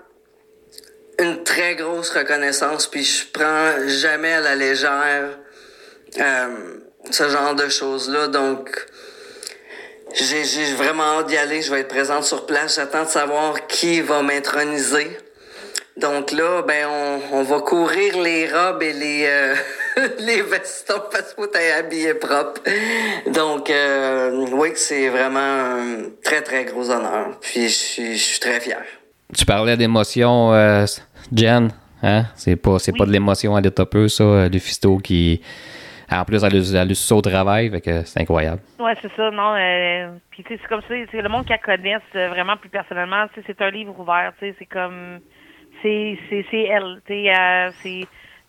une 1.18 1.42
très 1.42 1.74
grosse 1.74 2.10
reconnaissance. 2.10 2.86
Puis 2.86 3.04
je 3.04 3.26
prends 3.32 3.88
jamais 3.88 4.32
à 4.32 4.40
la 4.40 4.54
légère 4.54 5.38
euh, 6.20 6.48
ce 7.10 7.28
genre 7.28 7.54
de 7.54 7.68
choses-là. 7.68 8.28
Donc 8.28 8.86
j'ai 10.14 10.74
vraiment 10.74 11.18
hâte 11.18 11.28
d'y 11.28 11.36
aller. 11.36 11.62
Je 11.62 11.70
vais 11.70 11.80
être 11.80 11.88
présente 11.88 12.24
sur 12.24 12.46
place. 12.46 12.76
J'attends 12.76 13.04
de 13.04 13.08
savoir 13.08 13.66
qui 13.66 14.00
va 14.00 14.22
m'introniser. 14.22 15.18
Donc 15.96 16.32
là, 16.32 16.62
ben 16.66 16.88
on, 16.88 17.38
on, 17.38 17.42
va 17.44 17.60
courir 17.60 18.20
les 18.20 18.48
robes 18.52 18.82
et 18.82 18.92
les 18.92 19.26
euh, 19.28 19.54
les 20.18 20.42
vestons 20.42 21.02
parce 21.10 21.34
que 21.34 21.46
t'es 21.46 21.70
habillé 21.70 22.14
propre. 22.14 22.62
Donc 23.32 23.70
euh, 23.70 24.44
oui, 24.52 24.70
c'est 24.74 25.08
vraiment 25.08 25.38
un 25.38 26.10
très 26.24 26.42
très 26.42 26.64
gros 26.64 26.90
honneur. 26.90 27.38
Puis 27.40 27.68
je 27.68 27.74
suis, 27.74 28.16
je 28.16 28.22
suis 28.24 28.40
très 28.40 28.58
fier. 28.58 28.82
Tu 29.36 29.44
parlais 29.44 29.76
d'émotion, 29.76 30.52
euh, 30.52 30.84
Jen. 31.32 31.70
Hein? 32.02 32.24
C'est 32.34 32.56
pas 32.56 32.80
c'est 32.80 32.96
pas 32.96 33.06
de 33.06 33.12
l'émotion 33.12 33.54
à 33.54 33.60
l'état 33.60 33.86
peu, 33.86 34.08
ça, 34.08 34.48
du 34.48 34.58
fisto 34.58 34.98
qui 34.98 35.42
en 36.20 36.24
plus, 36.24 36.42
elle 36.42 36.54
a, 36.54 36.84
eu 36.84 37.12
au 37.12 37.20
travail, 37.20 37.70
fait 37.70 37.80
que 37.80 38.02
c'est 38.04 38.20
incroyable. 38.20 38.62
Oui, 38.78 38.90
c'est 39.00 39.12
ça. 39.16 39.30
Non, 39.30 39.54
euh, 39.56 40.16
puis 40.30 40.44
c'est 40.48 40.60
comme 40.68 40.82
ça, 40.82 40.94
c'est 41.10 41.22
le 41.22 41.28
monde 41.28 41.46
qu'elle 41.46 41.60
connaisse 41.60 42.02
euh, 42.14 42.28
vraiment 42.28 42.56
plus 42.56 42.68
personnellement. 42.68 43.26
C'est 43.46 43.60
un 43.60 43.70
livre 43.70 43.98
ouvert. 43.98 44.32
C'est 44.40 44.66
comme, 44.66 45.20
c'est 45.82 46.18
elle. 46.52 47.00
Euh, 47.10 47.70
c'est 47.82 48.06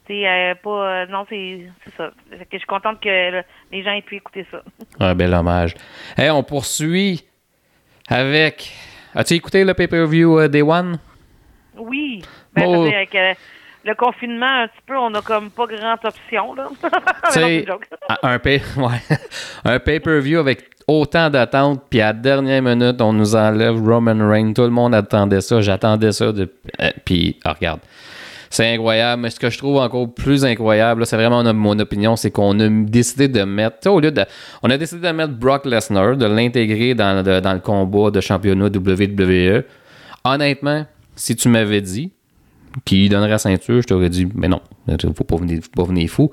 c'est 0.08 0.54
pas 0.64 1.08
non 1.08 1.26
c'est 1.28 1.68
ça 1.98 2.12
que 2.32 2.46
je 2.52 2.58
suis 2.60 2.68
contente 2.68 3.02
que 3.02 3.42
les 3.72 3.84
gens 3.84 3.92
aient 3.92 4.04
pu 4.04 4.18
écouter 4.18 4.46
ça 4.52 4.62
un 5.00 5.16
bel 5.16 5.34
hommage 5.34 5.74
hey, 6.16 6.30
on 6.30 6.44
poursuit 6.44 7.26
avec 8.08 8.72
As-tu 9.18 9.36
écouté 9.36 9.64
le 9.64 9.74
pay-per-view 9.74 10.40
euh, 10.40 10.48
Day 10.50 10.62
One? 10.62 11.00
Oui. 11.78 12.22
Ben, 12.54 12.66
Oh. 12.68 12.86
avec 12.86 13.16
euh, 13.16 13.34
le 13.86 13.94
confinement, 13.96 14.64
un 14.64 14.68
petit 14.68 14.82
peu, 14.88 14.98
on 14.98 15.14
a 15.14 15.22
comme 15.22 15.52
pas 15.52 15.68
grande 15.68 16.00
option, 16.04 16.56
là. 16.56 16.68
Non, 18.10 18.16
un, 18.24 18.40
pay- 18.40 18.62
ouais. 18.78 19.18
un 19.64 19.80
pay-per-view 19.80 20.40
avec 20.40 20.70
autant 20.88 21.30
d'attentes, 21.30 21.84
puis 21.90 22.02
à 22.02 22.08
la 22.08 22.14
dernière 22.14 22.62
minute, 22.62 23.00
on 23.02 23.14
nous 23.14 23.36
enlève 23.36 23.76
Roman 23.76 24.28
Reigns. 24.28 24.54
Tout 24.54 24.64
le 24.64 24.70
monde 24.70 24.96
attendait 24.96 25.42
ça. 25.42 25.62
J'attendais 25.62 26.12
ça. 26.12 26.32
De... 26.32 26.52
euh, 26.82 26.90
puis, 27.04 27.38
ah, 27.44 27.54
regarde. 27.54 27.80
C'est 28.50 28.74
incroyable, 28.74 29.24
mais 29.24 29.30
ce 29.32 29.40
que 29.40 29.50
je 29.50 29.58
trouve 29.58 29.78
encore 29.78 30.14
plus 30.14 30.46
incroyable, 30.46 31.06
c'est 31.06 31.18
vraiment 31.18 31.44
mon, 31.54 31.78
opinion, 31.80 32.16
c'est 32.16 32.32
qu'on 32.32 32.58
a 32.60 32.70
décidé 32.70 33.28
de 33.28 33.44
mettre, 33.44 33.90
au 33.90 34.00
lieu 34.00 34.12
de, 34.12 34.24
on 34.64 34.70
a 34.70 34.78
décidé 34.78 35.06
de 35.08 35.12
mettre 35.12 35.34
Brock 35.34 35.66
Lesnar, 35.66 36.16
de 36.16 36.26
l'intégrer 36.26 36.94
dans, 36.94 37.24
le- 37.26 37.42
dans 37.42 37.54
le 37.54 37.60
combat 37.60 38.12
de 38.12 38.22
championnat 38.22 38.68
WWE. 38.68 39.64
Honnêtement, 40.24 40.86
si 41.16 41.36
tu 41.36 41.50
m'avais 41.50 41.82
dit 41.82 42.12
qu'il 42.84 43.02
lui 43.02 43.10
donnerait 43.10 43.30
la 43.30 43.38
ceinture, 43.38 43.82
je 43.82 43.88
t'aurais 43.88 44.10
dit, 44.10 44.28
mais 44.36 44.48
non, 44.48 44.62
faut 45.16 45.24
pas 45.24 45.38
venir, 45.38 45.60
faut 45.64 45.84
pas 45.84 45.88
venir 45.88 46.10
fou. 46.10 46.32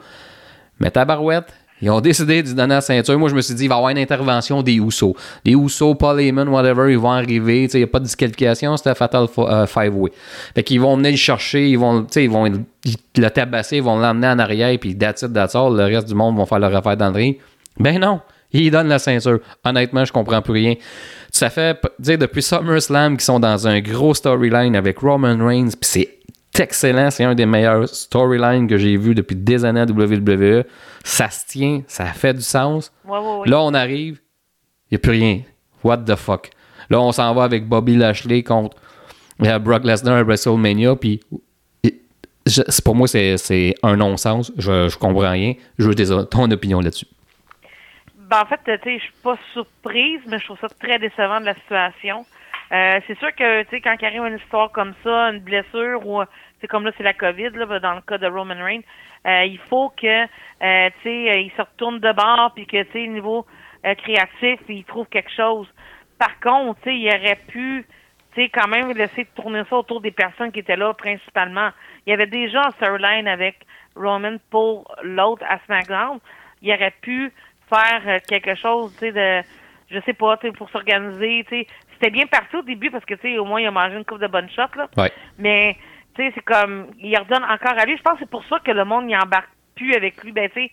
Mais 0.81 0.91
tabarouette, 0.91 1.53
ils 1.83 1.91
ont 1.91 2.01
décidé 2.01 2.43
de 2.43 2.49
lui 2.49 2.55
donner 2.55 2.75
la 2.75 2.81
ceinture. 2.81 3.19
Moi, 3.19 3.29
je 3.29 3.35
me 3.35 3.41
suis 3.41 3.55
dit, 3.55 3.65
il 3.65 3.69
va 3.69 3.75
y 3.75 3.79
avoir 3.79 3.91
une 3.91 3.99
intervention 3.99 4.63
des 4.63 4.75
Usos. 4.75 5.17
Les 5.45 5.53
Usos, 5.53 5.97
Paul 5.97 6.21
Heyman, 6.21 6.49
whatever, 6.49 6.93
ils 6.93 6.99
vont 6.99 7.11
arriver. 7.11 7.65
Il 7.65 7.77
n'y 7.77 7.83
a 7.83 7.87
pas 7.89 7.99
de 7.99 8.05
disqualification, 8.05 8.77
c'était 8.77 8.95
Fatal 8.95 9.27
euh, 9.39 9.67
Five-Way. 9.67 10.13
Fait 10.55 10.63
qu'ils 10.63 10.81
vont 10.81 10.97
venir 10.97 11.11
le 11.11 11.17
chercher, 11.17 11.69
ils 11.69 11.79
vont, 11.79 12.07
ils 12.15 12.31
vont 12.31 12.45
le 12.45 13.31
tabasser, 13.31 13.79
ils 13.79 13.83
vont 13.83 13.99
l'emmener 13.99 14.29
en 14.29 14.39
arrière, 14.39 14.79
puis 14.79 14.97
that's 14.97 15.23
it. 15.23 15.31
Le 15.33 15.85
reste 15.85 16.09
du 16.09 16.15
monde 16.15 16.37
vont 16.37 16.47
faire 16.47 16.61
leur 16.61 16.75
affaire 16.75 16.97
dans 16.97 17.11
le 17.11 17.17
ring. 17.17 17.37
Ben 17.79 17.99
non, 17.99 18.21
ils 18.53 18.71
donnent 18.71 18.89
la 18.89 18.99
ceinture. 18.99 19.41
Honnêtement, 19.65 20.05
je 20.05 20.13
comprends 20.13 20.43
plus 20.43 20.53
rien. 20.53 20.75
Ça 21.31 21.51
fait, 21.51 21.81
dire 21.99 22.19
depuis 22.19 22.43
SummerSlam 22.43 23.17
qu'ils 23.17 23.25
sont 23.25 23.41
dans 23.41 23.67
un 23.67 23.81
gros 23.81 24.15
storyline 24.15 24.77
avec 24.77 24.99
Roman 24.99 25.37
Reigns, 25.39 25.71
puis 25.71 25.79
c'est 25.83 26.19
excellent. 26.59 27.11
C'est 27.11 27.25
un 27.25 27.35
des 27.35 27.47
meilleurs 27.47 27.89
storylines 27.89 28.67
que 28.67 28.77
j'ai 28.77 28.97
vu 28.97 29.15
depuis 29.15 29.37
des 29.37 29.65
années 29.65 29.81
à 29.81 29.85
WWE. 29.85 30.65
Ça 31.05 31.31
se 31.31 31.47
tient, 31.47 31.83
ça 31.87 32.07
fait 32.07 32.35
du 32.35 32.43
sens. 32.43 32.93
Ouais, 33.07 33.19
ouais, 33.19 33.37
ouais. 33.39 33.49
Là, 33.49 33.61
on 33.63 33.75
arrive, 33.75 34.21
il 34.91 34.95
n'y 34.95 34.97
a 34.97 34.99
plus 34.99 35.13
rien. 35.13 35.41
What 35.83 35.99
the 35.99 36.17
fuck? 36.17 36.51
Là, 36.91 37.01
on 37.01 37.13
s'en 37.13 37.35
va 37.35 37.45
avec 37.45 37.67
Bobby 37.67 37.97
Lashley 37.97 38.43
contre 38.43 38.77
euh, 39.43 39.59
Brock 39.59 39.85
Lesnar 39.85 40.17
à 40.17 40.23
WrestleMania, 40.23 40.95
puis 40.97 41.21
pour 42.85 42.95
moi, 42.95 43.09
c'est 43.09 43.75
un 43.83 43.97
non-sens. 43.97 44.53
Je, 44.59 44.89
je 44.89 44.99
comprends 44.99 45.31
rien. 45.31 45.55
Je 45.79 45.89
veux 45.89 46.27
ton 46.27 46.51
opinion 46.51 46.81
là-dessus. 46.81 47.07
Ben, 48.33 48.41
en 48.41 48.47
fait, 48.47 48.61
tu 48.65 48.73
sais, 48.83 48.99
je 48.99 49.03
suis 49.03 49.23
pas 49.23 49.37
surprise, 49.53 50.23
mais 50.27 50.39
je 50.39 50.47
trouve 50.47 50.59
ça 50.59 50.69
très 50.81 50.99
décevant 50.99 51.39
de 51.39 51.45
la 51.45 51.53
situation. 51.53 52.25
Euh, 52.73 52.99
c'est 53.07 53.19
sûr 53.19 53.35
que, 53.35 53.63
tu 53.65 53.69
sais, 53.69 53.83
quand 53.83 53.95
il 54.01 54.07
arrive 54.07 54.25
une 54.25 54.39
histoire 54.39 54.73
comme 54.73 54.95
ça, 55.05 55.29
une 55.29 55.41
blessure, 55.41 56.07
ou, 56.07 56.23
c'est 56.59 56.67
comme 56.67 56.87
là, 56.87 56.93
c'est 56.97 57.03
la 57.03 57.13
COVID, 57.13 57.51
là, 57.51 57.79
dans 57.79 57.93
le 57.93 58.01
cas 58.01 58.17
de 58.17 58.27
Roman 58.27 58.55
Reigns, 58.55 58.81
euh, 59.27 59.45
il 59.45 59.59
faut 59.69 59.91
que, 59.91 60.07
euh, 60.07 60.27
tu 61.03 61.03
sais, 61.03 61.31
euh, 61.31 61.41
il 61.41 61.53
se 61.55 61.61
retourne 61.61 61.99
de 61.99 62.11
bord, 62.11 62.53
puis 62.55 62.65
que, 62.65 62.83
tu 62.85 62.93
sais, 62.93 63.07
niveau 63.07 63.45
euh, 63.85 63.95
créatif, 63.97 64.61
il 64.67 64.85
trouve 64.85 65.07
quelque 65.09 65.31
chose. 65.37 65.69
Par 66.19 66.41
contre, 66.41 66.81
tu 66.81 66.89
sais, 66.89 66.97
il 66.97 67.09
aurait 67.09 67.39
pu, 67.49 67.85
tu 68.35 68.41
sais, 68.41 68.49
quand 68.49 68.67
même 68.67 68.93
laisser 68.93 69.27
tourner 69.35 69.65
ça 69.69 69.77
autour 69.77 70.01
des 70.01 70.11
personnes 70.11 70.53
qui 70.53 70.61
étaient 70.61 70.77
là 70.77 70.95
principalement. 70.95 71.69
Il 72.07 72.11
y 72.13 72.15
avait 72.15 72.29
déjà 72.29 72.63
un 72.63 72.71
storyline 72.71 73.29
avec 73.29 73.57
Roman 73.95 74.39
pour 74.49 74.91
l'autre 75.03 75.45
à 75.47 75.59
SmackDown. 75.67 76.19
Il 76.63 76.73
aurait 76.73 76.95
pu 77.03 77.31
faire 77.73 78.03
euh, 78.07 78.19
quelque 78.27 78.55
chose, 78.55 78.93
tu 78.99 79.07
sais, 79.07 79.13
de, 79.13 79.47
je 79.91 80.01
sais 80.05 80.13
pas, 80.13 80.37
tu 80.37 80.47
sais, 80.47 80.53
pour 80.53 80.71
s'organiser, 80.71 81.45
tu 81.49 81.57
sais. 81.57 81.67
C'était 81.95 82.11
bien 82.11 82.27
parti 82.27 82.57
au 82.57 82.63
début 82.63 82.91
parce 82.91 83.05
que, 83.05 83.15
tu 83.15 83.23
sais, 83.23 83.39
au 83.39 83.45
moins, 83.45 83.61
il 83.61 83.67
a 83.67 83.71
mangé 83.71 83.97
une 83.97 84.05
coupe 84.05 84.21
de 84.21 84.27
bonnes 84.27 84.51
shots, 84.51 84.77
là. 84.77 84.89
Ouais. 84.97 85.13
Mais, 85.39 85.77
tu 86.15 86.23
sais, 86.23 86.33
c'est 86.35 86.45
comme, 86.45 86.89
il 86.99 87.17
redonne 87.17 87.45
encore 87.45 87.79
à 87.79 87.85
lui. 87.85 87.97
Je 87.97 88.03
pense 88.03 88.15
que 88.15 88.21
c'est 88.21 88.31
pour 88.31 88.45
ça 88.45 88.59
que 88.59 88.73
le 88.73 88.85
monde 88.85 89.07
n'y 89.07 89.17
embarque 89.17 89.49
plus 89.75 89.95
avec 89.95 90.23
lui. 90.23 90.33
Ben, 90.33 90.49
tu 90.49 90.63
sais, 90.63 90.71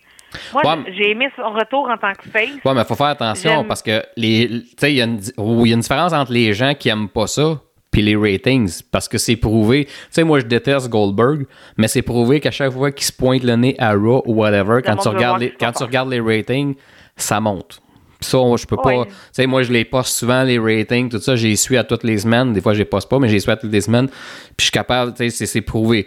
moi, 0.52 0.62
Ouais, 0.64 0.92
j'ai 0.96 1.10
aimé 1.10 1.28
son 1.36 1.50
retour 1.50 1.88
en 1.88 1.96
tant 1.96 2.12
que 2.12 2.28
face. 2.28 2.50
Ouais, 2.64 2.74
mais 2.74 2.84
faut 2.84 2.94
faire 2.94 3.06
attention 3.06 3.64
parce 3.64 3.82
que 3.82 4.02
les, 4.16 4.48
tu 4.48 4.66
sais, 4.78 4.92
il 4.92 4.96
y, 4.96 5.02
a 5.02 5.04
une 5.04 5.20
oh, 5.36 5.64
y 5.64 5.70
a 5.70 5.74
une 5.74 5.80
différence 5.80 6.12
entre 6.12 6.32
les 6.32 6.52
gens 6.52 6.74
qui 6.74 6.88
aiment 6.88 7.08
pas 7.08 7.26
ça 7.26 7.60
puis 7.90 8.02
les 8.02 8.16
ratings 8.16 8.82
parce 8.90 9.08
que 9.08 9.18
c'est 9.18 9.36
prouvé. 9.36 9.86
Tu 9.86 9.92
sais, 10.10 10.24
moi 10.24 10.40
je 10.40 10.46
déteste 10.46 10.88
Goldberg, 10.88 11.46
mais 11.76 11.88
c'est 11.88 12.02
prouvé 12.02 12.40
qu'à 12.40 12.50
chaque 12.50 12.72
fois 12.72 12.90
qu'il 12.92 13.04
se 13.06 13.12
pointe 13.12 13.42
le 13.42 13.56
nez 13.56 13.74
à 13.78 13.92
Raw 13.94 14.22
ou 14.26 14.34
whatever, 14.34 14.80
quand 14.84 14.96
tu 14.96 15.08
regardes 15.08 15.40
les, 15.40 15.50
quand 15.50 15.72
tu 15.72 15.82
regardes 15.82 16.10
les 16.10 16.20
ratings, 16.20 16.74
ça 17.16 17.40
monte. 17.40 17.80
Puis 18.20 18.28
Ça, 18.28 18.36
moi, 18.36 18.58
je 18.58 18.66
peux 18.66 18.76
pas. 18.76 19.04
Tu 19.06 19.10
sais, 19.32 19.46
moi, 19.46 19.62
je 19.62 19.72
les 19.72 19.84
poste 19.86 20.10
souvent, 20.14 20.42
les 20.42 20.58
ratings, 20.58 21.08
tout 21.08 21.18
ça. 21.20 21.36
J'y 21.36 21.56
suis 21.56 21.78
à 21.78 21.84
toutes 21.84 22.04
les 22.04 22.18
semaines. 22.18 22.52
Des 22.52 22.60
fois, 22.60 22.74
je 22.74 22.78
les 22.80 22.84
poste 22.84 23.08
pas, 23.08 23.18
mais 23.18 23.30
j'y 23.30 23.40
suis 23.40 23.50
à 23.50 23.56
toutes 23.56 23.72
les 23.72 23.80
semaines. 23.80 24.08
Puis 24.08 24.56
je 24.58 24.64
suis 24.64 24.72
capable, 24.72 25.14
tu 25.14 25.30
sais, 25.30 25.46
c'est- 25.46 25.60
prouvé. 25.62 26.06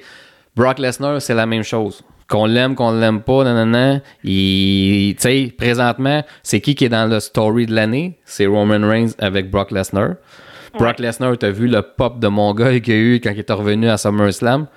Brock 0.56 0.78
Lesnar, 0.78 1.20
c'est 1.24 1.34
la 1.34 1.48
même 1.48 1.64
chose. 1.64 2.04
Qu'on 2.30 2.46
l'aime, 2.46 2.76
qu'on 2.76 2.92
l'aime 2.92 3.22
pas, 3.22 3.44
nanana. 3.44 4.02
Il, 4.24 5.16
tu 5.16 5.22
sais, 5.24 5.54
présentement, 5.58 6.24
c'est 6.44 6.62
qui 6.62 6.76
qui 6.76 6.86
est 6.86 6.90
dans 6.90 7.10
le 7.10 7.20
story 7.20 7.66
de 7.66 7.74
l'année? 7.74 8.20
C'est 8.26 8.46
Roman 8.46 8.88
Reigns 8.88 9.10
avec 9.18 9.50
Brock 9.50 9.72
Lesnar. 9.72 10.12
Brock 10.78 11.00
Lesnar, 11.00 11.38
t'as 11.38 11.50
vu 11.52 11.68
le 11.68 11.82
pop 11.82 12.20
de 12.20 12.28
mon 12.28 12.54
gars 12.54 12.80
qu'il 12.80 12.94
y 12.94 12.98
a 12.98 13.00
eu 13.00 13.16
quand 13.24 13.32
il 13.32 13.40
est 13.40 13.52
revenu 13.52 13.90
à 13.90 13.98
SummerSlam? 13.98 14.68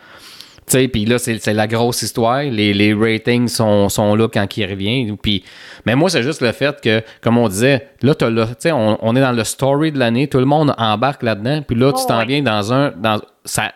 Tu 0.68 0.72
sais, 0.72 0.88
puis 0.88 1.04
là, 1.06 1.18
c'est 1.18 1.54
la 1.54 1.66
grosse 1.68 2.02
histoire. 2.02 2.42
Les, 2.42 2.74
les 2.74 2.92
ratings 2.92 3.46
sont, 3.46 3.88
sont 3.88 4.16
là 4.16 4.26
quand 4.28 4.56
il 4.56 4.66
revient. 4.68 5.16
Puis, 5.22 5.44
mais 5.86 5.94
moi, 5.94 6.10
c'est 6.10 6.24
juste 6.24 6.40
le 6.42 6.50
fait 6.50 6.80
que, 6.80 7.02
comme 7.20 7.38
on 7.38 7.48
disait, 7.48 7.88
là, 8.02 8.14
t'as 8.16 8.28
le- 8.30 8.46
tu 8.46 8.54
sais, 8.58 8.72
on, 8.72 8.98
on 9.00 9.14
est 9.14 9.20
dans 9.20 9.30
le 9.30 9.44
story 9.44 9.92
de 9.92 9.98
l'année, 10.00 10.26
tout 10.26 10.38
le 10.38 10.44
monde 10.44 10.74
embarque 10.76 11.22
là-dedans. 11.22 11.62
Puis 11.62 11.76
là, 11.76 11.92
tu 11.92 12.00
Oh, 12.02 12.08
t'en 12.08 12.24
viens 12.26 12.42
dans 12.42 12.72
un. 12.72 12.90
Dans, 12.90 13.20
ça, 13.44 13.72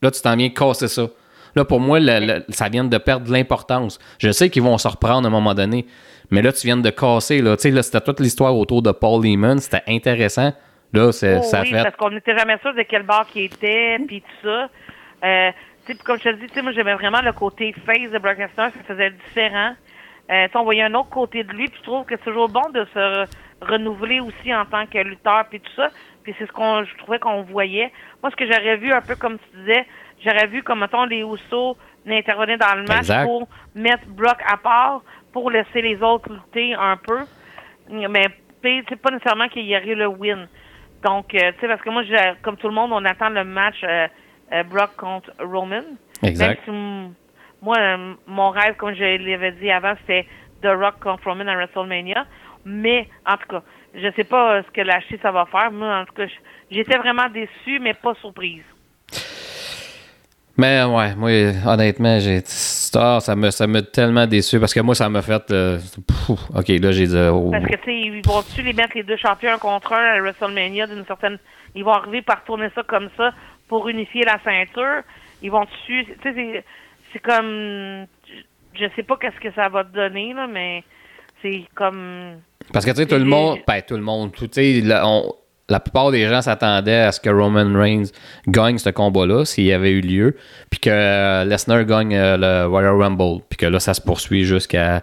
là, 0.00 0.10
tu 0.10 0.20
t'en 0.22 0.34
viens 0.34 0.48
casser 0.48 0.88
ça. 0.88 1.08
Là, 1.54 1.64
pour 1.66 1.78
moi, 1.78 2.00
le- 2.00 2.20
le- 2.26 2.44
ça 2.48 2.70
vient 2.70 2.84
de 2.84 2.96
perdre 2.98 3.26
de 3.26 3.32
l'importance. 3.32 3.98
Je 4.18 4.30
sais 4.32 4.48
qu'ils 4.48 4.62
vont 4.62 4.78
se 4.78 4.88
reprendre 4.88 5.26
à 5.26 5.28
un 5.28 5.32
moment 5.32 5.52
donné. 5.54 5.84
Mais 6.30 6.40
là, 6.40 6.52
tu 6.52 6.66
viens 6.66 6.78
de 6.78 6.90
casser. 6.90 7.42
Là, 7.42 7.56
Tu 7.58 7.62
sais, 7.64 7.70
là 7.70 7.82
c'était 7.82 8.00
toute 8.00 8.18
l'histoire 8.20 8.56
autour 8.56 8.80
de 8.80 8.92
Paul 8.92 9.26
Heyman. 9.26 9.58
C'était 9.58 9.82
intéressant. 9.88 10.54
Là, 10.92 11.12
c'est, 11.12 11.38
Oh 11.38 11.42
ça 11.42 11.60
oui, 11.62 11.70
fait. 11.70 11.82
parce 11.82 11.96
qu'on 11.96 12.10
n'était 12.10 12.36
jamais 12.36 12.58
sûr 12.58 12.74
de 12.74 12.82
quel 12.82 13.02
bar 13.04 13.26
qui 13.26 13.44
était, 13.44 13.98
puis 14.06 14.22
tout 14.22 14.46
ça. 14.48 14.68
Euh, 15.24 15.50
tu 15.86 15.92
sais, 15.92 15.94
puis 15.94 16.04
comme 16.04 16.18
je 16.18 16.24
te 16.24 16.34
dis, 16.34 16.46
tu 16.48 16.54
sais, 16.54 16.62
moi, 16.62 16.72
j'aimais 16.72 16.94
vraiment 16.94 17.20
le 17.22 17.32
côté 17.32 17.72
face 17.86 18.10
de 18.10 18.18
Brock 18.18 18.38
Lesnar, 18.38 18.70
ça 18.72 18.82
faisait 18.86 19.10
différent. 19.10 19.74
Euh, 20.30 20.48
on 20.54 20.62
voyait 20.64 20.82
un 20.82 20.94
autre 20.94 21.10
côté 21.10 21.42
de 21.44 21.52
lui, 21.52 21.66
puis 21.68 21.78
je 21.78 21.82
trouve 21.84 22.04
que 22.04 22.16
c'est 22.16 22.24
toujours 22.24 22.48
bon 22.48 22.68
de 22.72 22.84
se 22.92 22.98
re- 22.98 23.26
renouveler 23.62 24.20
aussi 24.20 24.54
en 24.54 24.64
tant 24.64 24.86
que 24.86 24.98
lutteur, 24.98 25.44
puis 25.48 25.60
tout 25.60 25.72
ça. 25.76 25.90
Puis 26.22 26.34
c'est 26.38 26.46
ce 26.46 26.52
qu'on, 26.52 26.84
je 26.84 26.96
trouvais 26.98 27.18
qu'on 27.18 27.42
voyait. 27.42 27.92
Moi, 28.22 28.30
ce 28.30 28.36
que 28.36 28.46
j'aurais 28.46 28.76
vu, 28.76 28.92
un 28.92 29.00
peu 29.00 29.16
comme 29.16 29.38
tu 29.38 29.58
disais, 29.58 29.86
j'aurais 30.24 30.46
vu 30.46 30.62
comme, 30.62 30.80
mettons, 30.80 31.04
les 31.04 31.20
Usos 31.22 31.76
intervenaient 32.06 32.56
dans 32.58 32.74
le 32.74 32.82
match 32.82 32.98
Exact. 33.00 33.24
pour 33.24 33.48
mettre 33.74 34.06
Brock 34.08 34.38
à 34.46 34.56
part, 34.56 35.02
pour 35.32 35.50
laisser 35.50 35.82
les 35.82 36.00
autres 36.02 36.28
lutter 36.32 36.74
un 36.74 36.96
peu. 36.96 37.20
Mais 37.88 38.26
c'est 38.62 39.00
pas 39.00 39.10
nécessairement 39.10 39.48
qu'il 39.48 39.66
y 39.66 39.76
aurait 39.76 39.94
le 39.94 40.06
win. 40.08 40.48
Donc, 41.02 41.34
euh, 41.34 41.52
tu 41.52 41.60
sais, 41.60 41.68
parce 41.68 41.80
que 41.82 41.90
moi, 41.90 42.02
j'ai- 42.02 42.34
comme 42.42 42.56
tout 42.56 42.68
le 42.68 42.74
monde, 42.74 42.92
on 42.92 43.04
attend 43.04 43.30
le 43.30 43.44
match 43.44 43.76
euh, 43.84 44.06
euh, 44.52 44.62
Brock 44.64 44.96
contre 44.96 45.30
Roman. 45.40 45.82
Exact. 46.22 46.66
Même 46.66 47.12
si, 47.12 47.64
moi, 47.64 47.76
euh, 47.78 48.14
mon 48.26 48.50
rêve, 48.50 48.76
comme 48.76 48.94
je 48.94 49.02
l'avais 49.02 49.52
dit 49.52 49.70
avant, 49.70 49.94
c'était 50.00 50.26
The 50.62 50.68
Rock 50.68 51.00
contre 51.00 51.24
Roman 51.28 51.46
à 51.48 51.54
WrestleMania. 51.56 52.26
Mais, 52.64 53.08
en 53.26 53.36
tout 53.38 53.48
cas, 53.48 53.62
je 53.94 54.10
sais 54.12 54.24
pas 54.24 54.56
euh, 54.56 54.62
ce 54.66 54.70
que 54.72 54.82
la 54.82 55.00
Chi, 55.00 55.18
ça 55.22 55.30
va 55.32 55.46
faire. 55.46 55.70
Moi, 55.72 56.00
en 56.00 56.04
tout 56.04 56.14
cas, 56.14 56.26
j'étais 56.70 56.98
vraiment 56.98 57.28
déçue, 57.30 57.78
mais 57.80 57.94
pas 57.94 58.14
surprise. 58.16 58.64
Mais 60.60 60.84
ouais, 60.84 61.14
moi, 61.14 61.30
honnêtement, 61.66 62.18
j'ai. 62.20 62.42
Ça, 62.44 63.20
ça 63.20 63.34
me, 63.34 63.50
ça 63.50 63.66
m'a 63.66 63.80
tellement 63.80 64.26
déçu 64.26 64.60
parce 64.60 64.74
que 64.74 64.80
moi, 64.80 64.94
ça 64.94 65.08
m'a 65.08 65.22
fait. 65.22 65.50
euh, 65.50 65.78
ok, 66.54 66.68
là, 66.68 66.92
j'ai 66.92 67.06
dit. 67.06 67.16
oh, 67.16 67.48
Parce 67.50 67.64
que, 67.64 67.76
tu 67.76 67.84
sais, 67.84 67.96
ils 67.98 68.22
vont-tu 68.26 68.62
les 68.62 68.74
mettre 68.74 68.94
les 68.94 69.02
deux 69.02 69.16
champions 69.16 69.52
un 69.52 69.58
contre 69.58 69.94
un 69.94 70.18
à 70.18 70.20
WrestleMania 70.20 70.86
d'une 70.86 71.06
certaine. 71.06 71.38
Ils 71.74 71.82
vont 71.82 71.92
arriver 71.92 72.20
par 72.20 72.44
tourner 72.44 72.68
ça 72.74 72.82
comme 72.82 73.08
ça 73.16 73.32
pour 73.68 73.88
unifier 73.88 74.24
la 74.24 74.38
ceinture? 74.44 75.02
Ils 75.42 75.50
vont-tu. 75.50 76.04
Tu 76.04 76.12
sais, 76.22 76.64
c'est- 77.12 77.20
comme. 77.20 78.06
Je 78.74 78.84
sais 78.94 79.02
pas 79.02 79.16
qu'est-ce 79.16 79.40
que 79.40 79.52
ça 79.54 79.68
va 79.70 79.82
te 79.84 79.94
donner, 79.94 80.34
là, 80.34 80.46
mais 80.46 80.84
c'est 81.40 81.64
comme. 81.74 82.34
Parce 82.70 82.84
que, 82.84 82.90
tu 82.90 82.98
sais, 82.98 83.06
tout 83.06 83.14
le 83.16 83.24
monde. 83.24 83.60
Ben, 83.66 83.80
tout 83.80 83.96
le 83.96 84.02
monde. 84.02 84.32
Tu 84.32 84.46
sais, 84.52 84.82
on- 85.02 85.34
la 85.70 85.80
plupart 85.80 86.10
des 86.10 86.28
gens 86.28 86.42
s'attendaient 86.42 87.00
à 87.00 87.12
ce 87.12 87.20
que 87.20 87.30
Roman 87.30 87.72
Reigns 87.72 88.10
gagne 88.48 88.76
ce 88.78 88.90
combat-là, 88.90 89.44
s'il 89.44 89.72
avait 89.72 89.92
eu 89.92 90.00
lieu, 90.00 90.36
puis 90.68 90.80
que 90.80 90.90
euh, 90.90 91.44
Lesnar 91.44 91.84
gagne 91.84 92.14
euh, 92.14 92.36
le 92.36 92.66
Royal 92.68 93.00
Rumble, 93.00 93.42
puis 93.48 93.56
que 93.56 93.66
là, 93.66 93.78
ça 93.78 93.94
se 93.94 94.00
poursuit 94.00 94.44
jusqu'à 94.44 95.02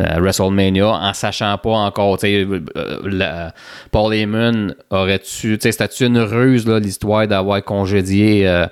euh, 0.00 0.20
WrestleMania, 0.20 0.86
en 0.88 1.12
sachant 1.12 1.56
pas 1.58 1.70
encore, 1.70 2.18
tu 2.18 2.26
sais, 2.26 2.46
euh, 2.76 3.48
Paul 3.90 4.14
Heyman 4.14 4.74
aurait-tu, 4.90 5.58
tu 5.58 5.62
sais, 5.62 5.72
c'était-tu 5.72 6.06
une 6.06 6.18
ruse, 6.20 6.66
là, 6.66 6.78
l'histoire 6.78 7.26
d'avoir 7.26 7.62
congédié 7.64 8.46
euh, 8.48 8.66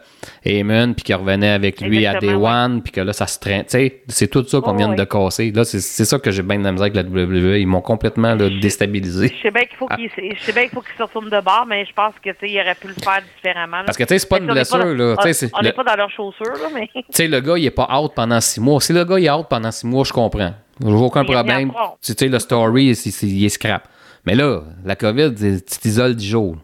Heyman, 0.44 0.94
puis 0.94 1.04
qu'il 1.04 1.14
revenait 1.16 1.50
avec 1.50 1.80
lui 1.80 2.06
à 2.06 2.18
Day 2.18 2.34
ouais. 2.34 2.48
One, 2.48 2.82
puis 2.82 2.92
que 2.92 3.00
là, 3.00 3.12
ça 3.12 3.26
se 3.26 3.38
traîne, 3.38 3.64
tu 3.64 3.70
sais, 3.70 4.02
c'est 4.08 4.28
tout 4.28 4.44
ça 4.46 4.60
qu'on 4.60 4.72
Oh, 4.72 4.76
vient 4.76 4.90
ouais. 4.90 4.96
de 4.96 5.04
casser. 5.04 5.50
Là, 5.52 5.64
c'est 5.64 5.80
c'est 5.80 6.04
ça 6.04 6.18
que 6.18 6.30
j'ai 6.30 6.42
bien 6.42 6.58
de 6.58 6.64
la 6.64 6.72
misère 6.72 6.86
avec 6.86 6.96
la 6.96 7.02
WWE. 7.02 7.58
Ils 7.58 7.66
m'ont 7.66 7.80
complètement 7.80 8.34
là, 8.34 8.48
déstabilisé. 8.48 9.32
Je 9.36 9.42
sais 9.42 9.50
bien 9.50 9.62
qu'il 9.64 9.76
faut 9.76 9.86
qu'il 9.88 10.08
je 10.08 10.44
sais 10.44 10.52
bien 10.52 10.62
qu'il 10.62 10.70
faut 10.72 10.80
qu'il 10.82 10.96
se 10.96 11.02
retourne 11.02 11.28
tourne 11.28 11.40
de 11.40 11.44
bord, 11.44 11.64
mais 11.68 11.84
je 11.86 11.92
pense 11.92 12.14
que 12.22 12.30
tu 12.30 12.36
sais, 12.40 12.50
il 12.50 12.60
aurait 12.60 12.74
pu 12.74 12.88
le 12.88 12.94
faire 12.94 13.20
différemment. 13.36 13.78
là. 13.78 13.84
Parce 13.84 13.96
que, 13.96 14.02
tu 14.04 14.08
sais, 14.08 14.18
c'est 14.18 14.28
pas 14.28 14.38
une 14.38 14.46
blessure, 14.46 14.84
là. 14.94 15.16
Tu 15.22 15.32
sais, 15.32 15.50
on- 15.54 15.62
n'est 15.62 15.72
pas 15.72 15.84
dans 15.84 15.96
leurs 15.96 16.10
chaussures, 16.10 16.44
là, 16.54 16.68
mais. 16.74 16.88
Tu 16.94 17.02
sais, 17.10 17.26
le 17.28 17.40
gars, 17.40 17.56
il 17.56 17.64
est 17.64 17.70
pas 17.70 17.88
out 17.98 18.12
pendant 18.14 18.40
six 18.40 18.60
mois. 18.60 18.80
Si 18.80 18.92
le 18.92 19.04
gars, 19.04 19.18
il 19.18 19.24
est 19.26 19.30
out 19.30 19.46
pendant 19.48 19.70
six 19.70 19.86
mois, 19.86 20.04
je 20.04 20.12
comprends. 20.12 20.52
Aucun 20.84 21.24
problème. 21.24 21.72
Tu 22.02 22.12
sais, 22.16 22.28
le 22.28 22.38
story, 22.38 22.94
il 23.22 23.44
est 23.44 23.48
scrap. 23.48 23.88
Mais 24.26 24.34
là, 24.34 24.62
la 24.84 24.96
COVID, 24.96 25.34
tu 25.34 25.60
t'isoles 25.62 26.16
10 26.16 26.26
jours. 26.26 26.56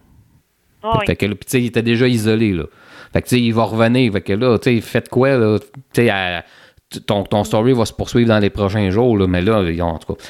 Ah. 0.83 0.99
Fait 1.07 1.17
que 1.17 1.27
là, 1.27 1.35
il 1.55 1.67
était 1.67 1.83
déjà 1.83 2.09
isolé, 2.09 2.53
là. 2.53 2.65
Fait 3.13 3.23
que, 3.23 3.29
tu 3.29 3.37
sais, 3.37 3.43
il 3.43 3.53
va 3.53 3.65
revenir. 3.65 4.13
Fait 4.13 4.21
que 4.21 4.33
là, 4.33 4.59
tu 4.59 4.75
sais, 4.75 4.81
faites 4.81 5.09
quoi, 5.09 5.37
là? 5.37 5.59
Tu 5.93 6.07
sais, 6.07 6.43
ton, 7.07 7.23
ton 7.23 7.45
story 7.45 7.73
va 7.73 7.85
se 7.85 7.93
poursuivre 7.93 8.29
dans 8.29 8.39
les 8.39 8.51
prochains 8.51 8.91
jours, 8.91 9.17
là. 9.17 9.27
Mais 9.27 9.43
là, 9.43 9.63
en 9.85 9.99
tout 9.99 10.15
cas, 10.15 10.23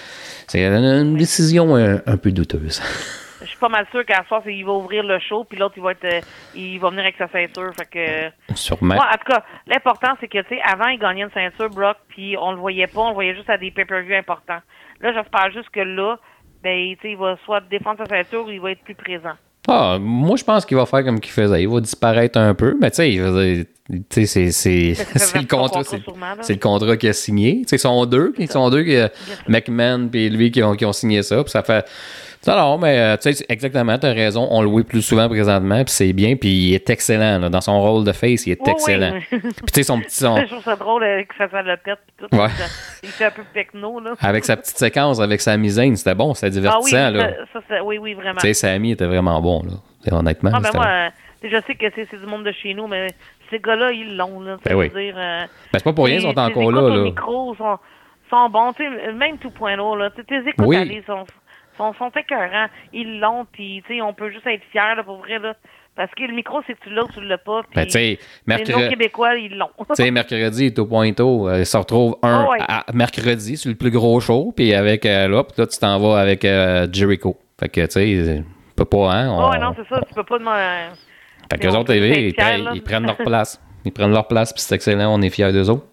c'est 0.46 0.64
une, 0.66 0.84
une 0.84 1.16
décision 1.16 1.74
un, 1.74 2.02
un 2.06 2.16
peu 2.16 2.32
douteuse. 2.32 2.82
Je 3.42 3.48
suis 3.48 3.58
pas 3.58 3.68
mal 3.68 3.86
sûr 3.90 4.04
qu'à 4.04 4.24
soir, 4.28 4.40
c'est- 4.44 4.54
il 4.54 4.64
va 4.64 4.72
ouvrir 4.72 5.02
le 5.02 5.18
show, 5.18 5.44
puis 5.44 5.58
l'autre, 5.58 5.74
il 5.76 5.82
va 5.82 5.92
être, 5.92 6.04
euh, 6.04 6.20
il 6.54 6.78
va 6.78 6.90
venir 6.90 7.02
avec 7.04 7.16
sa 7.16 7.28
ceinture. 7.28 7.70
Fait 7.76 7.86
que. 7.86 8.54
Sûrement. 8.54 8.94
Moi, 8.96 9.04
en 9.08 9.16
tout 9.18 9.32
cas, 9.32 9.44
l'important, 9.66 10.14
c'est 10.20 10.28
que, 10.28 10.38
tu 10.42 10.48
sais, 10.56 10.60
avant, 10.64 10.88
il 10.88 10.98
gagnait 10.98 11.22
une 11.22 11.30
ceinture, 11.32 11.70
Brock, 11.70 11.96
puis 12.08 12.36
on 12.40 12.52
le 12.52 12.58
voyait 12.58 12.86
pas, 12.86 13.00
on 13.00 13.08
le 13.08 13.14
voyait 13.14 13.34
juste 13.34 13.50
à 13.50 13.58
des 13.58 13.70
pay-per-views 13.70 14.14
importants. 14.16 14.60
Là, 15.00 15.12
j'espère 15.12 15.50
juste 15.52 15.70
que 15.70 15.80
là, 15.80 16.16
ben, 16.62 16.94
tu 16.94 17.02
sais, 17.02 17.10
il 17.12 17.16
va 17.16 17.36
soit 17.44 17.60
défendre 17.70 17.98
sa 17.98 18.06
ceinture 18.06 18.46
ou 18.46 18.50
il 18.50 18.60
va 18.60 18.70
être 18.70 18.82
plus 18.84 18.94
présent. 18.94 19.32
Ah, 19.68 19.96
moi, 20.00 20.36
je 20.36 20.42
pense 20.42 20.66
qu'il 20.66 20.76
va 20.76 20.86
faire 20.86 21.04
comme 21.04 21.20
qu'il 21.20 21.32
faisait. 21.32 21.62
Il 21.62 21.68
va 21.68 21.80
disparaître 21.80 22.36
un 22.38 22.52
peu, 22.54 22.76
mais 22.80 22.90
tu 22.90 22.96
sais, 22.96 24.26
c'est- 24.26 24.50
c'est 24.50 24.94
c'est 24.94 25.38
le 25.38 25.46
contrat, 25.46 25.84
c'est 26.42 26.54
le 26.54 26.58
contrat 26.58 26.96
qu'il 26.96 27.08
a 27.08 27.12
signé. 27.12 27.62
Tu 27.62 27.68
sais, 27.68 27.76
ils 27.76 27.78
sont 27.78 28.04
deux, 28.06 28.34
ils 28.38 28.50
sont 28.50 28.70
deux, 28.70 28.82
que 28.82 29.08
McMahon 29.48 30.10
et 30.14 30.28
lui 30.30 30.50
qui 30.50 30.62
ont, 30.62 30.74
qui 30.74 30.84
ont 30.84 30.92
signé 30.92 31.22
ça, 31.22 31.42
puis 31.42 31.50
ça 31.50 31.62
fait. 31.62 31.84
Non, 32.46 32.56
non, 32.56 32.78
mais 32.78 32.98
euh, 32.98 33.16
tu 33.16 33.32
sais, 33.32 33.44
exactement, 33.48 33.96
t'as 33.98 34.12
raison. 34.12 34.48
On 34.50 34.62
le 34.62 34.68
voit 34.68 34.82
plus 34.82 35.00
souvent 35.02 35.28
présentement, 35.28 35.84
puis 35.84 35.92
c'est 35.92 36.12
bien, 36.12 36.34
puis 36.36 36.48
il 36.48 36.74
est 36.74 36.90
excellent 36.90 37.38
là, 37.38 37.48
dans 37.48 37.60
son 37.60 37.80
rôle 37.80 38.04
de 38.04 38.10
face, 38.12 38.46
il 38.46 38.52
est 38.52 38.60
Oui, 38.60 38.66
oui. 38.66 38.72
excellent. 38.72 39.18
Puis 39.30 39.40
tu 39.40 39.72
sais, 39.74 39.82
son 39.84 40.00
petit 40.00 40.16
son, 40.16 40.36
Je 40.38 40.46
trouve 40.46 40.62
ça 40.64 40.74
drôle 40.76 41.04
euh, 41.04 41.22
soit 41.36 41.62
le 41.62 41.76
pète 41.76 41.98
pis 42.06 42.14
tout. 42.18 42.36
Ouais. 42.36 42.48
Il 43.04 43.08
fait 43.10 43.26
un 43.26 43.30
peu 43.30 43.42
techno, 43.54 44.00
là. 44.00 44.14
avec 44.20 44.44
sa 44.44 44.56
petite 44.56 44.76
séquence, 44.76 45.20
avec 45.20 45.40
sa 45.40 45.56
misaine, 45.56 45.94
c'était 45.96 46.14
bon, 46.16 46.34
c'était 46.34 46.46
Ah 46.68 46.78
oui, 46.82 46.90
divertissant 46.90 47.10
là. 47.10 47.30
ça, 47.52 47.60
ça, 47.68 47.84
oui, 47.84 47.98
oui, 47.98 48.14
vraiment. 48.14 48.40
Tu 48.40 48.48
sais, 48.48 48.54
Sammy 48.54 48.92
était 48.92 49.06
vraiment 49.06 49.40
bon 49.40 49.62
là. 49.62 50.16
Honnêtement, 50.16 50.50
Ah, 50.52 50.60
ben 50.60 50.70
moi, 50.74 50.86
euh, 50.86 51.08
je 51.44 51.56
sais 51.64 51.74
que 51.76 51.86
c'est 51.94 52.18
du 52.18 52.26
monde 52.26 52.44
de 52.44 52.50
chez 52.52 52.74
nous, 52.74 52.88
mais 52.88 53.06
ces 53.50 53.60
gars-là, 53.60 53.92
ils 53.92 54.16
l'ont, 54.16 54.40
là. 54.40 54.56
Ben 54.64 54.74
oui. 54.74 54.88
dire, 54.90 55.14
euh, 55.16 55.42
Ben, 55.72 55.78
c'est 55.78 55.84
pas 55.84 55.92
pour 55.92 56.06
rien, 56.06 56.16
ils 56.16 56.22
sont 56.22 56.36
encore 56.36 56.72
là. 56.72 56.88
là. 56.96 57.02
micro 57.04 57.54
sont, 57.54 57.78
sont 58.30 58.48
bons, 58.50 58.72
tu 58.72 58.82
sais, 58.82 59.12
même 59.12 59.36
2.0, 59.36 59.96
là. 59.96 60.10
Tes 60.10 60.24
tes 60.24 60.38
écoutes 60.48 60.66
Oui. 60.66 61.02
sont, 61.06 61.24
sont, 61.76 61.92
sont 61.94 62.10
écœurants. 62.10 62.66
Ils 62.92 63.20
l'ont, 63.20 63.46
puis, 63.50 63.82
on 64.02 64.12
peut 64.14 64.30
juste 64.30 64.46
être 64.46 64.62
fiers, 64.70 64.94
là, 64.96 65.02
pour 65.04 65.18
vrai, 65.18 65.38
là. 65.38 65.54
Parce 65.94 66.10
que 66.14 66.22
le 66.22 66.32
micro, 66.32 66.62
c'est 66.66 66.74
tu 66.80 66.88
l'as 66.88 67.02
ou 67.04 67.08
tu 67.12 67.20
l'as 67.20 67.36
pas. 67.36 67.60
Ben, 67.74 67.86
sais, 67.86 67.98
les 68.00 68.18
mercredi. 68.46 68.72
non-québécois, 68.72 69.34
ils 69.36 69.56
l'ont. 69.58 69.68
Tu 69.90 69.94
sais, 69.94 70.10
mercredi, 70.10 70.62
il 70.64 70.66
est 70.68 70.78
au 70.78 70.86
pointo. 70.86 71.48
Euh, 71.50 71.58
il 71.58 71.66
se 71.66 71.76
retrouve 71.76 72.16
un 72.22 72.46
Ah 72.46 72.48
ouais. 72.50 72.58
à- 72.66 72.84
mercredi 72.94 73.58
sur 73.58 73.68
le 73.70 73.76
plus 73.76 73.90
gros 73.90 74.18
show, 74.18 74.54
puis 74.56 74.72
avec 74.72 75.04
euh, 75.04 75.28
là, 75.28 75.44
puis 75.44 75.52
là, 75.58 75.66
tu 75.66 75.78
t'en 75.78 75.98
vas 75.98 76.18
avec 76.20 76.46
euh, 76.46 76.86
Jericho. 76.90 77.36
Fait 77.60 77.68
que, 77.68 77.82
tu 77.82 77.90
sais, 77.90 78.36
tu 78.38 78.44
peux 78.74 78.86
pas, 78.86 79.12
hein? 79.12 79.26
Ah 79.28 79.32
on- 79.32 79.50
ouais, 79.50 79.58
non, 79.58 79.74
c'est 79.76 79.86
ça, 79.94 80.00
tu 80.08 80.14
peux 80.14 80.24
pas 80.24 80.38
demander. 80.38 80.96
Fait 81.50 81.58
que 81.58 81.66
les 81.66 81.74
autres, 81.76 81.88
peut 81.88 81.96
ils, 81.98 82.28
ils, 82.28 82.64
là. 82.64 82.70
ils 82.74 82.82
prennent 82.82 83.04
leur 83.04 83.16
place. 83.18 83.60
Ils 83.84 83.92
prennent 83.92 84.12
leur 84.12 84.26
place, 84.28 84.50
puis 84.54 84.62
c'est 84.62 84.74
excellent, 84.74 85.12
on 85.12 85.20
est 85.20 85.28
fiers 85.28 85.52
d'eux 85.52 85.68
autres. 85.68 85.84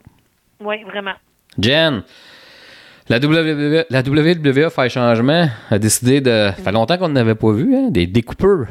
Oui, 0.61 0.81
vraiment. 0.83 1.15
Jen, 1.57 2.03
la 3.09 3.17
WWE, 3.17 3.85
la 3.89 4.01
WWE 4.01 4.65
a 4.65 4.69
fait 4.69 4.89
changement, 4.89 5.47
a 5.69 5.79
décidé 5.79 6.21
de. 6.21 6.51
Ça 6.55 6.63
fait 6.63 6.71
longtemps 6.71 6.97
qu'on 6.97 7.09
n'avait 7.09 7.35
pas 7.35 7.51
vu, 7.51 7.75
hein, 7.75 7.87
des 7.89 8.07
découpeurs. 8.07 8.67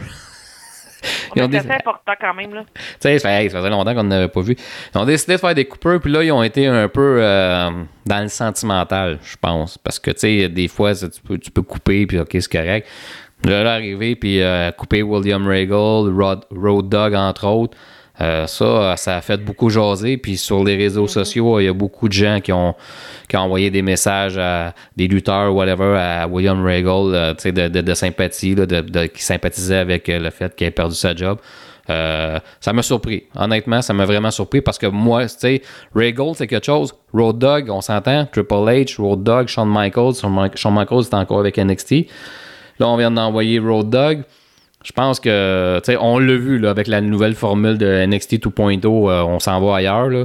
Ils 1.37 1.43
ont 1.43 1.49
c'est 1.51 1.59
assez 1.59 1.71
important 1.71 2.13
quand 2.21 2.35
même, 2.35 2.55
là. 2.55 2.65
Ça 2.99 3.11
fait, 3.11 3.19
ça 3.19 3.59
faisait 3.59 3.71
longtemps 3.71 3.95
qu'on 3.95 4.05
n'avait 4.05 4.29
pas 4.29 4.41
vu. 4.41 4.57
Ils 4.95 4.99
ont 4.99 5.05
décidé 5.05 5.35
de 5.35 5.39
faire 5.39 5.55
des 5.55 5.65
coupeurs, 5.65 6.01
puis 6.01 6.11
là, 6.11 6.23
ils 6.23 6.33
ont 6.33 6.43
été 6.43 6.67
un 6.67 6.89
peu 6.89 7.19
euh, 7.21 7.71
dans 8.07 8.23
le 8.23 8.29
sentimental, 8.29 9.19
je 9.23 9.37
pense. 9.41 9.79
Parce 9.79 9.99
que, 9.99 10.11
tu 10.11 10.21
sais, 10.21 10.49
des 10.49 10.69
fois, 10.69 10.95
ça, 10.95 11.09
tu, 11.09 11.21
peux, 11.21 11.39
tu 11.39 11.51
peux 11.51 11.63
couper, 11.63 12.07
puis 12.07 12.19
OK, 12.19 12.31
c'est 12.33 12.51
correct. 12.51 12.89
Là, 13.45 13.63
là, 13.63 13.75
arriver, 13.75 14.17
puis 14.17 14.43
euh, 14.43 14.73
couper 14.73 15.03
William 15.03 15.47
Regal, 15.47 16.13
Rod, 16.13 16.45
Road 16.51 16.89
Dogg, 16.89 17.15
entre 17.15 17.47
autres. 17.47 17.77
Euh, 18.21 18.47
ça, 18.47 18.97
ça 18.97 19.17
a 19.17 19.21
fait 19.21 19.37
beaucoup 19.39 19.71
jaser. 19.71 20.17
Puis 20.17 20.37
sur 20.37 20.65
les 20.65 20.77
réseaux 20.77 21.07
sociaux, 21.07 21.61
il 21.61 21.65
y 21.65 21.69
a 21.69 21.73
beaucoup 21.73 22.09
de 22.09 22.13
gens 22.13 22.41
qui 22.41 22.53
ont, 22.53 22.75
qui 23.29 23.37
ont 23.37 23.41
envoyé 23.41 23.71
des 23.71 23.83
messages 23.83 24.37
à 24.39 24.75
des 24.97 25.07
lutteurs, 25.07 25.55
whatever, 25.55 25.97
à 25.99 26.27
William 26.27 26.61
Regal, 26.65 27.15
euh, 27.15 27.35
tu 27.35 27.43
sais, 27.43 27.53
de, 27.53 27.69
de, 27.69 27.81
de 27.81 27.95
sympathie, 27.95 28.55
là, 28.55 28.67
de, 28.67 28.81
de- 28.81 29.07
qui 29.07 29.23
sympathisaient 29.23 29.77
avec 29.79 30.09
euh, 30.09 30.19
le 30.19 30.31
fait 30.31 30.55
qu'il 30.57 30.67
ait 30.67 30.71
perdu 30.73 30.95
sa 30.95 31.15
job. 31.15 31.39
Euh, 31.91 32.39
ça 32.61 32.75
m'a 32.75 32.83
surpris. 32.83 33.25
Honnêtement, 33.35 33.81
ça 33.81 33.95
m'a 33.95 34.05
vraiment 34.05 34.31
surpris 34.31 34.61
parce 34.61 34.77
que 34.77 34.87
moi, 34.87 35.25
tu 35.27 35.35
sais, 35.39 35.63
Regal, 35.95 36.33
c'est 36.35 36.47
quelque 36.47 36.67
chose. 36.67 36.93
Road 37.15 37.39
Dogg, 37.39 37.71
on 37.71 37.81
s'entend. 37.81 38.27
Triple 38.31 38.53
H, 38.55 39.01
Road 39.01 39.23
Dogg, 39.23 39.47
Shawn 39.49 39.69
Michaels. 39.73 40.17
Shawn, 40.21 40.33
Mi- 40.35 40.51
Shawn 40.55 40.75
Michaels 40.75 41.05
est 41.05 41.15
encore 41.15 41.39
avec 41.41 41.57
NXT. 41.57 42.07
Là, 42.79 42.89
on 42.89 42.97
vient 42.99 43.11
d'envoyer 43.11 43.59
Road 43.59 43.89
Dogg. 43.89 44.23
Je 44.85 44.93
pense 44.93 45.19
que, 45.21 45.81
tu 45.85 45.93
sais, 45.93 45.99
on 46.01 46.19
l'a 46.19 46.37
vu 46.37 46.59
là, 46.59 46.71
avec 46.71 46.87
la 46.87 47.01
nouvelle 47.01 47.35
formule 47.35 47.79
de 47.79 48.07
NXT 48.07 48.35
2.0, 48.47 48.87
euh, 49.11 49.23
on 49.25 49.39
s'en 49.41 49.61
va 49.61 49.77
ailleurs. 49.77 50.09
Là. 50.09 50.25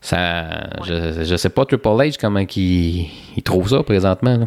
Ça, 0.00 0.44
je, 0.84 1.24
je 1.24 1.36
sais 1.36 1.50
pas 1.50 1.64
Triple 1.64 1.88
H 1.88 2.16
comment 2.18 2.38
il, 2.40 3.06
il 3.36 3.42
trouve 3.42 3.68
ça 3.68 3.82
présentement. 3.82 4.36
là. 4.38 4.46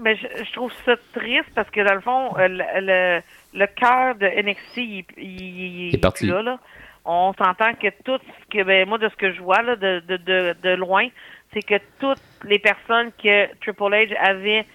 Ben, 0.00 0.16
je, 0.16 0.44
je 0.44 0.52
trouve 0.52 0.72
ça 0.84 0.94
triste 1.12 1.50
parce 1.56 1.68
que 1.70 1.80
dans 1.86 1.94
le 1.94 2.00
fond, 2.00 2.36
euh, 2.38 2.46
le, 2.48 2.64
le, 2.80 3.20
le 3.58 3.66
cœur 3.66 4.14
de 4.14 4.26
NXT, 4.26 4.76
il, 4.76 5.04
il, 5.18 5.94
est 5.94 5.98
parti. 5.98 6.26
là, 6.26 6.40
là. 6.42 6.58
On 7.04 7.32
s'entend 7.34 7.72
que 7.74 7.88
tout 8.04 8.18
ce 8.22 8.56
que, 8.58 8.62
ben, 8.62 8.88
moi, 8.88 8.98
de 8.98 9.08
ce 9.08 9.16
que 9.16 9.32
je 9.32 9.40
vois 9.42 9.62
là, 9.62 9.74
de, 9.76 10.00
de, 10.06 10.16
de, 10.18 10.54
de 10.62 10.70
loin, 10.76 11.08
c'est 11.52 11.62
que 11.62 11.74
toutes 11.98 12.22
les 12.44 12.58
personnes 12.60 13.10
que 13.22 13.46
Triple 13.60 13.82
H 13.92 14.14
avait 14.18 14.66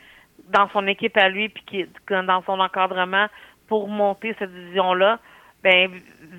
dans 0.50 0.68
son 0.74 0.86
équipe 0.88 1.16
à 1.18 1.30
lui, 1.30 1.48
puis 1.50 1.64
qui, 1.66 1.86
dans 2.10 2.44
son 2.46 2.60
encadrement 2.60 3.28
pour 3.74 3.88
monter 3.88 4.36
cette 4.38 4.54
division-là, 4.54 5.18
ben, 5.64 5.90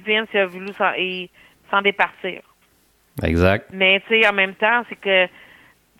Vince 0.07 0.33
a 0.37 0.47
voulu 0.47 0.73
s'en, 0.73 1.83
départir. 1.83 2.43
Exact. 3.25 3.71
Mais 3.73 3.99
tu 4.07 4.21
sais, 4.21 4.29
en 4.29 4.33
même 4.33 4.55
temps, 4.55 4.85
c'est 4.89 4.95
que 4.95 5.27
tu 5.27 5.33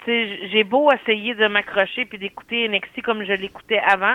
sais, 0.05 0.49
j'ai 0.53 0.63
beau 0.63 0.93
essayer 0.93 1.35
de 1.35 1.49
m'accrocher 1.49 2.05
puis 2.05 2.19
d'écouter 2.19 2.69
NXT 2.69 3.03
comme 3.03 3.25
je 3.25 3.33
l'écoutais 3.33 3.81
avant, 3.81 4.15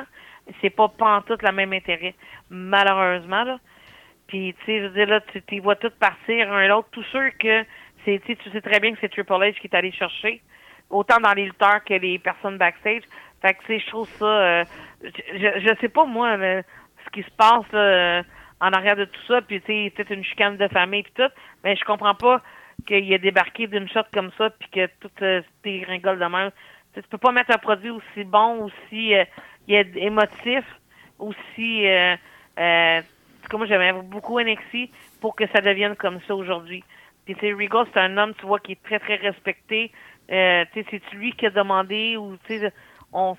c'est 0.61 0.69
pas 0.69 0.87
pantoute 0.87 1.43
le 1.43 1.51
même 1.51 1.73
intérêt, 1.73 2.15
malheureusement 2.49 3.43
là. 3.43 3.59
Puis 4.27 4.55
tu 4.59 4.65
sais, 4.65 4.79
je 4.79 4.85
veux 4.85 4.93
dire 4.93 5.07
là, 5.09 5.19
tu 5.45 5.59
vois 5.59 5.75
tout 5.75 5.91
partir 5.99 6.53
un 6.53 6.67
l'autre, 6.69 6.87
tous 6.91 7.05
ceux 7.11 7.31
que 7.31 7.65
c'est, 8.05 8.21
tu 8.25 8.37
sais, 8.49 8.61
très 8.61 8.79
bien 8.79 8.93
que 8.93 8.99
c'est 9.01 9.09
Triple 9.09 9.33
H 9.33 9.59
qui 9.59 9.67
est 9.67 9.75
allé 9.75 9.91
chercher, 9.91 10.41
autant 10.89 11.19
dans 11.19 11.33
les 11.33 11.47
lutteurs 11.47 11.83
que 11.83 11.95
les 11.95 12.17
personnes 12.17 12.57
backstage. 12.57 13.03
Fait 13.41 13.55
que 13.55 13.59
tu 13.65 13.67
sais, 13.67 13.79
je 13.79 13.87
trouve 13.87 14.09
ça, 14.19 14.25
euh, 14.25 14.63
je, 15.03 15.59
je 15.59 15.75
sais 15.81 15.89
pas 15.89 16.05
moi 16.05 16.37
là, 16.37 16.61
ce 17.09 17.21
qui 17.21 17.23
se 17.23 17.35
passe 17.35 17.65
euh, 17.73 18.23
en 18.61 18.71
arrière 18.71 18.95
de 18.95 19.05
tout 19.05 19.21
ça, 19.27 19.41
puis 19.41 19.61
tu 19.61 19.67
sais, 19.67 19.93
peut-être 19.95 20.11
une 20.11 20.23
chicane 20.23 20.57
de 20.57 20.67
famille 20.67 21.03
puis 21.03 21.13
tout, 21.15 21.31
mais 21.63 21.75
je 21.75 21.83
comprends 21.85 22.15
pas 22.15 22.41
qu'il 22.87 23.13
a 23.13 23.17
débarqué 23.17 23.67
d'une 23.67 23.89
shot 23.89 24.03
comme 24.13 24.31
ça 24.37 24.49
puis 24.51 24.69
que 24.69 24.87
tout 24.99 25.11
euh, 25.21 25.41
de 25.63 26.29
même. 26.29 26.51
Tu 26.51 26.95
sais, 26.95 27.01
tu 27.01 27.09
peux 27.09 27.17
pas 27.17 27.31
mettre 27.31 27.51
un 27.53 27.57
produit 27.57 27.91
aussi 27.91 28.23
bon, 28.25 28.65
aussi 28.65 29.15
euh, 29.15 29.25
émotif, 29.67 30.65
aussi 31.19 31.87
euh, 31.87 32.15
euh, 32.59 33.01
moi 33.53 33.65
j'aimais 33.65 33.93
beaucoup 33.93 34.39
NXT 34.39 34.91
pour 35.21 35.35
que 35.35 35.45
ça 35.47 35.61
devienne 35.61 35.95
comme 35.95 36.19
ça 36.27 36.35
aujourd'hui. 36.35 36.83
Puis 37.25 37.35
tu 37.35 37.41
sais, 37.41 37.53
Regal, 37.53 37.85
c'est 37.93 37.99
un 37.99 38.17
homme, 38.17 38.33
tu 38.35 38.45
vois, 38.45 38.59
qui 38.59 38.73
est 38.73 38.83
très 38.83 38.99
très 38.99 39.15
respecté. 39.15 39.91
Euh, 40.31 40.65
tu 40.73 40.83
sais, 40.83 40.87
c'est 40.89 41.15
lui 41.15 41.33
qui 41.33 41.45
a 41.45 41.49
demandé 41.49 42.17
ou 42.17 42.37
tu 42.47 42.59
sais, 42.59 42.73
on, 43.13 43.35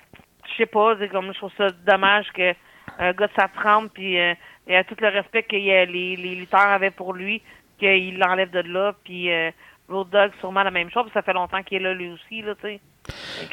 je 0.49 0.55
sais 0.57 0.65
pas, 0.65 0.95
comme 1.07 1.31
je 1.33 1.37
trouve 1.37 1.51
ça 1.57 1.69
dommage 1.85 2.31
que 2.33 2.53
un 2.99 3.13
gars 3.13 3.27
de 3.27 3.31
sa 3.37 3.47
trempe 3.47 3.91
puis 3.93 4.19
euh, 4.19 4.33
et 4.67 4.75
à 4.75 4.83
tout 4.83 4.95
le 5.01 5.07
respect 5.09 5.43
que 5.43 5.55
euh, 5.55 5.85
les, 5.85 6.15
les 6.15 6.35
lutteurs 6.35 6.59
avaient 6.67 6.91
pour 6.91 7.13
lui, 7.13 7.41
qu'il 7.79 8.17
l'enlève 8.19 8.51
de 8.51 8.59
là, 8.71 8.93
puis 9.03 9.31
euh, 9.31 9.49
Road 9.89 10.09
Dogg 10.11 10.31
sûrement 10.39 10.63
la 10.63 10.71
même 10.71 10.89
chose, 10.91 11.03
puis 11.05 11.11
ça 11.13 11.21
fait 11.23 11.33
longtemps 11.33 11.61
qu'il 11.63 11.77
est 11.77 11.81
là 11.83 11.93
lui 11.93 12.09
aussi, 12.09 12.41
là, 12.41 12.53
tu 12.61 12.67
sais. 12.67 12.79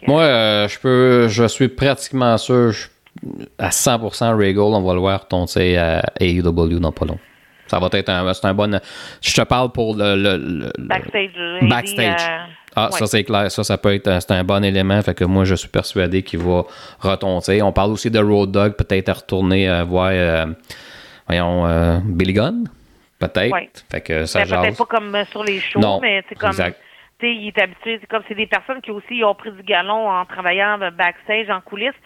Moi, 0.07 0.23
euh, 0.23 0.69
je 0.69 0.79
peux, 0.79 1.29
je 1.29 1.45
suis 1.45 1.69
pratiquement 1.69 2.37
sûr, 2.37 2.71
je- 2.73 2.89
à 3.59 3.71
100% 3.71 4.37
Regal, 4.37 4.59
on 4.59 4.83
va 4.83 4.93
le 4.93 5.01
voir 5.01 5.27
tomber 5.27 5.77
à 5.79 6.03
AEW 6.21 6.79
dans 6.79 6.93
pas 6.93 7.07
long. 7.07 7.19
Ça 7.67 7.79
va 7.79 7.89
être 7.93 8.09
un, 8.11 8.27
un 8.27 8.55
bon. 8.55 8.79
Je 9.23 9.35
te 9.35 9.43
parle 9.43 9.73
pour 9.73 9.95
le, 9.97 10.15
le- 10.17 10.71
Backstage. 10.79 11.31
Backstage. 11.63 12.21
Euh, 12.79 12.87
Ah, 12.87 12.91
ouais. 12.93 12.99
ça 12.99 13.07
c'est 13.07 13.25
clair. 13.25 13.51
Ça, 13.51 13.65
ça 13.65 13.79
peut 13.79 13.95
être 13.95 14.09
un, 14.09 14.21
c'est 14.21 14.33
un 14.33 14.45
bon 14.45 14.63
élément. 14.65 15.01
Fait 15.03 15.15
que 15.15 15.25
moi, 15.25 15.45
je 15.45 15.55
suis 15.55 15.69
persuadé 15.69 16.23
qu'il 16.23 16.41
va 16.41 16.65
retomber. 17.01 17.63
On 17.63 17.73
parle 17.73 17.93
aussi 17.93 18.11
de 18.11 18.19
Road 18.19 18.51
Dogg, 18.53 18.73
peut-être 18.73 19.09
à 19.09 19.15
retourner 19.15 19.69
euh, 19.69 19.85
voir, 19.85 20.11
euh, 20.13 20.47
voyons, 21.27 21.67
euh, 21.67 21.99
Billy 22.05 22.33
Gunn. 22.33 22.69
Peut-être. 23.19 23.53
Ouais. 23.53 23.71
Fait 23.91 24.01
que 24.01 24.27
ça 24.27 24.45
Ben, 24.45 24.61
peut-être 24.63 24.79
pas 24.79 24.87
comme 24.87 25.15
euh, 25.15 25.25
sur 25.27 25.43
les 25.43 25.61
shows, 25.61 25.81
Non, 25.81 25.99
mais 26.01 26.23
c'est 26.29 26.37
comme 26.37 26.51
exact. 26.51 26.79
il 27.21 27.49
est 27.49 27.61
habitué, 27.61 27.99
c'est 28.01 28.07
comme 28.07 28.23
c'est 28.29 28.37
des 28.37 28.47
personnes 28.47 28.81
qui 28.81 28.93
aussi 28.93 29.25
ont 29.25 29.35
pris 29.35 29.51
du 29.51 29.63
galon 29.65 30.09
en 30.09 30.25
travaillant 30.25 30.81
euh, 30.81 30.91
backstage, 30.93 31.51
en 31.51 31.61
coulisses. 31.61 31.99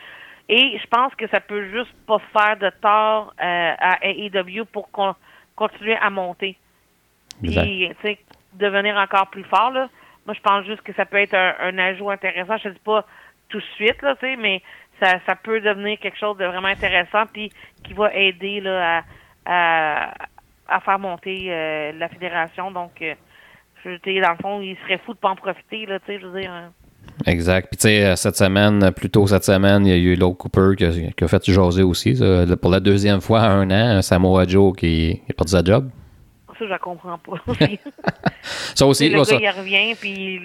Et 0.49 0.79
je 0.83 0.87
pense 0.89 1.15
que 1.15 1.29
ça 1.29 1.41
peut 1.41 1.69
juste 1.71 1.93
pas 2.07 2.19
faire 2.33 2.57
de 2.59 2.71
tort 2.81 3.33
euh, 3.43 3.73
à 3.79 3.99
AEW 4.07 4.65
pour 4.73 4.89
continuer 5.55 5.97
à 6.01 6.11
monter. 6.11 6.57
Puis, 7.43 7.89
devenir 8.55 8.97
encore 8.97 9.29
plus 9.29 9.45
fort, 9.45 9.71
là. 9.71 9.89
Moi, 10.27 10.35
je 10.35 10.41
pense 10.41 10.65
juste 10.67 10.83
que 10.83 10.93
ça 10.95 11.05
peut 11.05 11.19
être 11.19 11.35
un, 11.35 11.79
ajout 11.79 12.11
intéressant. 12.11 12.57
Je 12.59 12.69
ne 12.69 12.75
dis 12.75 12.81
pas 12.85 13.05
tout 13.49 13.59
de 13.59 13.65
suite, 13.75 14.01
là, 14.03 14.15
tu 14.15 14.27
sais, 14.27 14.37
mais 14.37 14.63
ça, 15.01 15.19
ça 15.27 15.35
peut 15.35 15.61
devenir 15.61 15.99
quelque 15.99 16.19
chose 16.19 16.37
de 16.39 16.45
vraiment 16.45 16.69
intéressant 16.69 17.25
puis 17.33 17.51
qui 17.83 17.93
va 17.93 18.15
aider 18.15 18.61
là, 18.61 19.03
à, 19.45 20.15
à, 20.69 20.81
faire 20.81 20.99
monter 20.99 21.47
euh, 21.49 21.93
la 21.99 22.09
fédération. 22.09 22.71
Donc, 22.71 23.03
euh, 23.03 23.15
dans 23.85 24.31
le 24.31 24.37
fond, 24.41 24.61
il 24.61 24.77
serait 24.85 24.99
fou 25.05 25.13
de 25.13 25.19
pas 25.19 25.31
en 25.31 25.37
profiter, 25.37 25.87
là, 25.87 25.99
tu 25.99 26.07
sais, 26.07 26.21
je. 26.21 26.47
Hein. 26.47 26.73
Exact. 27.27 27.69
Puis, 27.69 27.77
tu 27.77 27.89
sais, 27.89 28.05
euh, 28.07 28.17
cette 28.17 28.37
semaine, 28.37 28.93
plus 28.93 29.11
tôt 29.11 29.27
cette 29.27 29.45
semaine, 29.45 29.85
il 29.85 29.91
y 29.91 29.93
a 29.93 29.97
eu 29.97 30.15
Lowe 30.15 30.35
Cooper 30.35 30.77
qui 30.79 30.85
a, 30.85 30.91
qui 30.91 31.25
a 31.25 31.29
fait 31.29 31.51
jaser 31.51 31.83
aussi. 31.83 32.15
pour 32.61 32.71
la 32.71 32.81
deuxième 32.81 33.21
fois 33.21 33.41
en 33.41 33.69
un 33.69 33.99
an, 33.99 34.03
Samoa 34.03 34.47
Joe 34.47 34.75
qui, 34.77 35.21
qui 35.27 35.33
a 35.33 35.35
perdu 35.35 35.51
sa 35.51 35.65
job. 35.65 35.91
Ça, 36.69 36.75
je 36.75 36.79
comprends 36.79 37.19
pas. 37.19 37.37
ça 38.43 38.87
aussi, 38.87 39.09
le 39.09 39.23
gars, 39.23 39.39
il 39.41 39.61
revient, 39.61 39.95
puis 39.95 40.41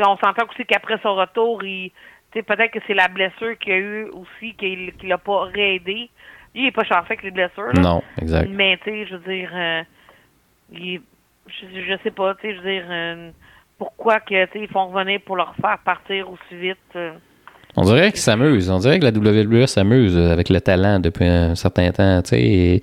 on 0.00 0.16
s'entend 0.16 0.44
aussi 0.50 0.64
qu'après 0.66 0.98
son 1.02 1.14
retour, 1.14 1.62
il, 1.64 1.92
peut-être 2.32 2.72
que 2.72 2.80
c'est 2.86 2.94
la 2.94 3.08
blessure 3.08 3.56
qu'il 3.58 3.72
a 3.72 3.76
eu 3.76 4.04
aussi 4.10 4.54
qui 4.54 4.92
ne 5.02 5.08
l'a 5.08 5.18
pas 5.18 5.44
réaidé. 5.44 6.10
Il 6.54 6.64
n'est 6.64 6.72
pas 6.72 6.84
chanceux 6.84 7.06
avec 7.06 7.22
les 7.22 7.30
blessures. 7.30 7.72
Non, 7.74 8.02
exact. 8.20 8.48
Mais, 8.50 8.78
tu 8.78 8.90
sais, 8.90 9.06
je 9.06 9.16
veux 9.16 9.32
dire, 9.32 9.50
euh, 9.54 9.82
il, 10.72 11.00
je, 11.48 11.96
sais 12.02 12.10
pas, 12.10 12.34
tu 12.34 12.42
sais, 12.42 12.54
je 12.54 12.60
veux 12.60 12.70
dire, 12.70 12.86
euh, 12.88 13.30
pourquoi 13.78 14.20
que, 14.20 14.58
ils 14.58 14.68
font 14.68 14.88
revenir 14.88 15.20
pour 15.24 15.36
leur 15.36 15.54
faire 15.56 15.78
partir 15.84 16.30
aussi 16.30 16.54
vite. 16.54 16.78
Euh. 16.94 17.12
On 17.76 17.82
dirait 17.82 18.12
qu'ils 18.12 18.20
s'amusent. 18.20 18.70
On 18.70 18.78
dirait 18.78 19.00
que 19.00 19.04
la 19.04 19.10
WWE 19.10 19.66
s'amuse 19.66 20.16
avec 20.16 20.48
le 20.48 20.60
talent 20.60 21.00
depuis 21.00 21.26
un 21.26 21.56
certain 21.56 21.90
temps. 21.90 22.20
C'est 22.24 22.80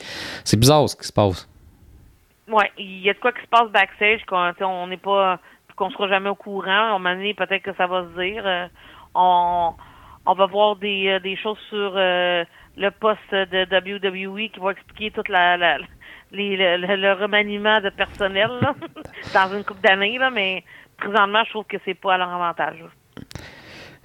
bizarre 0.58 0.90
ce 0.90 0.98
qui 0.98 1.08
se 1.08 1.14
passe. 1.14 1.48
Oui, 2.48 2.64
il 2.78 3.02
y 3.02 3.10
a 3.10 3.14
de 3.14 3.20
quoi 3.20 3.32
qui 3.32 3.42
se 3.42 3.48
passe 3.48 3.70
backstage 3.70 4.24
qu'on 4.26 4.88
n'est 4.88 4.98
pas 4.98 5.40
qu'on 5.76 5.90
sera 5.90 6.08
jamais 6.08 6.30
au 6.30 6.36
courant. 6.36 6.70
À 6.70 6.96
un 6.96 7.00
moment 7.00 7.34
peut-être 7.38 7.64
que 7.64 7.74
ça 7.76 7.88
va 7.88 8.04
se 8.04 8.22
dire. 8.22 8.44
Euh, 8.46 8.68
on, 9.16 9.74
on 10.26 10.34
va 10.34 10.46
voir 10.46 10.76
des, 10.76 11.08
euh, 11.08 11.36
choses 11.42 11.58
sur 11.70 11.94
euh, 11.96 12.44
le 12.78 12.90
poste 12.92 13.32
de 13.32 13.66
WWE 13.66 14.52
qui 14.52 14.60
va 14.60 14.72
expliquer 14.72 15.12
toute 15.12 15.30
la, 15.30 15.58
le, 16.32 17.14
remaniement 17.14 17.82
de 17.82 17.90
personnel 17.90 18.50
dans 19.34 19.56
une 19.56 19.64
couple 19.64 19.82
d'années, 19.82 20.20
mais 20.32 20.64
présentement, 20.98 21.44
je 21.46 21.50
trouve 21.50 21.66
que 21.66 21.78
c'est 21.84 21.96
pas 21.96 22.14
à 22.14 22.18
leur 22.20 22.30
avantage. 22.30 22.78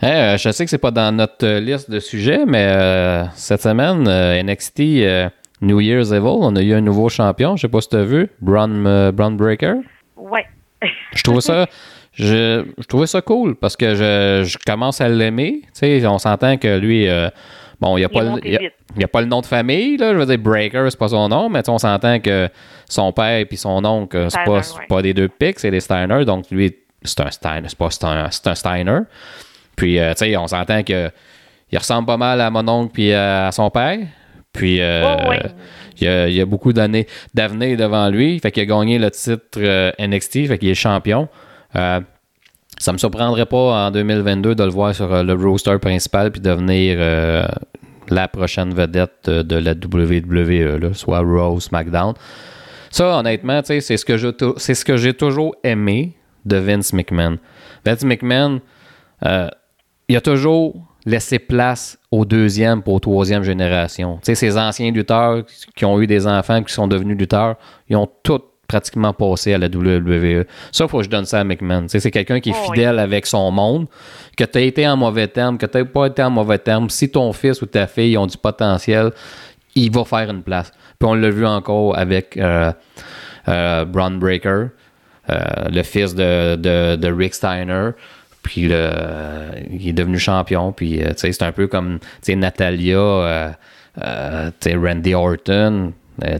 je 0.02 0.50
sais 0.50 0.64
que 0.64 0.70
c'est 0.70 0.78
pas 0.78 0.90
dans 0.90 1.14
notre 1.14 1.58
liste 1.58 1.90
de 1.90 2.00
sujets, 2.00 2.44
mais 2.46 3.28
cette 3.34 3.60
semaine, 3.60 4.08
NXT 4.42 5.30
New 5.60 5.80
Year's 5.80 6.12
Evil, 6.12 6.26
on 6.40 6.54
a 6.56 6.62
eu 6.62 6.74
un 6.74 6.80
nouveau 6.80 7.08
champion. 7.08 7.56
Je 7.56 7.62
sais 7.62 7.68
pas 7.68 7.80
si 7.80 7.88
tu 7.88 7.96
as 7.96 8.04
vu, 8.04 8.28
Braun, 8.40 8.86
euh, 8.86 9.12
Breaker. 9.12 9.76
Ouais. 10.16 10.46
je 11.14 11.22
trouve 11.22 11.40
ça. 11.40 11.66
Je, 12.18 12.64
je, 12.78 12.86
trouvais 12.86 13.06
ça 13.06 13.20
cool 13.20 13.56
parce 13.56 13.76
que 13.76 13.94
je, 13.94 14.42
je 14.46 14.56
commence 14.64 15.02
à 15.02 15.08
l'aimer. 15.10 15.60
on 15.82 16.18
s'entend 16.18 16.56
que 16.56 16.78
lui, 16.78 17.06
euh, 17.10 17.28
bon, 17.78 17.98
il 17.98 18.00
n'y 18.00 18.04
a, 18.06 18.08
pas 18.08 18.22
le, 18.22 19.04
a, 19.04 19.06
pas 19.06 19.20
le 19.20 19.26
nom 19.26 19.42
de 19.42 19.46
famille. 19.46 19.98
Là, 19.98 20.14
je 20.14 20.16
veux 20.16 20.24
dire, 20.24 20.38
Breaker, 20.38 20.86
c'est 20.88 20.98
pas 20.98 21.08
son 21.08 21.28
nom, 21.28 21.50
mais 21.50 21.68
on 21.68 21.76
s'entend 21.76 22.18
que 22.18 22.48
son 22.88 23.12
père 23.12 23.44
et 23.50 23.56
son 23.56 23.84
oncle, 23.84 24.28
c'est 24.30 24.44
pas, 24.46 24.62
pas 24.88 25.02
des 25.02 25.12
deux 25.12 25.28
pics, 25.28 25.58
c'est 25.58 25.70
des 25.70 25.80
Steiner. 25.80 26.24
Donc 26.24 26.46
lui, 26.50 26.74
c'est 27.02 27.20
un 27.20 27.30
Steiner, 27.30 27.68
c'est 27.68 27.76
pas 27.76 27.90
un, 28.04 28.24
un, 28.24 28.54
Steiner. 28.54 29.00
Puis, 29.76 29.98
euh, 29.98 30.14
tu 30.14 30.24
sais, 30.24 30.36
on 30.38 30.46
s'entend 30.46 30.82
que 30.84 31.10
il 31.70 31.76
ressemble 31.76 32.06
pas 32.06 32.16
mal 32.16 32.40
à 32.40 32.48
mon 32.48 32.66
oncle 32.66 32.92
puis 32.94 33.12
à 33.12 33.50
son 33.52 33.68
père. 33.68 33.98
Puis, 34.56 34.80
euh, 34.80 35.04
oh, 35.04 35.32
il, 36.00 36.34
y 36.34 36.40
a, 36.40 36.46
beaucoup 36.46 36.72
d'années 36.72 37.06
d'avenir 37.34 37.76
devant 37.76 38.08
lui. 38.08 38.40
Fait 38.40 38.50
qu'il 38.50 38.62
a 38.62 38.66
gagné 38.66 38.98
le 38.98 39.10
titre 39.10 39.58
euh, 39.58 39.92
NXT, 39.98 40.48
fait 40.48 40.58
qu'il 40.58 40.70
est 40.70 40.74
champion. 40.74 41.28
Euh, 41.76 42.00
ça 42.78 42.92
me 42.92 42.98
surprendrait 42.98 43.46
pas 43.46 43.86
en 43.86 43.90
2022 43.90 44.54
de 44.54 44.64
le 44.64 44.70
voir 44.70 44.94
sur 44.94 45.22
le 45.22 45.32
roster 45.34 45.78
principal 45.78 46.30
puis 46.30 46.42
devenir 46.42 46.98
la 48.08 48.28
prochaine 48.28 48.74
vedette 48.74 49.30
de 49.30 49.56
la 49.56 49.72
WWE, 49.72 50.92
soit 50.92 51.20
Raw 51.20 51.58
SmackDown. 51.58 52.12
Ça, 52.90 53.18
honnêtement, 53.18 53.62
c'est 53.64 53.80
ce 53.80 54.04
que 54.04 54.16
c'est 54.58 54.74
ce 54.74 54.84
que 54.84 54.98
j'ai 54.98 55.14
toujours 55.14 55.54
aimé 55.64 56.16
de 56.44 56.58
Vince 56.58 56.92
McMahon. 56.92 57.38
Vince 57.86 58.04
McMahon, 58.04 58.60
il 59.22 60.16
a 60.16 60.20
toujours 60.20 60.74
laisser 61.06 61.38
place 61.38 61.98
aux 62.10 62.24
deuxième 62.24 62.82
pour 62.82 62.94
aux 62.94 63.00
troisième 63.00 63.44
génération. 63.44 64.16
Tu 64.16 64.26
sais, 64.26 64.34
ces 64.34 64.58
anciens 64.58 64.90
lutteurs 64.90 65.44
qui 65.76 65.84
ont 65.84 66.00
eu 66.00 66.06
des 66.06 66.26
enfants 66.26 66.62
qui 66.62 66.74
sont 66.74 66.88
devenus 66.88 67.16
lutteurs, 67.16 67.56
ils 67.88 67.96
ont 67.96 68.10
tous 68.24 68.42
pratiquement 68.66 69.12
passé 69.12 69.54
à 69.54 69.58
la 69.58 69.68
WWE. 69.68 70.44
Ça, 70.72 70.84
il 70.84 70.90
faut 70.90 70.98
que 70.98 71.04
je 71.04 71.08
donne 71.08 71.24
ça 71.24 71.40
à 71.40 71.44
McMahon. 71.44 71.82
Tu 71.82 71.90
sais, 71.90 72.00
c'est 72.00 72.10
quelqu'un 72.10 72.40
qui 72.40 72.50
est 72.50 72.56
oh, 72.60 72.72
fidèle 72.72 72.98
avec 72.98 73.24
son 73.26 73.52
monde, 73.52 73.86
que 74.36 74.42
tu 74.42 74.58
as 74.58 74.62
été 74.62 74.88
en 74.88 74.96
mauvais 74.96 75.28
terme, 75.28 75.56
que 75.56 75.66
tu 75.66 75.78
n'as 75.78 75.84
pas 75.84 76.06
été 76.06 76.24
en 76.24 76.30
mauvais 76.30 76.58
terme. 76.58 76.90
Si 76.90 77.08
ton 77.08 77.32
fils 77.32 77.62
ou 77.62 77.66
ta 77.66 77.86
fille 77.86 78.18
ont 78.18 78.26
du 78.26 78.36
potentiel, 78.36 79.12
il 79.76 79.92
va 79.92 80.04
faire 80.04 80.28
une 80.28 80.42
place. 80.42 80.72
Puis 80.98 81.08
on 81.08 81.14
l'a 81.14 81.30
vu 81.30 81.46
encore 81.46 81.96
avec 81.96 82.36
euh, 82.36 82.72
euh 83.48 83.84
Braun 83.84 84.18
Breaker, 84.18 84.66
euh, 85.30 85.38
le 85.70 85.82
fils 85.84 86.14
de, 86.16 86.56
de, 86.56 86.96
de 86.96 87.12
Rick 87.12 87.34
Steiner. 87.34 87.90
Puis 88.46 88.68
là, 88.68 89.50
il 89.70 89.88
est 89.88 89.92
devenu 89.92 90.18
champion. 90.18 90.72
Puis 90.72 91.02
euh, 91.02 91.12
c'est 91.16 91.42
un 91.42 91.52
peu 91.52 91.66
comme 91.66 91.98
Natalia, 92.28 92.98
euh, 92.98 93.50
euh, 94.00 94.50
Randy 94.64 95.14
Orton, 95.14 95.92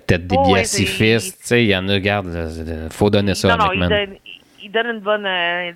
Ted 0.07 0.27
DiBiase 0.27 0.81
oh, 0.81 0.87
fils. 0.87 1.51
Il 1.51 1.67
y 1.67 1.77
en 1.77 1.89
a, 1.89 1.95
regarde, 1.95 2.29
il 2.29 2.93
faut 2.93 3.11
donner 3.11 3.35
ça 3.35 3.55
à 3.55 3.57
McMahon. 3.57 4.15
Il 4.63 4.73
donne, 4.73 4.87
une 4.87 5.01
bonne, 5.01 5.29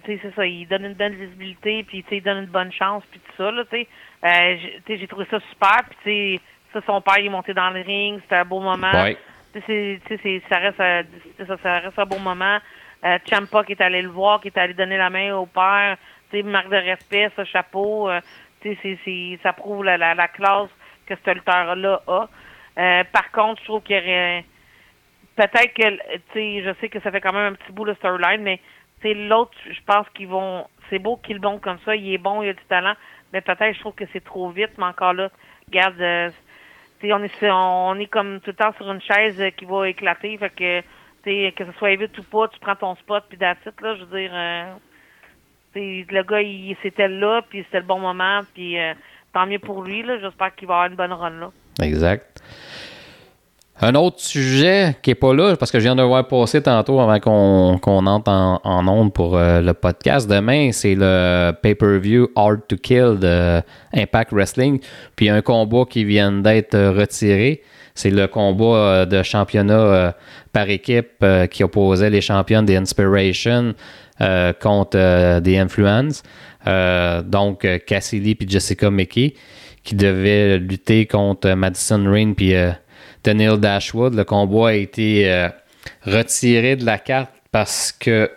c'est 0.04 0.20
ça, 0.34 0.44
il 0.44 0.66
donne 0.66 0.84
une 0.84 0.94
bonne 0.94 1.14
visibilité, 1.14 1.84
puis 1.84 2.04
il 2.10 2.22
donne 2.22 2.38
une 2.38 2.46
bonne 2.46 2.72
chance, 2.72 3.04
puis 3.08 3.20
tout 3.20 3.32
ça, 3.36 3.52
là, 3.52 3.62
tu 3.70 3.86
sais. 4.24 4.98
j'ai 4.98 5.06
trouvé 5.06 5.26
ça 5.30 5.38
super, 5.48 5.82
puis 6.02 6.40
ça, 6.72 6.80
son 6.84 7.00
père, 7.00 7.18
il 7.20 7.26
est 7.26 7.30
monté 7.30 7.54
dans 7.54 7.70
le 7.70 7.82
ring, 7.82 8.18
c'était 8.22 8.36
un 8.36 8.44
beau 8.44 8.58
moment. 8.58 8.90
Ouais. 8.90 9.16
ça, 9.54 10.58
reste, 10.58 10.76
ça, 11.46 11.56
ça 11.62 11.78
reste 11.78 11.98
un 12.00 12.04
bon 12.04 12.18
moment. 12.18 12.58
Euh, 13.04 13.18
Champa 13.28 13.64
qui 13.64 13.72
est 13.72 13.80
allé 13.80 14.02
le 14.02 14.10
voir, 14.10 14.40
qui 14.40 14.48
est 14.48 14.58
allé 14.58 14.74
donner 14.74 14.98
la 14.98 15.08
main 15.08 15.34
au 15.34 15.46
père 15.46 15.96
marque 16.42 16.70
de 16.70 16.76
respect, 16.76 17.30
ce 17.36 17.44
chapeau, 17.44 18.08
euh, 18.08 18.20
c'est, 18.62 19.38
ça 19.42 19.52
prouve 19.52 19.84
la, 19.84 19.96
la, 19.96 20.28
classe 20.28 20.70
que 21.06 21.14
ce 21.24 21.30
lutteur-là 21.30 22.02
a. 22.06 22.28
Euh, 22.78 23.04
par 23.12 23.30
contre, 23.32 23.60
je 23.60 23.66
trouve 23.66 23.82
qu'il 23.82 23.96
y 23.96 23.98
aurait 23.98 24.44
peut-être 25.36 25.74
que 25.74 26.18
tu 26.32 26.62
je 26.64 26.74
sais 26.80 26.88
que 26.88 27.00
ça 27.00 27.10
fait 27.10 27.20
quand 27.20 27.32
même 27.32 27.52
un 27.52 27.56
petit 27.56 27.72
bout 27.72 27.84
de 27.84 27.94
storyline, 27.94 28.42
mais 28.42 28.60
l'autre, 29.02 29.56
je 29.66 29.80
pense 29.86 30.08
qu'ils 30.10 30.28
vont 30.28 30.66
c'est 30.88 30.98
beau 30.98 31.16
qu'il 31.16 31.36
le 31.36 31.40
bon 31.40 31.58
comme 31.58 31.78
ça, 31.84 31.94
il 31.94 32.12
est 32.12 32.18
bon, 32.18 32.42
il 32.42 32.50
a 32.50 32.52
du 32.52 32.64
talent, 32.68 32.94
mais 33.32 33.40
peut-être 33.40 33.74
je 33.74 33.80
trouve 33.80 33.94
que 33.94 34.04
c'est 34.12 34.24
trop 34.24 34.50
vite, 34.50 34.72
mais 34.76 34.84
encore 34.84 35.14
là, 35.14 35.30
regarde 35.68 36.00
euh, 36.00 36.30
on 37.04 37.22
est 37.22 37.50
on 37.50 37.98
est 37.98 38.06
comme 38.06 38.40
tout 38.40 38.50
le 38.50 38.56
temps 38.56 38.72
sur 38.76 38.90
une 38.90 39.00
chaise 39.00 39.42
qui 39.56 39.64
va 39.64 39.88
éclater, 39.88 40.36
fait 40.36 40.50
que 40.50 40.82
que 41.24 41.64
ce 41.64 41.72
soit 41.72 41.96
vite 41.96 42.16
ou 42.18 42.22
pas, 42.24 42.48
tu 42.48 42.58
prends 42.60 42.76
ton 42.76 42.94
spot 42.96 43.24
puis 43.28 43.38
là, 43.38 43.54
je 43.64 44.04
veux 44.04 44.18
dire 44.18 44.32
le 45.74 46.22
gars, 46.22 46.40
il 46.40 46.76
c'était 46.82 47.08
là, 47.08 47.42
puis 47.48 47.62
c'était 47.64 47.80
le 47.80 47.86
bon 47.86 47.98
moment, 47.98 48.40
puis 48.54 48.78
euh, 48.78 48.92
tant 49.32 49.46
mieux 49.46 49.58
pour 49.58 49.82
lui. 49.82 50.04
J'espère 50.20 50.54
qu'il 50.54 50.68
va 50.68 50.74
avoir 50.74 50.90
une 50.90 50.96
bonne 50.96 51.12
run 51.12 51.30
là. 51.30 51.50
Exact. 51.82 52.42
Un 53.82 53.94
autre 53.94 54.20
sujet 54.20 54.96
qui 55.00 55.08
n'est 55.08 55.14
pas 55.14 55.32
là, 55.32 55.56
parce 55.56 55.70
que 55.70 55.78
je 55.78 55.84
viens 55.84 55.96
de 55.96 56.02
voir 56.02 56.28
passer 56.28 56.62
tantôt 56.62 57.00
avant 57.00 57.18
qu'on 57.18 58.06
entre 58.06 58.30
en, 58.30 58.60
en 58.62 58.88
onde 58.88 59.12
pour 59.14 59.38
euh, 59.38 59.62
le 59.62 59.72
podcast. 59.72 60.28
Demain, 60.28 60.70
c'est 60.72 60.94
le 60.94 61.52
pay-per-view 61.62 62.28
Hard 62.36 62.66
to 62.68 62.76
Kill 62.76 63.18
de 63.18 63.62
Impact 63.94 64.32
Wrestling. 64.32 64.80
Puis 65.16 65.30
un 65.30 65.40
combat 65.40 65.84
qui 65.88 66.04
vient 66.04 66.30
d'être 66.30 66.76
retiré. 66.76 67.62
C'est 67.94 68.10
le 68.10 68.26
combat 68.26 68.64
euh, 68.64 69.06
de 69.06 69.22
championnat 69.22 70.14
par 70.52 70.68
équipe 70.68 71.24
qui 71.50 71.64
opposait 71.64 72.10
les 72.10 72.20
champions 72.20 72.62
des 72.62 72.76
Inspiration 72.76 73.74
euh, 74.20 74.52
contre 74.52 75.40
des 75.40 75.56
euh, 75.56 75.62
Influences. 75.62 76.22
Euh, 76.66 77.22
donc, 77.22 77.66
Cassidy 77.86 78.34
puis 78.34 78.48
Jessica 78.48 78.90
Mickey 78.90 79.34
qui 79.82 79.94
devaient 79.94 80.58
lutter 80.58 81.06
contre 81.06 81.50
Madison 81.54 82.04
Rain 82.06 82.34
puis 82.34 82.52
Daniel 83.24 83.58
Dashwood. 83.58 84.14
Le 84.14 84.24
combat 84.24 84.68
a 84.68 84.72
été 84.74 85.48
retiré 86.04 86.76
de 86.76 86.84
la 86.84 86.98
carte 86.98 87.30
parce 87.50 87.92
que 87.92 88.30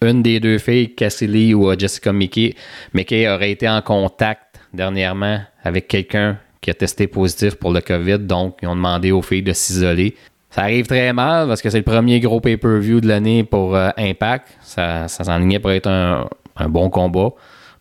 une 0.00 0.22
des 0.22 0.40
deux 0.40 0.58
filles, 0.58 0.94
Cassidy 0.94 1.52
ou 1.52 1.78
Jessica 1.78 2.12
Mickey, 2.12 2.54
Mickey 2.94 3.28
aurait 3.28 3.50
été 3.50 3.68
en 3.68 3.82
contact 3.82 4.60
dernièrement 4.72 5.40
avec 5.62 5.88
quelqu'un 5.88 6.38
qui 6.60 6.70
a 6.70 6.74
testé 6.74 7.06
positif 7.06 7.56
pour 7.56 7.72
le 7.72 7.80
COVID. 7.80 8.18
Donc, 8.20 8.58
ils 8.62 8.68
ont 8.68 8.76
demandé 8.76 9.10
aux 9.12 9.22
filles 9.22 9.42
de 9.42 9.52
s'isoler. 9.52 10.14
Ça 10.50 10.62
arrive 10.62 10.86
très 10.86 11.12
mal 11.12 11.46
parce 11.46 11.60
que 11.60 11.68
c'est 11.68 11.78
le 11.78 11.84
premier 11.84 12.20
gros 12.20 12.40
pay-per-view 12.40 13.00
de 13.00 13.08
l'année 13.08 13.44
pour 13.44 13.76
euh, 13.76 13.90
Impact. 13.98 14.56
Ça, 14.60 15.06
ça 15.08 15.24
s'enlignait 15.24 15.58
pour 15.58 15.70
être 15.72 15.88
un, 15.88 16.26
bon 16.68 16.88
combat. 16.88 17.30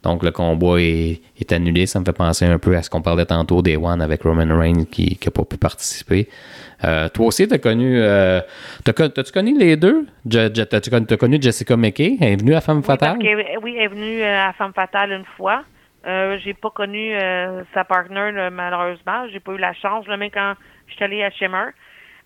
Donc, 0.03 0.23
le 0.23 0.31
combat 0.31 0.79
est, 0.79 1.21
est, 1.39 1.51
annulé. 1.53 1.85
Ça 1.85 1.99
me 1.99 2.05
fait 2.05 2.13
penser 2.13 2.45
un 2.45 2.59
peu 2.59 2.75
à 2.75 2.83
ce 2.83 2.89
qu'on 2.89 3.01
parlait 3.01 3.25
tantôt 3.25 3.61
des 3.61 3.77
One 3.77 4.01
avec 4.01 4.23
Roman 4.23 4.57
Reigns 4.57 4.85
qui 4.85 5.17
n'a 5.25 5.31
pas 5.31 5.43
pu 5.43 5.57
participer. 5.57 6.27
Euh, 6.83 7.09
toi 7.09 7.27
aussi, 7.27 7.47
tu 7.47 7.53
as 7.53 7.57
connu. 7.57 7.99
Euh, 7.99 8.41
T'as-tu 8.83 9.31
connu 9.31 9.57
les 9.57 9.77
deux? 9.77 10.05
T'as-tu 10.29 10.89
connu, 10.89 11.05
connu 11.05 11.37
Jessica 11.41 11.75
McKay? 11.75 12.17
Elle 12.19 12.33
est 12.33 12.39
venue 12.41 12.53
à 12.53 12.61
Femme 12.61 12.83
Fatale? 12.83 13.17
oui, 13.63 13.75
elle 13.77 13.83
est 13.83 13.87
venue 13.87 14.23
à 14.23 14.53
Femme 14.53 14.73
Fatale 14.73 15.11
une 15.11 15.25
fois. 15.37 15.63
Euh, 16.05 16.37
j'ai 16.43 16.53
pas 16.53 16.69
connu 16.69 17.13
sa 17.73 17.83
partner, 17.83 18.49
malheureusement. 18.51 19.27
J'ai 19.31 19.39
pas 19.39 19.53
eu 19.53 19.57
la 19.57 19.73
chance, 19.73 20.07
même 20.07 20.29
quand 20.31 20.53
je 20.87 20.95
suis 20.95 21.03
allée 21.03 21.23
à 21.23 21.31
Shimmer. 21.31 21.71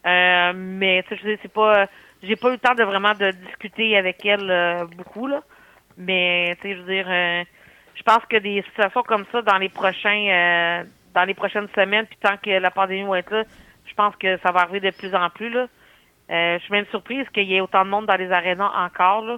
Euh, 0.05 0.53
mais 0.55 1.03
tu 1.07 1.17
sais, 1.17 1.39
c'est 1.41 1.51
pas. 1.51 1.87
J'ai 2.23 2.35
pas 2.35 2.49
eu 2.49 2.53
le 2.53 2.57
temps 2.59 2.75
de 2.75 2.83
vraiment 2.83 3.13
de 3.13 3.31
discuter 3.31 3.97
avec 3.97 4.25
elle 4.25 4.87
beaucoup, 4.95 5.27
là. 5.27 5.41
Mais 5.97 6.55
tu 6.61 6.69
sais, 6.69 6.75
je 6.75 6.81
veux 6.81 6.93
dire 6.93 7.45
je 7.93 8.03
pense 8.03 8.23
que 8.29 8.37
des 8.37 8.63
situations 8.69 9.03
comme 9.03 9.25
ça 9.31 9.41
dans 9.41 9.57
les 9.57 9.69
prochains 9.69 10.85
dans 11.13 11.23
les 11.23 11.33
prochaines 11.33 11.67
semaines, 11.75 12.05
puis 12.05 12.17
tant 12.21 12.37
que 12.37 12.49
la 12.49 12.71
pandémie 12.71 13.07
va 13.07 13.19
être 13.19 13.31
là, 13.31 13.43
je 13.85 13.93
pense 13.93 14.15
que 14.15 14.37
ça 14.37 14.51
va 14.51 14.61
arriver 14.61 14.79
de 14.79 14.95
plus 14.95 15.13
en 15.13 15.29
plus. 15.29 15.49
Là. 15.49 15.67
Euh, 16.31 16.57
je 16.57 16.63
suis 16.63 16.71
même 16.71 16.85
surprise 16.91 17.25
qu'il 17.33 17.43
y 17.43 17.55
ait 17.55 17.61
autant 17.61 17.83
de 17.83 17.89
monde 17.89 18.05
dans 18.05 18.15
les 18.15 18.31
arénas 18.31 18.71
encore. 18.77 19.21
Là. 19.25 19.37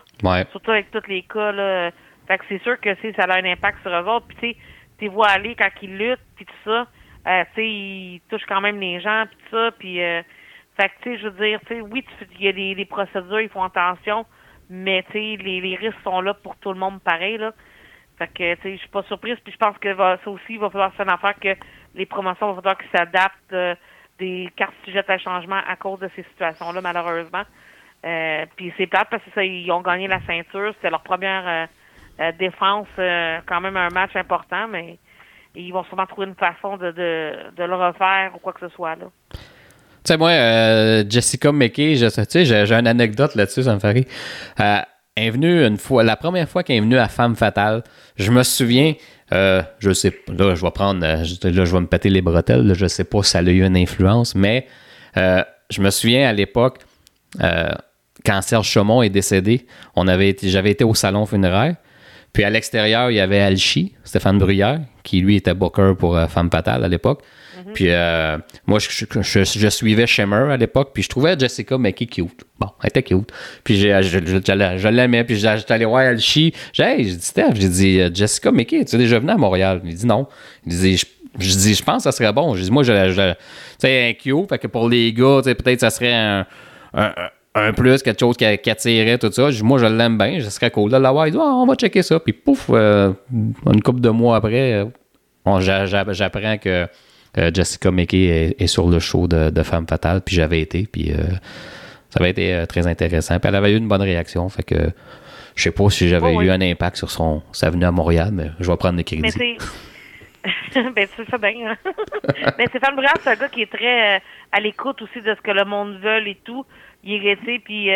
Surtout 0.52 0.72
avec 0.72 0.92
tous 0.92 1.08
les 1.08 1.24
cas. 1.24 1.52
Là. 1.52 1.92
Fait 2.28 2.38
que 2.38 2.46
c'est 2.48 2.62
sûr 2.62 2.80
que 2.80 2.94
ça 2.96 3.24
a 3.24 3.38
un 3.38 3.46
impact 3.46 3.80
sur 3.82 3.92
eux 3.92 4.08
autres. 4.08 4.28
Puis 4.28 4.38
tu 4.38 4.48
sais, 4.50 4.58
tu 5.00 5.08
vois 5.08 5.28
aller 5.30 5.56
quand 5.56 5.70
ils 5.82 5.98
luttent, 5.98 6.20
puis 6.36 6.46
tout 6.46 6.70
ça. 6.70 6.88
Euh, 7.26 7.44
tu 7.56 7.56
sais, 7.56 7.68
ils 7.68 8.22
touchent 8.30 8.46
quand 8.48 8.62
même 8.62 8.80
les 8.80 9.00
gens, 9.00 9.26
puis 9.28 9.38
tout 9.38 9.58
ça. 9.58 9.72
Puis, 9.80 10.04
euh, 10.04 10.22
fait 10.78 10.90
que 10.90 10.94
tu 11.04 11.12
sais, 11.12 11.18
je 11.20 11.28
veux 11.28 11.46
dire, 11.46 11.60
tu 11.62 11.76
sais, 11.76 11.82
oui, 11.82 12.06
il 12.40 12.46
y 12.46 12.48
a 12.48 12.52
des, 12.52 12.86
procédures, 12.86 13.42
ils 13.42 13.50
font 13.50 13.64
attention, 13.64 14.26
mais 14.70 15.04
tu 15.04 15.14
sais, 15.14 15.44
les, 15.44 15.62
les 15.62 15.76
risques 15.76 16.02
sont 16.04 16.22
là 16.22 16.34
pour 16.34 16.56
tout 16.58 16.74
le 16.74 16.80
monde 16.80 17.02
pareil. 17.02 17.38
Là. 17.38 17.54
Fait 18.18 18.28
que, 18.28 18.56
tu 18.56 18.62
sais, 18.62 18.74
je 18.74 18.80
suis 18.80 18.90
pas 18.90 19.04
surprise. 19.04 19.38
Puis 19.44 19.54
je 19.54 19.58
pense 19.58 19.78
que 19.78 19.96
ça 19.96 20.18
aussi, 20.28 20.54
il 20.54 20.60
va 20.60 20.70
falloir 20.70 20.94
faire 20.94 21.06
une 21.06 21.14
affaire 21.14 21.36
que 21.40 21.56
les 21.96 22.06
promotions 22.06 22.48
vont 22.48 22.56
falloir 22.56 22.78
qu'ils 22.78 22.90
s'adaptent 22.96 23.78
des 24.20 24.50
cartes 24.56 24.74
sujettes 24.86 25.10
à 25.10 25.18
changement 25.18 25.60
à 25.68 25.76
cause 25.76 26.00
de 26.00 26.10
ces 26.16 26.24
situations-là, 26.24 26.82
malheureusement. 26.82 27.44
Euh, 28.06 28.46
puis 28.56 28.74
c'est 28.78 28.88
plate 28.88 29.08
parce 29.10 29.24
que 29.24 29.32
ça, 29.32 29.44
ils 29.44 29.72
ont 29.72 29.82
gagné 29.82 30.08
la 30.08 30.20
ceinture. 30.26 30.74
C'est 30.82 30.90
leur 30.90 31.02
première 31.04 31.48
euh, 31.48 31.66
euh, 32.20 32.32
défense, 32.34 32.88
quand 33.46 33.62
même 33.62 33.78
un 33.78 33.90
match 33.90 34.16
important, 34.16 34.68
mais 34.68 34.98
ils 35.56 35.72
vont 35.72 35.84
sûrement 35.86 36.06
trouver 36.06 36.28
une 36.28 36.36
façon 36.36 36.78
de, 36.78 36.92
de, 36.92 37.64
le 37.64 37.76
refaire 37.76 38.32
ou 38.36 38.40
quoi 38.40 38.54
que 38.54 38.68
ce 38.68 38.70
soit. 38.76 38.96
là. 38.96 39.06
Tu 40.04 40.10
sais, 40.12 40.18
moi, 40.18 41.04
Jessica 41.10 41.52
McKay, 41.52 41.96
j'ai, 41.96 42.74
une 42.74 42.88
anecdote 42.88 43.36
là-dessus, 43.36 43.64
ça 43.64 43.74
me 43.74 43.80
fait 43.80 43.92
rire. 43.92 44.06
elle 44.58 44.84
est 45.16 45.30
venue 45.30 45.64
une 45.66 45.78
fois, 45.78 46.04
la 46.04 46.16
première 46.16 46.50
fois 46.50 46.64
qu'elle 46.64 46.78
est 46.78 46.82
venue 46.82 46.98
à 46.98 47.08
Femme 47.08 47.36
Fatale, 47.36 47.84
je 48.16 48.32
me 48.32 48.44
souviens, 48.44 48.96
euh, 49.32 49.64
je 49.80 49.92
sais 49.92 50.14
là, 50.28 50.56
je 50.56 50.62
vais 50.62 50.72
prendre, 50.72 51.04
euh, 51.04 51.24
là, 51.50 51.66
je 51.66 51.72
vais 51.74 51.80
me 51.80 51.88
péter 51.88 52.10
les 52.10 52.22
bretelles, 52.22 52.68
là, 52.68 52.74
je 52.74 52.86
sais 52.86 53.04
pas 53.04 53.24
si 53.24 53.32
ça 53.32 53.40
a 53.40 53.42
eu 53.42 53.64
une 53.64 53.78
influence, 53.78 54.36
mais 54.36 54.68
euh, 55.18 55.44
je 55.70 55.82
me 55.82 55.90
souviens 55.90 56.30
à 56.30 56.34
l'époque, 56.34 56.80
quand 58.26 58.42
Serge 58.42 58.68
Chaumont 58.68 59.02
est 59.02 59.10
décédé, 59.10 59.66
on 59.96 60.08
avait 60.08 60.36
j'avais 60.44 60.72
été 60.72 60.84
au 60.84 60.94
salon 60.94 61.26
funéraire, 61.26 61.76
puis 62.32 62.44
à 62.44 62.50
l'extérieur, 62.50 63.10
il 63.10 63.16
y 63.16 63.20
avait 63.20 63.40
Alchi, 63.40 63.94
Stéphane 64.04 64.38
Bruyère, 64.38 64.82
qui 65.04 65.22
lui 65.22 65.36
était 65.36 65.54
booker 65.54 65.94
pour 65.98 66.20
Femme 66.30 66.50
Fatale 66.52 66.84
à 66.84 66.88
l'époque. 66.88 67.24
Mhm. 67.66 67.74
Puis 67.74 67.86
euh, 67.90 68.38
moi, 68.68 68.80
je, 68.80 69.70
suivais 69.70 70.08
Shimmer 70.08 70.52
à 70.52 70.58
l'époque, 70.58 70.92
puis 70.94 71.04
je 71.04 71.10
trouvais 71.10 71.38
Jessica 71.38 71.78
McKee 71.78 72.08
cute. 72.08 72.44
Bon, 72.60 72.68
elle 72.82 72.90
était 72.90 73.04
cute. 73.04 73.32
Puis 73.64 73.78
je 73.78 74.88
l'aimais, 74.90 75.24
puis 75.24 75.36
j'étais 75.36 75.74
allé 75.74 75.86
voir 75.86 76.02
Alchi. 76.02 76.54
J'ai 76.74 76.98
dit, 76.98 77.22
Steph, 77.22 77.56
j'ai 77.56 77.70
dit, 77.70 78.00
euh, 78.00 78.10
Jessica 78.14 78.52
McKee, 78.52 78.86
tu 78.86 78.96
es 78.96 79.00
déjà 79.00 79.20
venu 79.20 79.32
à 79.32 79.38
Montréal? 79.38 79.82
Il 79.86 79.96
dit 79.96 80.06
non. 80.06 80.28
Il 80.66 80.78
dit, 80.78 80.98
je, 81.40 81.50
dis, 81.58 81.74
je 81.74 81.84
pense 81.84 81.98
que 81.98 82.04
ça 82.04 82.12
serait 82.12 82.34
bon. 82.34 82.56
Je 82.56 82.64
dis, 82.64 82.72
moi, 82.72 82.84
je, 82.84 82.92
tu 82.92 83.36
sais, 83.80 84.10
un 84.10 84.14
cute, 84.14 84.50
fait 84.50 84.60
que 84.60 84.68
pour 84.68 84.90
les 84.90 85.14
gars, 85.14 85.42
peut-être 85.44 85.80
ça 85.80 85.90
serait 85.90 86.14
un, 86.14 86.46
un, 87.56 87.74
plus, 87.74 88.02
quelque 88.04 88.20
chose 88.20 88.38
qui, 88.38 88.46
attirait, 88.46 89.18
tout 89.18 89.32
ça. 89.32 89.50
moi, 89.64 89.78
je 89.78 89.86
l'aime 89.86 90.18
bien, 90.18 90.40
ce 90.42 90.50
serait 90.50 90.72
cool 90.72 90.92
de 90.92 90.98
l'avoir. 90.98 91.28
Il 91.28 91.32
dit, 91.32 91.40
ah, 91.40 91.56
on 91.56 91.66
va 91.66 91.76
checker 91.76 92.04
ça. 92.04 92.20
Puis 92.20 92.34
pouf, 92.34 92.70
euh, 92.72 93.14
une 93.32 93.82
couple 93.82 94.02
de 94.02 94.10
mois 94.10 94.38
après, 94.38 94.86
j'apprends 95.60 96.58
que 96.58 96.88
euh, 97.38 97.50
Jessica 97.54 97.90
McKay 97.92 98.56
est, 98.60 98.68
sur 98.68 98.88
le 98.88 99.00
show 99.00 99.28
de, 99.28 99.50
de 99.50 99.64
Femme 99.64 99.88
Fatale, 99.88 100.22
puis 100.22 100.36
j'avais 100.36 100.62
été, 100.62 100.88
puis 100.92 101.12
euh, 101.12 101.24
ça 102.10 102.20
avait 102.20 102.30
été 102.30 102.54
euh, 102.54 102.66
très 102.68 102.86
intéressant. 102.86 103.40
Puis 103.40 103.50
elle 103.50 103.56
avait 103.56 103.74
eu 103.74 103.78
une 103.78 103.88
bonne 103.88 104.02
réaction, 104.02 104.48
fait 104.50 104.64
que 104.64 104.92
je 105.56 105.64
sais 105.64 105.72
pas 105.72 105.90
si 105.90 106.08
j'avais 106.08 106.34
eu 106.34 106.50
un 106.50 106.62
impact 106.62 106.98
sur 106.98 107.10
son, 107.10 107.42
sa 107.52 107.72
venue 107.72 107.86
à 107.86 107.92
Montréal, 107.92 108.30
mais 108.32 108.52
je 108.60 108.70
vais 108.70 108.78
prendre 108.78 108.98
le 108.98 109.04
crédit. 109.04 109.22
Mais 109.24 109.32
c'est... 109.32 109.58
ben, 110.96 111.08
c'est 111.16 111.30
ça 111.30 111.38
bien. 111.40 111.72
Hein. 111.72 111.92
mais 112.58 112.68
Stéphane 112.68 112.96
Bruyère, 112.96 113.14
c'est 113.22 113.32
un 113.32 113.36
gars 113.36 113.50
qui 113.50 113.64
est 113.64 113.72
très 113.72 114.22
à 114.52 114.60
l'écoute 114.60 115.02
aussi 115.02 115.22
de 115.22 115.34
ce 115.34 115.42
que 115.42 115.52
le 115.52 115.66
monde 115.66 116.00
veut 116.02 116.28
et 116.28 116.38
tout. 116.44 116.66
Il 117.04 117.14
est 117.14 117.36
resté, 117.36 117.60
puis 117.60 117.90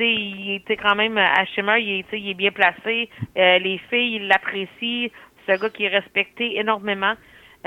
il 0.00 0.54
était 0.54 0.76
quand 0.76 0.94
même 0.94 1.18
à 1.18 1.44
Shimmer, 1.46 1.80
il 1.80 2.00
est, 2.00 2.06
il 2.12 2.30
est 2.30 2.34
bien 2.34 2.52
placé. 2.52 3.08
les 3.34 3.80
filles, 3.90 4.16
ils 4.16 4.28
l'apprécient. 4.28 5.08
C'est 5.44 5.54
un 5.54 5.56
gars 5.56 5.70
qui 5.70 5.84
est 5.84 5.88
respecté 5.88 6.58
énormément. 6.58 7.14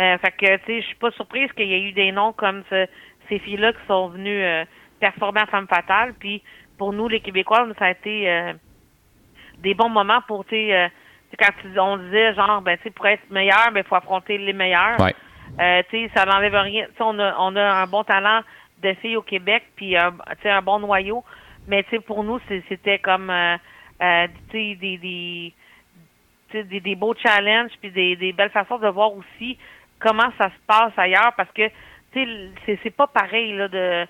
Euh, 0.01 0.17
fait 0.17 0.31
que, 0.31 0.57
tu 0.57 0.65
sais, 0.65 0.81
je 0.81 0.87
suis 0.87 0.95
pas 0.95 1.11
surprise 1.11 1.51
qu'il 1.53 1.67
y 1.67 1.73
ait 1.73 1.81
eu 1.81 1.91
des 1.91 2.11
noms 2.11 2.33
comme 2.33 2.63
ces 2.69 3.39
filles-là 3.39 3.73
qui 3.73 3.85
sont 3.87 4.07
venues 4.09 4.43
euh, 4.43 4.65
performer 4.99 5.41
en 5.41 5.45
femme 5.45 5.67
fatale. 5.67 6.13
Puis, 6.19 6.41
pour 6.77 6.91
nous, 6.91 7.07
les 7.07 7.19
Québécois, 7.19 7.67
ça 7.77 7.85
a 7.85 7.91
été 7.91 8.29
euh, 8.29 8.53
des 9.59 9.75
bons 9.75 9.89
moments 9.89 10.21
pour, 10.27 10.43
tu 10.45 10.55
sais, 10.55 10.91
quand 11.37 11.51
on 11.77 11.97
disait, 11.97 12.33
genre, 12.33 12.61
ben, 12.61 12.77
tu 12.77 12.83
sais, 12.83 12.89
pour 12.89 13.05
être 13.05 13.29
meilleur, 13.29 13.67
il 13.67 13.73
ben, 13.73 13.83
faut 13.83 13.95
affronter 13.95 14.39
les 14.39 14.53
meilleurs. 14.53 14.99
Ouais. 14.99 15.83
tu 15.83 16.07
sais, 16.07 16.11
ça 16.15 16.25
n'enlève 16.25 16.55
rien. 16.55 16.85
Tu 16.85 16.93
sais, 16.93 17.03
on 17.03 17.19
a, 17.19 17.35
on 17.37 17.55
a 17.55 17.73
un 17.83 17.85
bon 17.85 18.03
talent 18.03 18.41
de 18.81 18.93
filles 18.95 19.17
au 19.17 19.21
Québec, 19.21 19.63
puis, 19.75 19.95
tu 19.95 20.41
sais, 20.41 20.49
un 20.49 20.63
bon 20.63 20.79
noyau. 20.79 21.23
Mais, 21.67 21.83
tu 21.83 21.91
sais, 21.91 21.99
pour 21.99 22.23
nous, 22.23 22.39
c'était 22.67 22.97
comme, 22.97 23.31
tu 23.99 24.05
sais, 24.51 24.75
des, 24.75 24.97
des 24.97 25.53
des, 26.53 26.81
des, 26.81 26.95
beaux 26.95 27.15
challenges 27.15 27.71
puis 27.79 27.91
des, 27.91 28.17
des 28.17 28.33
belles 28.33 28.49
façons 28.49 28.77
de 28.77 28.87
voir 28.89 29.13
aussi 29.13 29.57
comment 30.01 30.31
ça 30.37 30.49
se 30.49 30.59
passe 30.67 30.93
ailleurs 30.97 31.33
parce 31.37 31.51
que 31.51 31.67
tu 32.11 32.51
sais 32.65 32.79
c'est 32.83 32.95
pas 32.95 33.07
pareil 33.07 33.53
là 33.55 33.67
de 33.67 34.07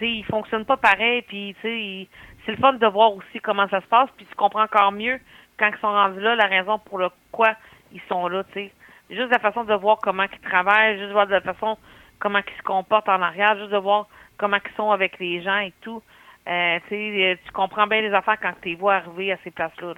ils 0.00 0.24
fonctionnent 0.24 0.64
pas 0.64 0.76
pareil 0.76 1.22
puis 1.22 1.56
tu 1.60 1.68
sais 1.68 2.08
c'est 2.46 2.52
le 2.52 2.58
fun 2.58 2.74
de 2.74 2.86
voir 2.86 3.12
aussi 3.14 3.40
comment 3.42 3.68
ça 3.68 3.80
se 3.80 3.86
passe 3.86 4.08
puis 4.16 4.26
tu 4.26 4.34
comprends 4.36 4.62
encore 4.62 4.92
mieux 4.92 5.18
quand 5.58 5.68
ils 5.68 5.80
sont 5.80 5.88
rendus 5.88 6.20
là 6.20 6.36
la 6.36 6.46
raison 6.46 6.78
pour 6.78 6.98
le 6.98 7.08
quoi 7.32 7.54
ils 7.92 8.00
sont 8.08 8.28
là 8.28 8.44
tu 8.52 8.52
sais. 8.54 8.72
Juste 9.10 9.32
la 9.32 9.40
façon 9.40 9.64
de 9.64 9.74
voir 9.74 9.98
comment 10.00 10.22
ils 10.22 10.48
travaillent 10.48 10.96
juste 10.96 11.08
de 11.08 11.12
voir 11.12 11.26
la 11.26 11.40
façon 11.40 11.76
comment 12.20 12.38
ils 12.38 12.56
se 12.56 12.62
comportent 12.62 13.08
en 13.08 13.22
arrière 13.22 13.56
juste 13.58 13.72
de 13.72 13.78
voir 13.78 14.06
comment 14.36 14.58
ils 14.64 14.76
sont 14.76 14.90
avec 14.90 15.18
les 15.18 15.42
gens 15.42 15.58
et 15.58 15.72
tout. 15.80 16.02
Euh, 16.48 16.78
tu 16.88 17.36
tu 17.44 17.52
comprends 17.52 17.86
bien 17.86 18.00
les 18.00 18.12
affaires 18.12 18.38
quand 18.40 18.52
tu 18.62 18.70
les 18.70 18.74
vois 18.74 18.94
arriver 18.94 19.32
à 19.32 19.38
ces 19.44 19.50
places 19.50 19.78
là. 19.80 19.94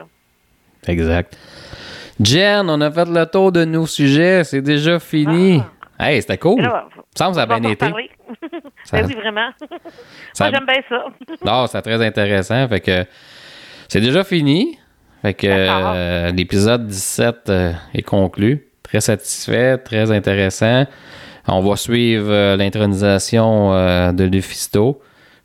exact 0.88 1.38
Jen, 2.22 2.68
on 2.68 2.80
a 2.80 2.90
fait 2.90 3.08
le 3.08 3.24
tour 3.26 3.52
de 3.52 3.64
nos 3.64 3.86
sujets. 3.86 4.44
C'est 4.44 4.62
déjà 4.62 4.98
fini. 4.98 5.62
Ah. 5.98 6.10
Hey, 6.10 6.20
c'était 6.20 6.38
cool. 6.38 6.68
ça 7.14 7.30
me 7.30 7.38
a 7.38 7.46
bien 7.46 7.70
été. 7.70 7.86
ça... 8.84 9.02
Vas-y, 9.02 9.14
vraiment. 9.14 9.50
Moi, 9.60 10.50
j'aime 10.50 10.66
bien 10.66 10.82
ça. 10.88 11.04
non, 11.44 11.66
c'est 11.66 11.82
très 11.82 12.04
intéressant. 12.04 12.68
Fait 12.68 12.80
que 12.80 13.04
c'est 13.88 14.00
déjà 14.00 14.24
fini. 14.24 14.78
Fait 15.22 15.34
que 15.34 15.46
euh, 15.48 16.32
l'épisode 16.32 16.86
17 16.86 17.48
euh, 17.48 17.72
est 17.94 18.02
conclu. 18.02 18.66
Très 18.82 19.00
satisfait, 19.00 19.78
très 19.78 20.10
intéressant. 20.10 20.84
On 21.46 21.60
va 21.60 21.76
suivre 21.76 22.30
euh, 22.30 22.56
l'intronisation 22.56 23.70
de 24.12 24.24
Lufisto. 24.24 25.00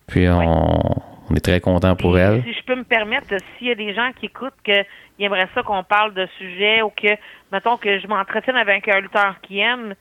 Puis 0.07 0.27
on, 0.27 1.01
on, 1.29 1.35
est 1.35 1.43
très 1.43 1.59
content 1.59 1.95
pour 1.95 2.17
elle. 2.17 2.41
Si 2.43 2.53
je 2.53 2.65
peux 2.65 2.75
me 2.75 2.83
permettre, 2.83 3.27
s'il 3.57 3.67
y 3.67 3.71
a 3.71 3.75
des 3.75 3.93
gens 3.93 4.09
qui 4.19 4.27
écoutent 4.27 4.53
que 4.63 4.83
il 5.19 5.25
aimerait 5.25 5.49
ça 5.53 5.63
qu'on 5.63 5.83
parle 5.83 6.13
de 6.13 6.27
sujets 6.37 6.81
ou 6.81 6.89
que, 6.89 7.15
mettons, 7.51 7.77
que 7.77 7.99
je 7.99 8.07
m'entretienne 8.07 8.55
avec 8.55 8.87
un 8.87 8.99
lutteur 8.99 9.35
qui 9.41 9.59
aime. 9.59 9.95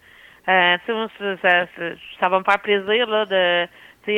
Euh, 0.48 0.76
ça, 0.86 1.36
ça, 1.42 1.66
ça, 2.20 2.28
va 2.28 2.38
me 2.38 2.44
faire 2.44 2.60
plaisir 2.60 3.08
là 3.08 3.26
de 3.26 3.66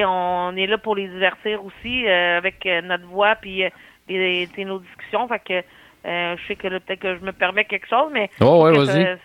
on 0.05 0.55
est 0.55 0.66
là 0.66 0.76
pour 0.76 0.96
les 0.96 1.09
divertir 1.09 1.64
aussi 1.64 2.07
euh, 2.07 2.36
avec 2.36 2.66
euh, 2.66 2.82
notre 2.82 3.07
voix 3.07 3.36
puis 3.36 3.64
nos 4.11 4.78
discussions. 4.80 5.26
Fait 5.28 5.38
que 5.38 5.62
je 6.05 6.46
sais 6.46 6.57
que 6.57 6.68
peut-être 6.68 7.01
que 7.01 7.16
je 7.16 7.24
me 7.24 7.32
permets 7.32 7.64
quelque 7.64 7.88
chose, 7.88 8.11
mais 8.12 8.28
oh, 8.40 8.64
ouais, 8.64 9.16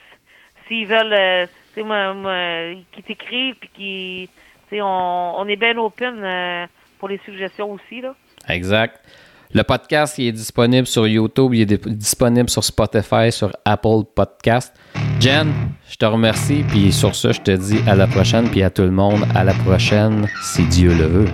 s'ils 0.67 0.87
veulent 0.87 1.49
tu 1.73 1.83
moi, 1.83 2.13
moi, 2.13 2.75
qui 2.93 3.03
t'écrivent 3.03 3.55
puis 3.55 3.69
qui 3.73 4.29
on, 4.81 5.33
on 5.37 5.47
est 5.49 5.57
bien 5.57 5.77
open 5.77 6.69
pour 6.99 7.09
les 7.09 7.19
suggestions 7.25 7.71
aussi 7.71 7.99
là. 7.99 8.15
Exact. 8.47 9.01
Le 9.55 9.63
podcast 9.63 10.17
il 10.17 10.27
est 10.27 10.31
disponible 10.31 10.87
sur 10.87 11.07
YouTube, 11.07 11.53
il 11.53 11.71
est 11.71 11.87
disponible 11.87 12.49
sur 12.49 12.63
Spotify, 12.63 13.31
sur 13.31 13.51
Apple 13.65 14.03
Podcast. 14.15 14.73
Jen, 15.19 15.53
je 15.87 15.95
te 15.95 16.05
remercie, 16.05 16.63
puis 16.67 16.91
sur 16.91 17.13
ce, 17.13 17.31
je 17.31 17.41
te 17.41 17.51
dis 17.51 17.77
à 17.85 17.95
la 17.95 18.07
prochaine, 18.07 18.49
puis 18.49 18.63
à 18.63 18.71
tout 18.71 18.81
le 18.81 18.91
monde, 18.91 19.25
à 19.35 19.43
la 19.43 19.53
prochaine, 19.53 20.27
si 20.41 20.63
Dieu 20.65 20.93
le 20.95 21.05
veut. 21.05 21.29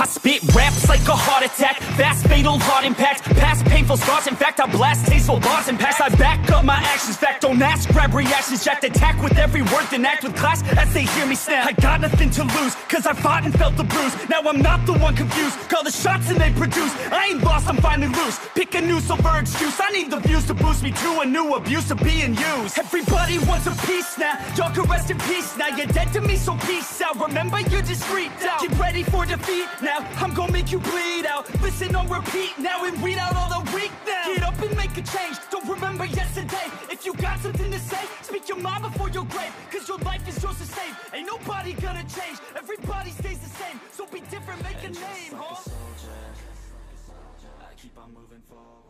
I 0.00 0.06
spit 0.06 0.42
raps 0.54 0.88
like 0.88 1.00
a 1.08 1.16
heart 1.16 1.44
attack, 1.44 1.80
fast 1.98 2.24
fatal 2.28 2.56
heart 2.56 2.84
impact, 2.84 3.24
past 3.34 3.64
painful 3.64 3.96
scars. 3.96 4.28
In 4.28 4.36
fact, 4.36 4.60
I 4.60 4.70
blast 4.70 5.06
tasteful 5.06 5.40
bars 5.40 5.66
and 5.66 5.76
pass. 5.76 6.00
I 6.00 6.08
back 6.10 6.48
up 6.52 6.64
my 6.64 6.76
actions. 6.76 7.16
Fact, 7.16 7.42
don't 7.42 7.60
ask, 7.60 7.88
grab 7.90 8.14
reactions, 8.14 8.64
jacked 8.64 8.84
attack 8.84 9.20
with 9.20 9.36
every 9.38 9.62
word, 9.62 9.86
then 9.90 10.06
act 10.06 10.22
with 10.22 10.36
class 10.36 10.62
as 10.78 10.94
they 10.94 11.02
hear 11.02 11.26
me 11.26 11.34
snap. 11.34 11.66
I 11.66 11.72
got 11.72 12.00
nothing 12.00 12.30
to 12.30 12.44
lose, 12.44 12.76
cause 12.88 13.06
I 13.06 13.12
fought 13.12 13.44
and 13.44 13.52
felt 13.58 13.76
the 13.76 13.82
bruise. 13.82 14.14
Now 14.28 14.40
I'm 14.42 14.62
not 14.62 14.86
the 14.86 14.92
one 14.92 15.16
confused. 15.16 15.58
Call 15.68 15.82
the 15.82 15.90
shots 15.90 16.30
and 16.30 16.40
they 16.40 16.52
produce. 16.52 16.94
I 17.10 17.30
ain't 17.30 17.42
lost, 17.42 17.66
I'm 17.66 17.78
finally 17.78 18.14
loose. 18.14 18.38
Pick 18.54 18.76
a 18.76 18.80
new 18.80 19.00
silver 19.00 19.40
excuse. 19.40 19.80
I 19.80 19.90
need 19.90 20.12
the 20.12 20.20
views 20.20 20.46
to 20.46 20.54
boost 20.54 20.84
me 20.84 20.92
to 20.92 21.20
a 21.22 21.26
new 21.26 21.54
abuse 21.54 21.90
of 21.90 21.98
being 22.04 22.36
used. 22.36 22.78
Everybody 22.78 23.40
wants 23.50 23.66
a 23.66 23.74
piece 23.84 24.16
now. 24.16 24.38
Y'all 24.56 24.72
can 24.72 24.84
rest 24.84 25.10
in 25.10 25.18
peace 25.18 25.56
now. 25.56 25.76
You're 25.76 25.86
dead 25.86 26.12
to 26.12 26.20
me, 26.20 26.36
so 26.36 26.56
peace 26.68 27.02
out. 27.02 27.18
Remember, 27.20 27.58
you're 27.62 27.82
discreet 27.82 28.30
out. 28.42 28.60
Get 28.60 28.78
ready 28.78 29.02
for 29.02 29.26
defeat 29.26 29.66
now. 29.82 29.87
I'm 29.96 30.34
gonna 30.34 30.52
make 30.52 30.70
you 30.70 30.78
bleed 30.78 31.26
out. 31.26 31.48
Listen 31.62 31.94
on 31.96 32.08
repeat 32.08 32.58
now 32.58 32.84
and 32.84 33.02
read 33.02 33.18
out 33.18 33.34
all 33.36 33.48
the 33.48 33.74
weak 33.74 33.92
now. 34.06 34.26
Get 34.26 34.42
up 34.42 34.60
and 34.60 34.76
make 34.76 34.92
a 34.96 35.02
change. 35.02 35.36
Don't 35.50 35.68
remember 35.68 36.04
yesterday. 36.04 36.66
If 36.90 37.06
you 37.06 37.14
got 37.14 37.38
something 37.40 37.70
to 37.70 37.78
say, 37.78 38.04
speak 38.22 38.48
your 38.48 38.58
mind 38.58 38.82
before 38.82 39.08
your 39.10 39.24
grave. 39.24 39.52
Cause 39.70 39.88
your 39.88 39.98
life 39.98 40.26
is 40.28 40.42
yours 40.42 40.58
to 40.58 40.64
save. 40.64 40.94
Ain't 41.14 41.26
nobody 41.26 41.72
gonna 41.74 42.04
change. 42.04 42.38
Everybody 42.56 43.10
stays 43.10 43.38
the 43.38 43.50
same. 43.50 43.80
So 43.92 44.06
be 44.06 44.20
different, 44.30 44.62
make 44.62 44.82
a 44.84 44.90
name, 44.90 45.32
huh? 45.34 45.70
I 47.60 47.74
keep 47.80 47.96
on 47.98 48.12
moving 48.12 48.42
forward. 48.48 48.87